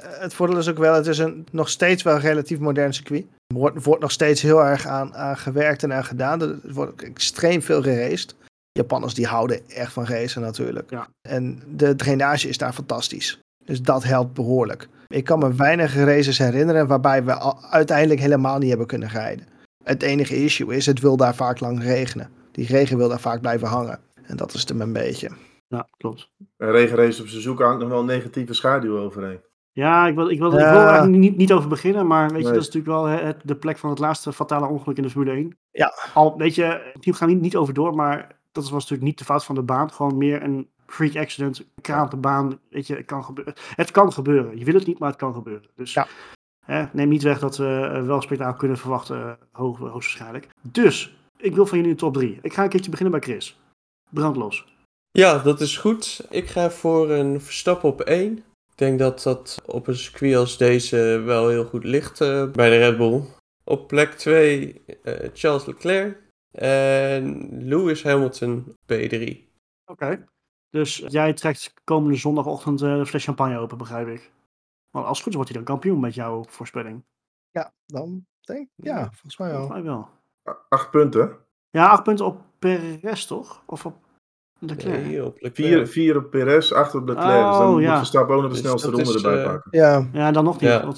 [0.00, 3.24] Het voordeel is ook wel, het is een nog steeds wel een relatief modern circuit.
[3.46, 6.42] Er wordt, wordt nog steeds heel erg aan, aan gewerkt en aan gedaan.
[6.42, 8.34] Er wordt ook extreem veel geraced.
[8.72, 10.90] Japanners die houden echt van racen natuurlijk.
[10.90, 11.06] Ja.
[11.28, 13.38] En de drainage is daar fantastisch.
[13.64, 14.88] Dus dat helpt behoorlijk.
[15.08, 19.46] Ik kan me weinig races herinneren waarbij we al- uiteindelijk helemaal niet hebben kunnen rijden.
[19.84, 22.30] Het enige issue is, het wil daar vaak lang regenen.
[22.52, 24.00] Die regen wil daar vaak blijven hangen.
[24.22, 25.30] En dat is het een beetje.
[25.68, 26.30] Ja, klopt.
[26.56, 29.40] Een regenrace op Suzuka hangt nog wel een negatieve schaduw overheen.
[29.72, 32.38] Ja, ik wil, ik wil, ik wil er eigenlijk niet, niet over beginnen, maar weet
[32.38, 32.52] je, Nee.
[32.52, 35.32] dat is natuurlijk wel het, de plek van het laatste fatale ongeluk in de Formule
[35.36, 35.56] 1.
[35.70, 35.92] Ja.
[36.14, 39.18] Al, weet je, hier gaan we niet, niet over door, maar dat was natuurlijk niet
[39.18, 39.92] de fout van de baan.
[39.92, 43.54] Gewoon meer een freak accident, kraan op de baan, weet je, het kan gebeuren.
[43.76, 44.58] Het kan gebeuren.
[44.58, 45.68] Je wil het niet, maar het kan gebeuren.
[45.76, 46.06] Dus Ja.
[46.64, 50.48] Hè, neem niet weg dat we eh, wel spektakel kunnen verwachten, eh, hoog, hoogstwaarschijnlijk.
[50.60, 52.38] Dus, ik wil van jullie een top 3.
[52.42, 53.58] Ik ga een keertje beginnen bij Chris.
[54.10, 54.72] Brand los.
[55.18, 56.26] Ja, dat is goed.
[56.30, 58.36] Ik ga voor een Verstappen op 1.
[58.70, 62.70] Ik denk dat dat op een circuit als deze wel heel goed ligt eh, bij
[62.70, 63.22] de Red Bull.
[63.64, 66.22] Op plek 2 eh, Charles Leclerc.
[66.58, 69.38] En Lewis Hamilton P3.
[69.84, 70.24] Oké.
[70.70, 74.30] Dus jij trekt komende zondagochtend de fles champagne open, begrijp ik.
[74.94, 77.04] Want als het goed is, wordt hij dan kampioen met jouw voorspelling.
[77.50, 78.68] Ja, dan denk ik.
[78.84, 79.58] Ja, volgens mij wel.
[79.60, 80.08] Volgens mij wel.
[80.48, 81.36] A- Acht punten.
[81.70, 83.62] Ja, acht punten op Perez, toch?
[83.66, 83.96] Of op
[84.58, 85.04] Leclerc?
[85.04, 85.54] Nee, op Leclerc.
[85.54, 87.28] Vier, vier op Perez, acht op Leclerc.
[87.28, 87.96] dus Oh, dan moet ja.
[87.96, 89.78] Verstappen ook nog de Dus snelste ronde is, erbij eh, pakken.
[89.78, 90.70] Ja, Ja, dan nog niet.
[90.70, 90.92] Ja.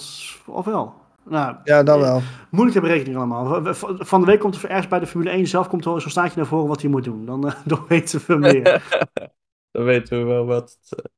[0.47, 0.95] Of wel?
[1.25, 2.21] Nou, ja dan eh, wel.
[2.51, 3.63] Moeilijke berekening allemaal.
[3.63, 6.01] We- we- Van de week komt er ergens bij de Formule 1 zelf komt er
[6.01, 7.27] zo'n staatje naar voren wat hij moet doen.
[7.27, 8.83] Dan, eh, dan weten we meer.
[9.71, 10.79] Dan weten we wel wat.
[10.89, 11.11] het,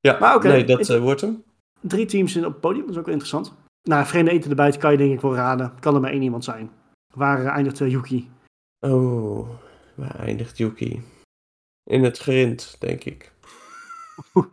[0.00, 1.44] Ja, Maar nee, dat wordt hem.
[1.86, 3.52] Drie teams in op het podium, dat is ook wel interessant.
[3.82, 5.78] Nou, vreemde eten erbij kan je denk ik wel raden.
[5.80, 6.70] Kan er maar één iemand zijn.
[7.14, 8.30] Waar eindigt eh, Yuki?
[8.86, 9.48] Oh,
[9.94, 11.02] waar eindigt Yuki?
[11.90, 13.32] In het grind, denk ik.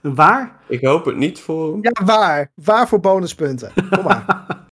[0.00, 0.60] Waar?
[0.68, 1.82] Ik hoop het niet voor hem.
[1.82, 2.50] Ja, waar?
[2.54, 3.72] Waar voor bonuspunten?
[3.90, 4.24] Kom maar.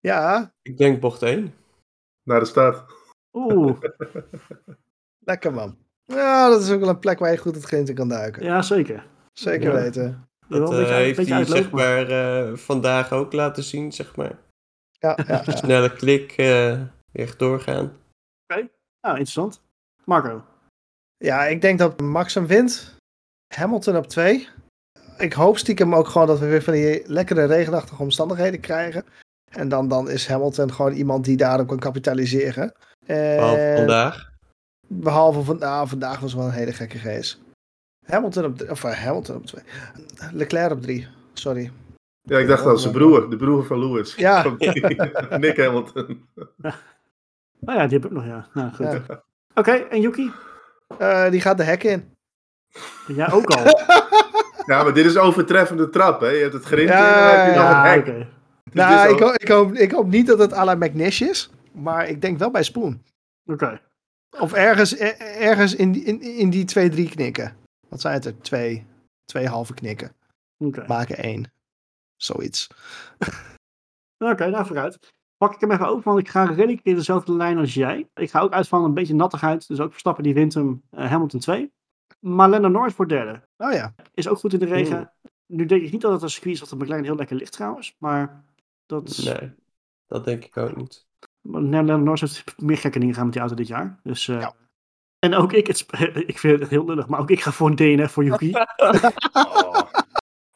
[0.00, 1.54] Ja, Ik denk bocht 1.
[2.22, 2.92] Naar de start.
[3.32, 3.78] Oeh,
[5.18, 5.76] lekker man.
[6.04, 8.42] Ja, dat is ook wel een plek waar je goed het grind in kan duiken.
[8.44, 9.06] ja zeker.
[9.32, 9.80] Zeker Ja.
[9.82, 10.28] weten.
[10.58, 14.38] Dat eh, heeft hij zeg maar eh, vandaag ook laten zien, zeg maar.
[14.98, 15.56] Ja, ja, ja.
[15.56, 16.80] Snelle klik, eh
[17.12, 17.92] echt doorgaan.
[19.00, 19.62] Nou, interessant.
[20.04, 20.44] Marco.
[21.16, 22.94] Ja, ik denk dat Max hem wint.
[23.54, 24.48] Hamilton op 2.
[25.18, 29.04] Ik hoop stiekem ook gewoon dat we weer van die lekkere regenachtige omstandigheden krijgen.
[29.50, 32.72] En dan, dan is Hamilton gewoon iemand die daarop kan kapitaliseren.
[33.06, 34.30] Behalve vandaag.
[34.88, 37.36] Behalve van, nou, vandaag was wel een hele gekke race.
[38.06, 39.62] Hamilton op, of, eh, Hamilton op 2.
[40.32, 41.06] Leclerc op 3.
[41.32, 41.70] Sorry.
[42.22, 44.14] Ja, ik dacht al, zijn broer, de broer van Lewis.
[44.14, 44.44] Ja.
[45.38, 46.26] Nick Hamilton.
[47.60, 48.46] Nou ja, die heb ik nog, ja.
[48.54, 48.86] Nou, goed.
[49.08, 49.22] Ja.
[49.54, 50.30] Oké, en Yuki?
[50.98, 52.10] Eh, die gaat de hek in.
[53.06, 53.64] Jij ook al?
[54.66, 56.28] Ja, maar dit is overtreffende trap, hè.
[56.28, 58.10] Je hebt het grind Ja, in en dan heb je nog ja, een oké.
[58.10, 58.26] hek.
[58.64, 61.50] Dus nou, ik, hoop, ik, hoop, ik hoop niet dat het à la McNish is.
[61.72, 63.02] Maar ik denk wel bij Spoon.
[63.46, 63.80] Oké.
[64.40, 67.56] Of ergens, er- ergens in, die- in, in die twee, drie knikken.
[67.92, 68.40] Wat zijn het er?
[68.40, 68.86] Twee,
[69.24, 70.12] twee halve knikken.
[70.56, 71.52] Oké, Maken één.
[72.16, 72.68] Zoiets.
[74.32, 75.12] Oké, nou vooruit.
[75.36, 78.08] Pak ik hem even open, want ik ga redelijk in dezelfde lijn als jij.
[78.14, 79.68] Ik ga ook uit van een beetje nattigheid.
[79.68, 81.72] Dus ook Verstappen die wint hem eh, Hamilton 2.
[82.20, 83.48] Maar Lando Norris wordt derde.
[83.56, 83.94] Oh ja.
[84.14, 85.12] Is ook goed in de regen.
[85.46, 87.52] Nu denk ik niet dat het een circuit is dat de McLaren heel lekker ligt
[87.52, 87.96] trouwens.
[87.98, 88.44] Maar
[88.86, 89.24] dat is...
[89.24, 89.52] Nee,
[90.06, 91.06] dat denk ik ook niet.
[91.40, 94.00] Maar Lando Norris heeft meer gekke dingen gedaan met die auto dit jaar.
[94.02, 94.54] Dus, eh, Ja.
[95.22, 95.86] En ook ik, het,
[96.26, 98.52] ik vind het heel lullig, maar ook ik ga voor een DNF voor Yuki.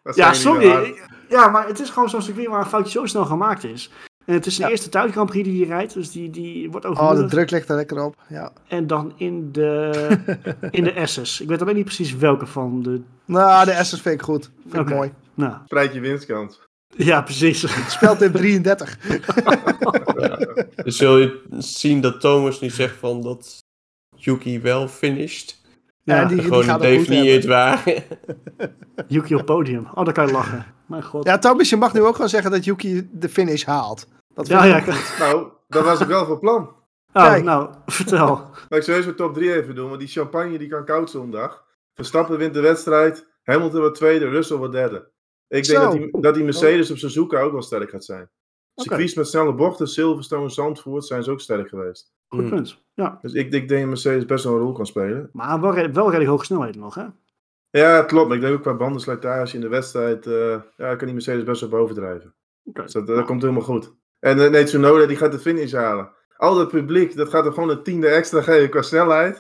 [0.08, 0.94] Oh, ja, sorry.
[1.28, 3.90] Ja, maar het is gewoon zo'n circuit waar een foutje zo snel gemaakt is.
[4.24, 4.68] En het is de Ja.
[4.68, 7.68] eerste thuis Grand Prix die hij rijdt, dus die, die wordt Oh, de druk ligt
[7.68, 8.14] er lekker op.
[8.28, 8.52] Ja.
[8.68, 9.90] En dan in de,
[10.70, 11.40] in de S's.
[11.40, 13.00] Ik weet alleen niet precies welke van de...
[13.24, 14.50] Nou, de S's vind ik goed.
[14.68, 15.12] Vind ik mooi.
[15.34, 16.60] Nou, Spreid je winstkans.
[16.88, 17.66] ja, precies.
[17.92, 18.98] Speelt in 33.
[20.84, 23.64] Dus zul je zien dat Thomas nu zegt van dat
[24.26, 25.60] Yuki wel finished.
[26.02, 27.48] Ja, die, die Gewoon gaat een het goed definieerd hebben.
[27.48, 28.04] waar.
[29.08, 29.86] Yuki op podium.
[29.94, 30.66] Oh, daar kan je lachen.
[30.86, 31.24] Mijn god.
[31.24, 34.08] Ja, Thomas, je mag nu ook gewoon zeggen dat Yuki de finish haalt.
[34.34, 34.82] Dat ja, ja.
[35.18, 36.62] Nou, dat was ik wel van plan.
[37.12, 37.44] Oh, Kijk.
[37.44, 38.28] nou, vertel.
[38.68, 41.10] Maar ik zou eens mijn top 3 even doen, want die champagne die kan koud
[41.10, 41.64] zondag.
[41.94, 45.10] Verstappen wint de wedstrijd, Hamilton wordt tweede, Russell wordt derde.
[45.48, 48.30] Ik denk dat die, dat die Mercedes op Suzuka ook wel sterk gaat zijn.
[48.76, 52.12] Circuits met snelle bochten, Silverstone, Zandvoort zijn ze ook sterk geweest.
[52.28, 52.48] Goed Hmm.
[52.50, 52.82] punt.
[52.94, 55.28] Ja, Dus ik, ik denk dat Mercedes best wel een rol kan spelen.
[55.32, 57.04] maar wel, wel redelijk hoge snelheden nog, hè?
[57.70, 58.26] Ja, klopt.
[58.28, 61.60] Maar ik denk ook qua bandenslijtage in de wedstrijd, eh, ja, kan die Mercedes best
[61.60, 62.34] wel bovendrijven.
[62.64, 62.82] Oké.
[62.82, 63.94] Dus dat, dat komt helemaal goed.
[64.18, 66.10] En uh, nee, Tsunoda die gaat de finish halen.
[66.36, 69.34] Al dat publiek, dat gaat er gewoon een tiende extra geven qua snelheid.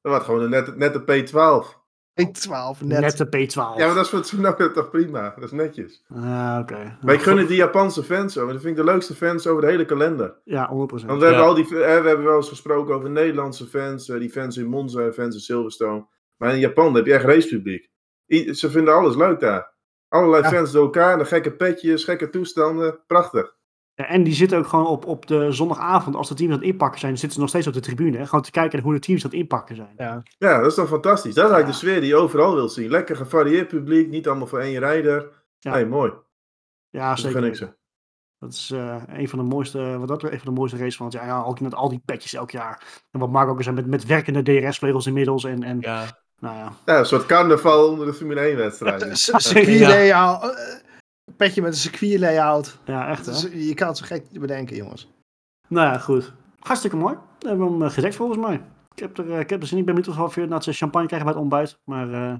[0.00, 1.81] Dat wordt gewoon een nette, nette P12.
[2.20, 3.00] P12 net.
[3.00, 3.54] Net de P12.
[3.54, 5.34] Ja, maar dat is voor Tsunoda toch prima.
[5.34, 6.04] Dat is netjes.
[6.14, 6.98] Ah, oké.
[7.02, 8.40] Maar ik gun het die Japanse fans zo.
[8.40, 10.34] want Dat vind ik de leukste fans over de hele kalender.
[10.44, 11.08] Ja, 100%.
[11.08, 11.32] Want we Ja.
[11.32, 11.70] hebben al die, eh,
[12.02, 14.08] we hebben wel eens gesproken over Nederlandse fans.
[14.08, 16.06] eh, die fans in Monza fans in Silverstone.
[16.36, 17.90] Maar in Japan heb je echt racepubliek.
[18.32, 19.72] I- Ze vinden alles leuk daar.
[20.08, 20.48] Allerlei Ja.
[20.48, 21.18] fans door elkaar.
[21.18, 23.00] De gekke petjes, gekke toestanden.
[23.06, 23.54] Prachtig.
[24.02, 26.68] Ja, en die zitten ook gewoon op, op de zondagavond, als de teams aan het
[26.68, 28.16] inpakken zijn, zitten ze nog steeds op de tribune.
[28.18, 28.26] Hè?
[28.26, 29.92] Gewoon te kijken naar hoe de teams aan het inpakken zijn.
[29.96, 30.22] Ja.
[30.38, 31.34] Ja, dat is toch fantastisch.
[31.34, 31.80] Dat is eigenlijk Ja.
[31.80, 32.90] de sfeer die je overal wil zien.
[32.90, 34.08] Lekker gevarieerd publiek.
[34.08, 35.28] Niet allemaal voor één rijder.
[35.58, 35.74] Ja.
[35.74, 36.12] Nee, mooi.
[36.90, 37.44] Ja, Dat zeker.
[37.44, 37.74] ik ze.
[38.38, 40.96] Dat is eh, een van de mooiste, wat dat er een van de mooiste races
[40.96, 41.26] van het jaar.
[41.26, 42.82] Ja, ook met al die petjes elk jaar.
[43.10, 45.44] En wat Mark ook zei, met, met werkende DRS-vleugels inmiddels.
[45.44, 46.04] En, en Ja,
[46.38, 46.72] nou ja.
[46.86, 49.16] Ja, een soort carnaval onder de Formule 1 wedstrijden.
[49.16, 50.40] Circuit Ja.
[51.36, 52.78] Petje met een circuit layout.
[52.84, 53.32] Ja, echt hè.
[53.32, 55.10] Dus Je kan het zo gek bedenken, jongens.
[55.68, 56.32] Nou ja, goed.
[56.58, 57.16] Hartstikke mooi.
[57.38, 58.62] We hebben hem eh, gedekt volgens mij.
[58.94, 59.80] Ik heb er, eh, ik heb er zin in.
[59.80, 61.78] Ik ben benieuwd of we dat ze champagne krijgen bij het ontbijt.
[61.84, 62.34] Maar eh,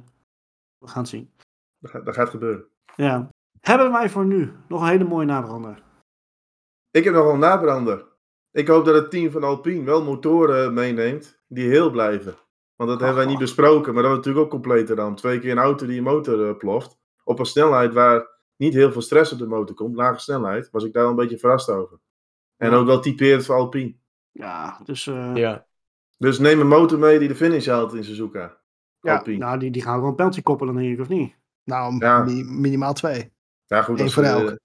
[0.79, 1.31] we gaan het zien.
[1.79, 2.65] Dat gaat, dat gaat gebeuren.
[2.97, 3.29] Ja.
[3.61, 5.83] Hebben wij voor nu nog een hele mooie nabrander?
[6.91, 8.05] Ik heb nog wel een nabrander.
[8.51, 12.35] Ik hoop dat het team van Alpine wel motoren meeneemt die heel blijven.
[12.77, 15.15] Want dat hebben wij niet besproken, maar dat was natuurlijk ook completer dan.
[15.15, 16.99] Twee keer een auto die een motor ploft.
[17.25, 18.27] Op een snelheid waar
[18.57, 21.17] niet heel veel stress op de motor komt, lage snelheid, was ik daar wel een
[21.17, 21.99] beetje verrast over.
[22.57, 22.77] En Ja.
[22.77, 23.95] ook wel typerend voor Alpine.
[24.31, 25.67] Ja, dus eh, ja.
[26.19, 28.57] Dus neem een motor mee die de finish haalt in Suzuka.
[29.01, 29.39] Ja, Alpine.
[29.39, 31.35] nou, die, die gaan een penalty koppelen, denk ik, of niet?
[31.65, 32.23] Nou, Ja.
[32.23, 33.33] mi- minimaal twee.
[33.67, 34.01] Ja, goed.
[34.01, 34.59] Eén voor elk.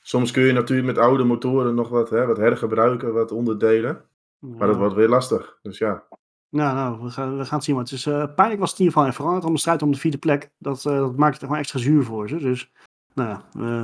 [0.00, 4.04] soms kun je natuurlijk met oude motoren nog wat, hè, wat hergebruiken, wat onderdelen.
[4.38, 5.58] Maar dat wordt weer lastig.
[5.62, 6.04] Dus ja.
[6.48, 7.74] Nou, nou, we gaan, we gaan het zien.
[7.74, 9.44] Maar het is eh, pijnlijk was het in ieder geval even veranderd.
[9.44, 10.50] Om de strijd om de vierde plek.
[10.58, 12.36] Dat, eh, dat maakt het gewoon extra zuur voor ze.
[12.36, 12.72] Dus,
[13.16, 13.42] nou ja,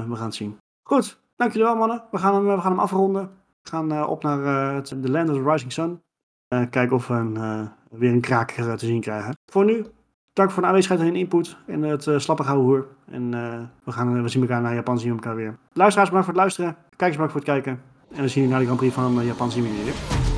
[0.09, 0.59] we, gaan het zien.
[0.83, 2.05] Goed, dank jullie wel, mannen.
[2.11, 3.31] We gaan hem, we gaan hem afronden.
[3.63, 6.03] We gaan eh, op naar eh, het, The Land of the Rising Sun.
[6.49, 9.37] Eh, kijken of we een, weer een kraker te zien krijgen.
[9.53, 9.87] Voor nu,
[10.33, 11.57] dank voor de aanwezigheid en input.
[11.67, 12.87] En het uh, slappe hoer.
[13.07, 13.31] En
[13.85, 15.59] we, gaan, we zien elkaar naar Japan, zien elkaar weer.
[15.73, 16.77] Luisteraars, bedankt voor het luisteren.
[16.97, 17.83] Kijkers, bedankt voor het kijken.
[18.11, 20.32] En we zien jullie na de Grand Prix van Japan, zien we weer.